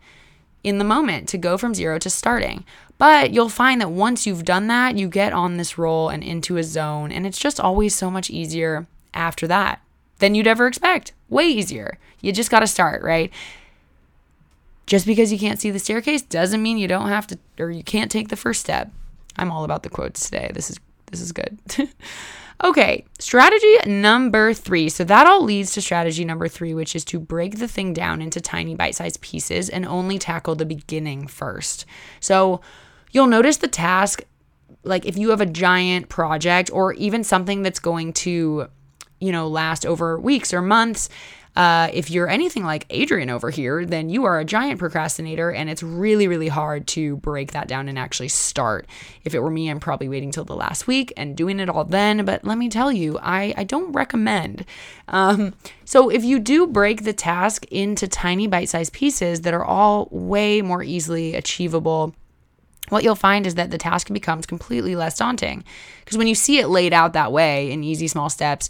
in 0.64 0.78
the 0.78 0.84
moment 0.84 1.28
to 1.30 1.38
go 1.38 1.58
from 1.58 1.74
zero 1.74 2.00
to 2.00 2.10
starting. 2.10 2.64
But 2.98 3.34
you'll 3.34 3.50
find 3.50 3.82
that 3.82 3.92
once 3.92 4.26
you've 4.26 4.46
done 4.46 4.68
that, 4.68 4.98
you 4.98 5.08
get 5.10 5.34
on 5.34 5.58
this 5.58 5.78
roll 5.78 6.10
and 6.10 6.24
into 6.24 6.58
a 6.58 6.64
zone, 6.64 7.12
and 7.12 7.26
it's 7.26 7.40
just 7.40 7.60
always 7.60 7.96
so 7.96 8.10
much 8.10 8.30
easier 8.30 8.88
after 9.14 9.48
that 9.48 9.82
than 10.20 10.36
you'd 10.36 10.48
ever 10.48 10.68
expect. 10.68 11.12
Way 11.30 11.48
easier. 11.48 11.98
You 12.22 12.32
just 12.32 12.52
got 12.52 12.62
to 12.62 12.68
start, 12.68 13.04
right? 13.04 13.32
Just 14.86 15.06
because 15.06 15.32
you 15.32 15.40
can't 15.40 15.60
see 15.60 15.72
the 15.72 15.80
staircase 15.80 16.22
doesn't 16.22 16.62
mean 16.62 16.78
you 16.78 16.88
don't 16.88 17.10
have 17.10 17.28
to 17.28 17.40
or 17.60 17.72
you 17.72 17.84
can't 17.84 18.12
take 18.12 18.30
the 18.30 18.36
first 18.36 18.62
step. 18.62 18.92
I'm 19.38 19.52
all 19.52 19.64
about 19.64 19.84
the 19.84 19.90
quotes 19.90 20.30
today. 20.30 20.52
This 20.54 20.70
is 20.70 20.80
this 21.12 21.22
is 21.22 21.32
good. 21.32 21.58
okay, 22.64 23.06
strategy 23.20 23.78
number 23.86 24.54
3. 24.54 24.90
So 24.90 25.04
that 25.04 25.28
all 25.28 25.44
leads 25.44 25.74
to 25.74 25.82
strategy 25.82 26.24
number 26.24 26.48
3, 26.48 26.74
which 26.74 26.96
is 26.96 27.04
to 27.06 27.20
break 27.20 27.60
the 27.60 27.68
thing 27.68 27.94
down 27.94 28.22
into 28.22 28.40
tiny 28.40 28.76
bite-sized 28.76 29.22
pieces 29.22 29.70
and 29.70 29.86
only 29.86 30.18
tackle 30.18 30.56
the 30.56 30.66
beginning 30.66 31.28
first. 31.28 31.86
So 32.20 32.62
you'll 33.12 33.28
notice 33.28 33.58
the 33.58 33.68
task 33.68 34.24
like 34.86 35.06
if 35.06 35.18
you 35.18 35.30
have 35.30 35.42
a 35.42 35.46
giant 35.46 36.10
project 36.10 36.70
or 36.74 36.94
even 36.94 37.24
something 37.24 37.62
that's 37.62 37.80
going 37.80 38.12
to 38.14 38.68
you 39.24 39.32
know, 39.32 39.48
last 39.48 39.86
over 39.86 40.20
weeks 40.20 40.54
or 40.54 40.62
months. 40.62 41.08
Uh, 41.56 41.88
if 41.94 42.10
you're 42.10 42.28
anything 42.28 42.64
like 42.64 42.92
Adrienne 42.92 43.30
over 43.30 43.52
here, 43.52 43.86
then 43.86 44.10
you 44.10 44.26
are 44.26 44.40
a 44.40 44.46
giant 44.46 44.80
procrastinator, 44.80 45.52
and 45.52 45.70
it's 45.70 45.84
really, 45.84 46.28
really 46.28 46.48
hard 46.48 46.88
to 46.88 47.18
break 47.18 47.52
that 47.52 47.68
down 47.68 47.88
and 47.88 48.00
actually 48.00 48.28
start. 48.28 48.88
If 49.24 49.36
it 49.36 49.40
were 49.40 49.52
me, 49.52 49.70
I'm 49.70 49.80
probably 49.80 50.10
waiting 50.10 50.32
till 50.32 50.46
the 50.46 50.56
last 50.56 50.88
week 50.88 51.14
and 51.16 51.38
doing 51.38 51.60
it 51.60 51.70
all 51.70 51.84
then. 51.84 52.26
But 52.26 52.44
let 52.44 52.58
me 52.58 52.70
tell 52.70 52.92
you, 52.92 53.20
I, 53.22 53.54
I 53.56 53.64
don't 53.66 53.92
recommend. 53.92 54.66
Um, 55.08 55.54
so 55.86 56.10
if 56.10 56.24
you 56.24 56.40
do 56.40 56.66
break 56.66 57.04
the 57.04 57.14
task 57.14 57.66
into 57.70 58.08
tiny 58.08 58.48
bite 58.48 58.70
sized 58.70 58.94
pieces 58.94 59.42
that 59.42 59.54
are 59.54 59.66
all 59.66 60.08
way 60.12 60.62
more 60.62 60.82
easily 60.82 61.36
achievable, 61.36 62.16
what 62.90 63.04
you'll 63.04 63.16
find 63.16 63.46
is 63.46 63.56
that 63.56 63.72
the 63.72 63.78
task 63.78 64.12
becomes 64.12 64.46
completely 64.46 64.96
less 64.96 65.18
daunting. 65.18 65.64
Because 66.04 66.18
when 66.18 66.28
you 66.28 66.36
see 66.36 66.60
it 66.60 66.68
laid 66.68 66.94
out 66.94 67.14
that 67.14 67.32
way 67.32 67.72
in 67.72 67.84
easy 67.84 68.08
small 68.08 68.30
steps, 68.30 68.70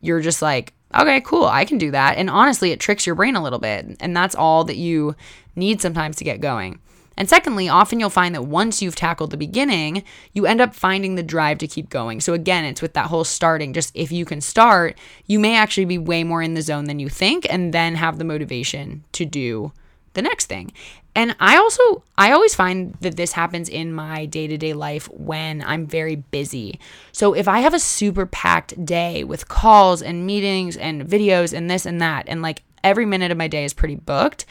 you're 0.00 0.20
just 0.20 0.42
like, 0.42 0.72
okay, 1.00 1.20
cool, 1.20 1.44
I 1.44 1.64
can 1.64 1.78
do 1.78 1.90
that. 1.90 2.16
And 2.16 2.28
honestly, 2.30 2.70
it 2.70 2.80
tricks 2.80 3.06
your 3.06 3.14
brain 3.14 3.36
a 3.36 3.42
little 3.42 3.58
bit. 3.58 3.96
And 4.00 4.16
that's 4.16 4.34
all 4.34 4.64
that 4.64 4.76
you 4.76 5.14
need 5.56 5.80
sometimes 5.80 6.16
to 6.16 6.24
get 6.24 6.40
going. 6.40 6.80
And 7.16 7.28
secondly, 7.28 7.68
often 7.68 8.00
you'll 8.00 8.10
find 8.10 8.34
that 8.34 8.46
once 8.46 8.82
you've 8.82 8.96
tackled 8.96 9.30
the 9.30 9.36
beginning, 9.36 10.02
you 10.32 10.46
end 10.46 10.60
up 10.60 10.74
finding 10.74 11.14
the 11.14 11.22
drive 11.22 11.58
to 11.58 11.68
keep 11.68 11.88
going. 11.88 12.20
So 12.20 12.32
again, 12.32 12.64
it's 12.64 12.82
with 12.82 12.94
that 12.94 13.06
whole 13.06 13.24
starting. 13.24 13.72
Just 13.72 13.92
if 13.94 14.10
you 14.10 14.24
can 14.24 14.40
start, 14.40 14.98
you 15.26 15.38
may 15.38 15.56
actually 15.56 15.84
be 15.84 15.98
way 15.98 16.24
more 16.24 16.42
in 16.42 16.54
the 16.54 16.62
zone 16.62 16.86
than 16.86 16.98
you 16.98 17.08
think 17.08 17.46
and 17.48 17.72
then 17.72 17.94
have 17.94 18.18
the 18.18 18.24
motivation 18.24 19.04
to 19.12 19.24
do 19.24 19.72
the 20.14 20.22
next 20.22 20.46
thing. 20.46 20.72
And 21.14 21.36
I 21.38 21.56
also 21.56 22.02
I 22.18 22.32
always 22.32 22.54
find 22.54 22.94
that 23.00 23.16
this 23.16 23.32
happens 23.32 23.68
in 23.68 23.92
my 23.92 24.26
day-to-day 24.26 24.72
life 24.72 25.08
when 25.12 25.62
I'm 25.62 25.86
very 25.86 26.16
busy. 26.16 26.80
So 27.12 27.34
if 27.34 27.46
I 27.46 27.60
have 27.60 27.74
a 27.74 27.78
super 27.78 28.26
packed 28.26 28.84
day 28.84 29.22
with 29.22 29.48
calls 29.48 30.02
and 30.02 30.26
meetings 30.26 30.76
and 30.76 31.06
videos 31.06 31.56
and 31.56 31.70
this 31.70 31.86
and 31.86 32.00
that 32.00 32.24
and 32.28 32.42
like 32.42 32.62
every 32.82 33.06
minute 33.06 33.30
of 33.30 33.38
my 33.38 33.48
day 33.48 33.64
is 33.64 33.72
pretty 33.72 33.96
booked, 33.96 34.44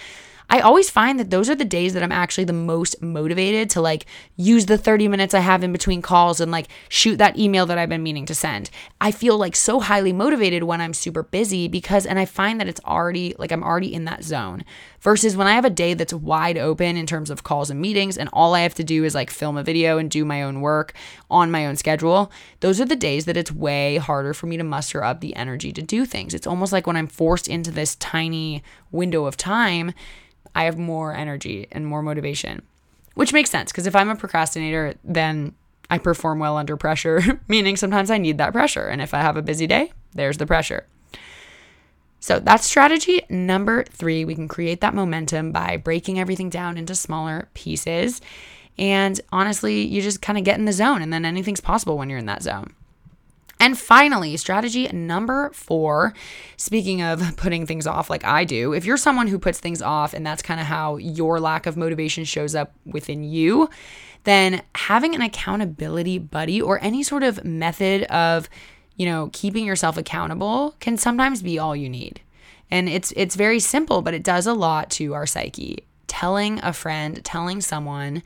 I 0.50 0.60
always 0.60 0.90
find 0.90 1.20
that 1.20 1.30
those 1.30 1.50
are 1.50 1.56
the 1.56 1.66
days 1.66 1.94
that 1.94 2.04
I'm 2.04 2.12
actually 2.12 2.44
the 2.44 2.54
most 2.54 3.02
motivated 3.02 3.70
to 3.72 3.82
like 3.82 4.06
use 4.36 4.66
the 4.66 4.78
30 4.78 5.08
minutes 5.08 5.34
I 5.34 5.40
have 5.40 5.64
in 5.64 5.72
between 5.72 6.02
calls 6.02 6.40
and 6.40 6.52
like 6.52 6.68
shoot 6.90 7.18
that 7.18 7.40
email 7.40 7.66
that 7.66 7.78
I've 7.78 7.90
been 7.90 8.04
meaning 8.04 8.26
to 8.28 8.36
send. 8.36 8.70
I 9.02 9.12
feel 9.12 9.38
like 9.38 9.56
so 9.56 9.80
highly 9.80 10.14
motivated 10.14 10.64
when 10.64 10.82
I'm 10.82 10.94
super 10.94 11.24
busy 11.24 11.68
because, 11.68 12.06
and 12.06 12.20
I 12.20 12.26
find 12.26 12.60
that 12.60 12.68
it's 12.68 12.82
already 12.86 13.34
like 13.40 13.52
I'm 13.52 13.64
already 13.64 13.94
in 13.94 14.06
that 14.06 14.24
zone 14.24 14.64
versus 15.04 15.36
when 15.36 15.48
I 15.48 15.54
have 15.54 15.66
a 15.66 15.70
day 15.70 15.94
that's 15.94 16.14
wide 16.14 16.58
open 16.58 16.96
in 16.96 17.06
terms 17.06 17.30
of 17.30 17.44
calls 17.44 17.70
and 17.70 17.80
meetings 17.80 18.18
and 18.18 18.30
all 18.32 18.56
I 18.56 18.62
have 18.62 18.74
to 18.76 18.84
do 18.84 19.04
is 19.04 19.14
like 19.14 19.30
film 19.30 19.58
a 19.58 19.64
video 19.64 19.98
and 19.98 20.10
do 20.10 20.24
my 20.24 20.42
own 20.42 20.62
work 20.62 20.94
on 21.30 21.52
my 21.52 21.68
own 21.68 21.76
schedule. 21.76 22.32
Those 22.62 22.80
are 22.80 22.86
the 22.86 22.96
days 22.96 23.26
that 23.26 23.38
it's 23.38 23.52
way 23.52 23.98
harder 23.98 24.34
for 24.34 24.48
me 24.48 24.58
to 24.58 24.64
muster 24.64 25.04
up 25.04 25.20
the 25.20 25.36
energy 25.36 25.74
to 25.74 25.82
do 25.82 26.06
things. 26.06 26.34
It's 26.34 26.48
almost 26.48 26.72
like 26.72 26.88
when 26.88 26.96
I'm 26.98 27.08
forced 27.08 27.50
into 27.50 27.70
this 27.70 27.96
tiny 27.96 28.64
window 28.92 29.26
of 29.26 29.38
time 29.38 29.94
I 30.56 30.64
have 30.64 30.78
more 30.78 31.14
energy 31.14 31.68
and 31.72 31.86
more 31.86 32.02
motivation, 32.02 32.62
which 33.16 33.34
makes 33.34 33.50
sense 33.50 33.72
because 33.72 33.88
if 33.88 33.96
I'm 33.96 34.10
a 34.10 34.16
procrastinator, 34.16 34.96
then 35.04 35.54
I 35.90 35.98
perform 35.98 36.40
well 36.40 36.58
under 36.58 36.78
pressure, 36.78 37.42
meaning 37.48 37.76
sometimes 37.76 38.10
I 38.10 38.18
need 38.18 38.38
that 38.38 38.54
pressure. 38.54 38.88
And 38.88 39.02
if 39.02 39.14
I 39.14 39.22
have 39.22 39.36
a 39.36 39.42
busy 39.42 39.68
day, 39.68 39.92
there's 40.14 40.38
the 40.38 40.46
pressure. 40.46 40.86
So 42.24 42.40
that's 42.40 42.66
strategy 42.66 43.22
number 43.28 43.84
three. 43.84 44.24
We 44.24 44.34
can 44.34 44.48
create 44.48 44.80
that 44.80 44.94
momentum 44.94 45.52
by 45.52 45.76
breaking 45.76 46.22
everything 46.22 46.50
down 46.50 46.78
into 46.78 46.96
smaller 46.96 47.50
pieces. 47.54 48.22
And 48.78 49.20
honestly, 49.34 49.82
you 49.82 50.02
just 50.02 50.22
kind 50.22 50.38
of 50.38 50.46
get 50.46 50.58
in 50.58 50.64
the 50.64 50.72
zone, 50.72 51.02
and 51.02 51.12
then 51.12 51.26
anything's 51.26 51.60
possible 51.60 51.98
when 51.98 52.10
you're 52.10 52.20
in 52.20 52.28
that 52.28 52.42
zone. 52.42 52.76
And 53.60 53.78
finally, 53.78 54.38
strategy 54.38 54.88
number 54.94 55.50
four, 55.52 56.14
speaking 56.56 57.02
of 57.02 57.22
putting 57.36 57.66
things 57.66 57.86
off 57.86 58.10
like 58.10 58.24
I 58.24 58.46
do, 58.46 58.72
if 58.74 58.86
you're 58.86 58.96
someone 58.96 59.28
who 59.28 59.38
puts 59.38 59.60
things 59.60 59.82
off 59.82 60.14
and 60.14 60.26
that's 60.26 60.42
kind 60.42 60.62
of 60.62 60.66
how 60.66 60.96
your 60.96 61.42
lack 61.42 61.66
of 61.66 61.76
motivation 61.76 62.24
shows 62.24 62.56
up 62.56 62.72
within 62.86 63.26
you, 63.26 63.70
then 64.24 64.62
having 64.76 65.14
an 65.14 65.22
accountability 65.22 66.20
buddy 66.20 66.62
or 66.62 66.82
any 66.82 67.04
sort 67.04 67.24
of 67.24 67.44
method 67.44 68.04
of, 68.04 68.48
you 68.96 69.06
know, 69.06 69.30
keeping 69.34 69.66
yourself 69.66 69.98
accountable 69.98 70.76
can 70.80 70.98
sometimes 70.98 71.42
be 71.42 71.60
all 71.60 71.76
you 71.76 71.90
need. 71.90 72.22
And 72.72 72.90
it's 72.90 73.14
it's 73.16 73.36
very 73.36 73.60
simple, 73.60 74.02
but 74.02 74.14
it 74.14 74.24
does 74.24 74.48
a 74.48 74.54
lot 74.54 74.90
to 74.92 75.14
our 75.14 75.26
psyche. 75.26 75.86
Telling 76.08 76.60
a 76.64 76.74
friend, 76.74 77.24
telling 77.24 77.62
someone 77.62 78.24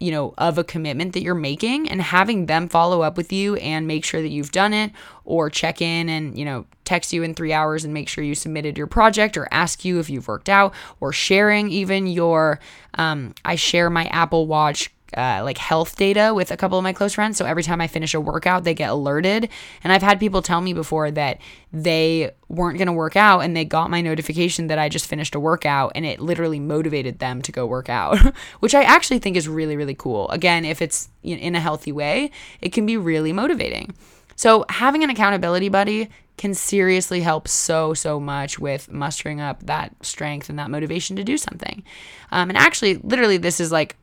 you 0.00 0.12
know, 0.12 0.32
of 0.38 0.58
a 0.58 0.64
commitment 0.64 1.12
that 1.12 1.22
you're 1.22 1.34
making 1.34 1.88
and 1.88 2.00
having 2.00 2.46
them 2.46 2.68
follow 2.68 3.02
up 3.02 3.16
with 3.16 3.32
you 3.32 3.56
and 3.56 3.86
make 3.86 4.04
sure 4.04 4.22
that 4.22 4.28
you've 4.28 4.52
done 4.52 4.72
it 4.72 4.92
or 5.24 5.50
check 5.50 5.82
in 5.82 6.08
and, 6.08 6.38
you 6.38 6.44
know, 6.44 6.64
text 6.84 7.12
you 7.12 7.22
in 7.22 7.34
three 7.34 7.52
hours 7.52 7.84
and 7.84 7.92
make 7.92 8.08
sure 8.08 8.22
you 8.22 8.34
submitted 8.34 8.78
your 8.78 8.86
project 8.86 9.36
or 9.36 9.48
ask 9.50 9.84
you 9.84 9.98
if 9.98 10.08
you've 10.08 10.28
worked 10.28 10.48
out 10.48 10.72
or 11.00 11.12
sharing 11.12 11.68
even 11.70 12.06
your, 12.06 12.60
um, 12.94 13.34
I 13.44 13.56
share 13.56 13.90
my 13.90 14.04
Apple 14.06 14.46
Watch 14.46 14.90
uh, 15.16 15.40
like 15.42 15.58
health 15.58 15.96
data 15.96 16.32
with 16.34 16.50
a 16.50 16.56
couple 16.56 16.78
of 16.78 16.84
my 16.84 16.92
close 16.92 17.14
friends. 17.14 17.36
So 17.36 17.46
every 17.46 17.62
time 17.62 17.80
I 17.80 17.86
finish 17.86 18.14
a 18.14 18.20
workout, 18.20 18.64
they 18.64 18.74
get 18.74 18.90
alerted. 18.90 19.48
And 19.82 19.92
I've 19.92 20.02
had 20.02 20.20
people 20.20 20.42
tell 20.42 20.60
me 20.60 20.72
before 20.72 21.10
that 21.12 21.38
they 21.72 22.30
weren't 22.48 22.78
going 22.78 22.86
to 22.86 22.92
work 22.92 23.16
out 23.16 23.40
and 23.40 23.56
they 23.56 23.64
got 23.64 23.90
my 23.90 24.00
notification 24.00 24.66
that 24.68 24.78
I 24.78 24.88
just 24.88 25.06
finished 25.06 25.34
a 25.34 25.40
workout 25.40 25.92
and 25.94 26.04
it 26.04 26.20
literally 26.20 26.60
motivated 26.60 27.18
them 27.18 27.42
to 27.42 27.52
go 27.52 27.66
work 27.66 27.88
out, 27.88 28.18
which 28.60 28.74
I 28.74 28.82
actually 28.82 29.18
think 29.18 29.36
is 29.36 29.48
really, 29.48 29.76
really 29.76 29.94
cool. 29.94 30.28
Again, 30.30 30.64
if 30.64 30.82
it's 30.82 31.08
in 31.22 31.54
a 31.54 31.60
healthy 31.60 31.92
way, 31.92 32.30
it 32.60 32.72
can 32.72 32.86
be 32.86 32.96
really 32.96 33.32
motivating. 33.32 33.94
So 34.36 34.64
having 34.68 35.02
an 35.02 35.10
accountability 35.10 35.68
buddy 35.68 36.08
can 36.36 36.54
seriously 36.54 37.20
help 37.20 37.48
so, 37.48 37.92
so 37.92 38.20
much 38.20 38.58
with 38.58 38.90
mustering 38.90 39.40
up 39.40 39.64
that 39.64 39.92
strength 40.02 40.48
and 40.48 40.58
that 40.58 40.70
motivation 40.70 41.16
to 41.16 41.24
do 41.24 41.36
something. 41.36 41.82
Um, 42.30 42.48
and 42.48 42.56
actually, 42.56 42.94
literally, 42.98 43.36
this 43.36 43.58
is 43.58 43.72
like 43.72 43.96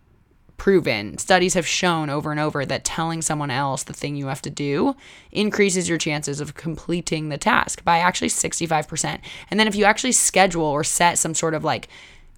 proven. 0.57 1.17
Studies 1.17 1.53
have 1.53 1.67
shown 1.67 2.09
over 2.09 2.31
and 2.31 2.39
over 2.39 2.65
that 2.65 2.83
telling 2.83 3.21
someone 3.21 3.51
else 3.51 3.83
the 3.83 3.93
thing 3.93 4.15
you 4.15 4.27
have 4.27 4.41
to 4.43 4.49
do 4.49 4.95
increases 5.31 5.89
your 5.89 5.97
chances 5.97 6.39
of 6.39 6.55
completing 6.55 7.29
the 7.29 7.37
task 7.37 7.83
by 7.83 7.99
actually 7.99 8.29
65%. 8.29 9.19
And 9.51 9.59
then 9.59 9.67
if 9.67 9.75
you 9.75 9.85
actually 9.85 10.13
schedule 10.13 10.63
or 10.63 10.83
set 10.83 11.17
some 11.17 11.33
sort 11.33 11.53
of 11.53 11.63
like 11.63 11.87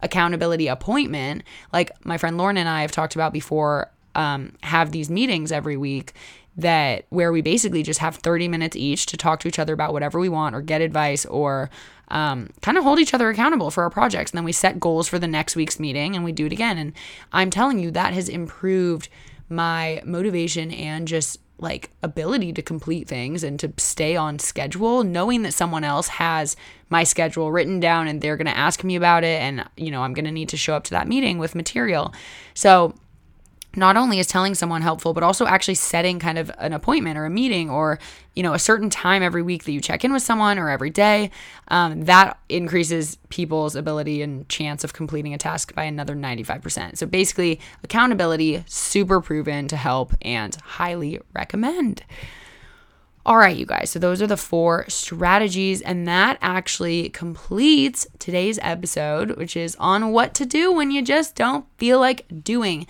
accountability 0.02 0.68
appointment, 0.68 1.44
like 1.74 1.92
my 2.06 2.18
friend 2.18 2.38
Lauren 2.38 2.58
and 2.58 2.70
I 2.70 2.82
have 2.82 2.92
talked 2.92 3.16
about 3.16 3.34
before, 3.34 3.92
um, 4.16 4.54
have 4.64 4.92
these 4.92 5.10
meetings 5.10 5.52
every 5.52 5.78
week 5.78 6.14
that 6.58 7.06
where 7.10 7.32
we 7.32 7.42
basically 7.42 7.84
just 7.84 8.00
have 8.00 8.16
30 8.16 8.48
minutes 8.48 8.76
each 8.76 9.06
to 9.06 9.16
talk 9.16 9.40
to 9.40 9.48
each 9.48 9.60
other 9.60 9.74
about 9.74 9.94
whatever 9.94 10.20
we 10.20 10.28
want 10.28 10.56
or 10.56 10.62
get 10.62 10.82
advice 10.82 11.24
or 11.28 11.70
um, 12.10 12.50
kind 12.62 12.78
of 12.78 12.84
hold 12.84 13.00
each 13.00 13.14
other 13.14 13.30
accountable 13.30 13.72
for 13.72 13.84
our 13.84 13.90
projects. 13.90 14.32
And 14.32 14.38
then 14.38 14.46
we 14.46 14.52
set 14.52 14.80
goals 14.80 15.08
for 15.08 15.20
the 15.20 15.28
next 15.28 15.56
week's 15.56 15.80
meeting 15.80 16.16
and 16.16 16.24
we 16.24 16.32
do 16.32 16.46
it 16.46 16.52
again. 16.52 16.78
And 16.78 16.94
I'm 17.32 17.50
telling 17.50 17.80
you, 17.80 17.92
that 17.92 18.14
has 18.14 18.30
improved 18.30 19.10
my 19.50 20.02
motivation 20.06 20.72
and 20.72 21.08
just 21.08 21.40
like 21.60 21.90
ability 22.04 22.54
to 22.54 22.62
complete 22.62 23.08
things 23.08 23.44
and 23.44 23.60
to 23.60 23.74
stay 23.78 24.16
on 24.16 24.38
schedule 24.38 25.04
knowing 25.04 25.42
that 25.42 25.54
someone 25.54 25.84
else 25.84 26.08
has 26.08 26.56
my 26.90 27.04
schedule 27.04 27.52
written 27.52 27.80
down 27.80 28.08
and 28.08 28.22
they're 28.22 28.38
going 28.38 28.46
to 28.46 28.56
ask 28.56 28.84
me 28.84 28.96
about 28.96 29.24
it 29.24 29.42
and 29.42 29.68
you 29.76 29.90
know 29.90 30.04
I'm 30.04 30.14
going 30.14 30.26
to 30.26 30.32
need 30.32 30.50
to 30.50 30.58
show 30.58 30.76
up 30.76 30.84
to 30.86 30.92
that 30.92 31.08
meeting 31.08 31.40
with 31.40 31.56
material. 31.56 32.14
So 32.54 32.94
not 33.78 33.96
only 33.96 34.20
is 34.20 34.28
telling 34.28 34.56
someone 34.56 34.82
helpful, 34.82 35.14
but 35.14 35.24
also 35.24 35.46
actually 35.46 35.76
setting 35.76 36.20
kind 36.20 36.38
of 36.38 36.52
an 36.58 36.74
appointment 36.74 37.18
or 37.18 37.26
a 37.26 37.30
meeting 37.30 37.70
or, 37.70 38.00
you 38.34 38.44
know, 38.44 38.54
a 38.54 38.60
certain 38.60 38.90
time 38.90 39.22
every 39.22 39.44
week 39.44 39.64
that 39.66 39.72
you 39.72 39.80
check 39.80 40.04
in 40.04 40.12
with 40.12 40.24
someone 40.24 40.58
or 40.58 40.70
every 40.70 40.90
day. 40.90 41.32
Um, 41.68 42.06
that 42.06 42.40
increases 42.50 43.18
people's 43.30 43.76
ability 43.76 44.22
and 44.22 44.50
chance 44.50 44.84
of 44.84 44.94
completing 44.94 45.34
a 45.34 45.38
task 45.38 45.76
by 45.76 45.84
another 45.84 46.16
95%. 46.16 46.98
So 46.98 47.06
basically, 47.06 47.60
accountability, 47.84 48.64
super 48.66 49.22
proven 49.22 49.68
to 49.68 49.78
help 49.78 50.14
and 50.22 50.56
highly 50.56 51.20
recommend. 51.34 52.04
All 53.28 53.36
right, 53.36 53.58
you 53.58 53.66
guys. 53.66 53.90
So 53.90 54.00
those 54.00 54.22
are 54.22 54.28
the 54.28 54.38
four 54.38 54.86
strategies, 54.88 55.82
and 55.82 56.08
that 56.08 56.38
actually 56.42 57.10
completes 57.10 58.08
today's 58.20 58.58
episode, 58.62 59.32
which 59.32 59.58
is 59.58 59.76
on 59.82 60.14
what 60.14 60.34
to 60.36 60.46
do 60.46 60.72
when 60.72 60.92
you 60.92 61.02
just 61.02 61.36
don't 61.36 61.66
feel 61.78 62.00
like 62.00 62.26
doing. 62.42 62.88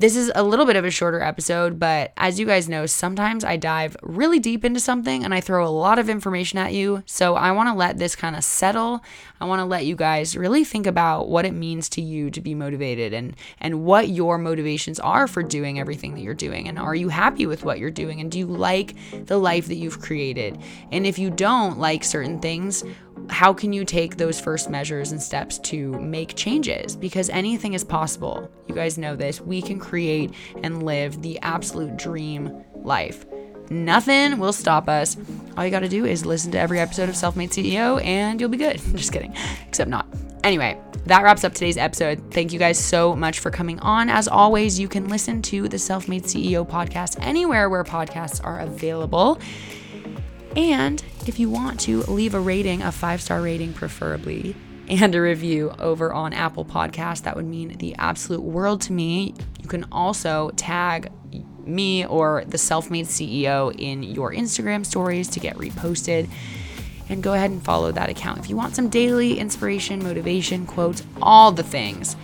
This 0.00 0.16
is 0.16 0.32
a 0.34 0.42
little 0.42 0.64
bit 0.64 0.76
of 0.76 0.86
a 0.86 0.90
shorter 0.90 1.20
episode, 1.20 1.78
but 1.78 2.14
as 2.16 2.40
you 2.40 2.46
guys 2.46 2.70
know, 2.70 2.86
sometimes 2.86 3.44
I 3.44 3.58
dive 3.58 3.98
really 4.02 4.38
deep 4.38 4.64
into 4.64 4.80
something 4.80 5.26
and 5.26 5.34
I 5.34 5.42
throw 5.42 5.62
a 5.62 5.68
lot 5.68 5.98
of 5.98 6.08
information 6.08 6.58
at 6.58 6.72
you. 6.72 7.02
So 7.04 7.34
I 7.34 7.52
want 7.52 7.68
to 7.68 7.74
let 7.74 7.98
this 7.98 8.16
kind 8.16 8.34
of 8.34 8.42
settle. 8.42 9.04
I 9.42 9.44
want 9.44 9.60
to 9.60 9.66
let 9.66 9.84
you 9.84 9.96
guys 9.96 10.38
really 10.38 10.64
think 10.64 10.86
about 10.86 11.28
what 11.28 11.44
it 11.44 11.52
means 11.52 11.90
to 11.90 12.00
you 12.00 12.30
to 12.30 12.40
be 12.40 12.54
motivated 12.54 13.12
and 13.12 13.36
and 13.60 13.84
what 13.84 14.08
your 14.08 14.38
motivations 14.38 14.98
are 15.00 15.26
for 15.26 15.42
doing 15.42 15.78
everything 15.78 16.14
that 16.14 16.22
you're 16.22 16.32
doing 16.32 16.66
and 16.66 16.78
are 16.78 16.94
you 16.94 17.10
happy 17.10 17.44
with 17.44 17.62
what 17.62 17.78
you're 17.78 17.90
doing 17.90 18.22
and 18.22 18.32
do 18.32 18.38
you 18.38 18.46
like 18.46 18.96
the 19.26 19.36
life 19.36 19.66
that 19.66 19.76
you've 19.76 20.00
created? 20.00 20.58
And 20.90 21.06
if 21.06 21.18
you 21.18 21.28
don't 21.28 21.78
like 21.78 22.04
certain 22.04 22.40
things, 22.40 22.84
how 23.28 23.52
can 23.52 23.72
you 23.72 23.84
take 23.84 24.16
those 24.16 24.40
first 24.40 24.70
measures 24.70 25.12
and 25.12 25.22
steps 25.22 25.58
to 25.58 25.98
make 26.00 26.34
changes? 26.36 26.96
Because 26.96 27.28
anything 27.30 27.74
is 27.74 27.84
possible. 27.84 28.50
You 28.66 28.74
guys 28.74 28.98
know 28.98 29.16
this. 29.16 29.40
We 29.40 29.62
can 29.62 29.78
create 29.78 30.32
and 30.62 30.82
live 30.84 31.22
the 31.22 31.38
absolute 31.40 31.96
dream 31.96 32.64
life. 32.74 33.24
Nothing 33.70 34.38
will 34.38 34.52
stop 34.52 34.88
us. 34.88 35.16
All 35.56 35.64
you 35.64 35.70
got 35.70 35.80
to 35.80 35.88
do 35.88 36.04
is 36.04 36.26
listen 36.26 36.50
to 36.52 36.58
every 36.58 36.80
episode 36.80 37.08
of 37.08 37.16
Self 37.16 37.36
Made 37.36 37.50
CEO 37.50 38.04
and 38.04 38.40
you'll 38.40 38.50
be 38.50 38.56
good. 38.56 38.80
Just 38.96 39.12
kidding. 39.12 39.34
Except 39.68 39.88
not. 39.88 40.06
Anyway, 40.42 40.80
that 41.06 41.22
wraps 41.22 41.44
up 41.44 41.54
today's 41.54 41.76
episode. 41.76 42.32
Thank 42.32 42.52
you 42.52 42.58
guys 42.58 42.78
so 42.78 43.14
much 43.14 43.38
for 43.38 43.50
coming 43.50 43.78
on. 43.80 44.08
As 44.08 44.26
always, 44.26 44.80
you 44.80 44.88
can 44.88 45.08
listen 45.08 45.40
to 45.42 45.68
the 45.68 45.78
Self 45.78 46.08
Made 46.08 46.24
CEO 46.24 46.66
podcast 46.68 47.16
anywhere 47.20 47.70
where 47.70 47.84
podcasts 47.84 48.42
are 48.42 48.60
available. 48.60 49.38
And 50.56 51.02
if 51.26 51.38
you 51.38 51.50
want 51.50 51.80
to 51.80 52.02
leave 52.02 52.34
a 52.34 52.40
rating, 52.40 52.82
a 52.82 52.92
five 52.92 53.20
star 53.20 53.40
rating 53.42 53.72
preferably, 53.72 54.56
and 54.88 55.14
a 55.14 55.20
review 55.20 55.72
over 55.78 56.12
on 56.12 56.32
Apple 56.32 56.64
Podcast, 56.64 57.22
that 57.22 57.36
would 57.36 57.46
mean 57.46 57.76
the 57.78 57.94
absolute 57.96 58.42
world 58.42 58.80
to 58.82 58.92
me. 58.92 59.34
You 59.62 59.68
can 59.68 59.86
also 59.92 60.50
tag 60.56 61.12
me 61.64 62.04
or 62.04 62.44
the 62.46 62.58
self 62.58 62.90
made 62.90 63.06
CEO 63.06 63.74
in 63.78 64.02
your 64.02 64.32
Instagram 64.32 64.84
stories 64.84 65.28
to 65.28 65.40
get 65.40 65.56
reposted. 65.56 66.28
And 67.08 67.22
go 67.22 67.34
ahead 67.34 67.50
and 67.50 67.62
follow 67.62 67.90
that 67.92 68.08
account 68.08 68.38
if 68.38 68.48
you 68.48 68.56
want 68.56 68.76
some 68.76 68.88
daily 68.88 69.38
inspiration, 69.38 70.02
motivation, 70.02 70.66
quotes, 70.66 71.02
all 71.20 71.50
the 71.50 71.64
things. 71.64 72.16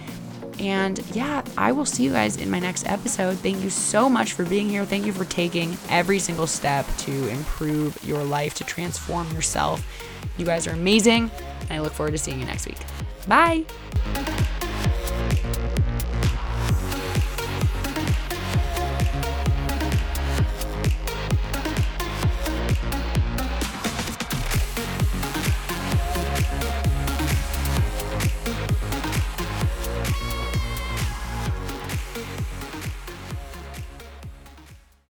And 0.59 0.99
yeah, 1.15 1.43
I 1.57 1.73
will 1.73 1.85
see 1.85 2.05
you 2.05 2.13
guys 2.13 2.37
in 2.37 2.51
my 2.51 2.59
next 2.59 2.87
episode. 2.87 3.39
Thank 3.39 3.63
you 3.63 3.71
so 3.71 4.09
much 4.09 4.33
for 4.33 4.45
being 4.45 4.69
here. 4.69 4.85
Thank 4.85 5.07
you 5.07 5.13
for 5.13 5.25
taking 5.25 5.77
every 5.89 6.19
single 6.19 6.47
step 6.47 6.87
to 6.99 7.29
improve 7.29 7.99
your 8.05 8.25
life, 8.25 8.55
to 8.55 8.65
transform 8.65 9.31
yourself. 9.33 9.85
You 10.39 10.47
guys 10.47 10.67
are 10.67 10.73
amazing. 10.73 11.31
And 11.63 11.73
I 11.73 11.81
look 11.81 11.93
forward 11.93 12.13
to 12.13 12.19
seeing 12.19 12.41
you 12.41 12.47
next 12.47 12.67
week. 12.67 12.79
Bye. 13.27 13.65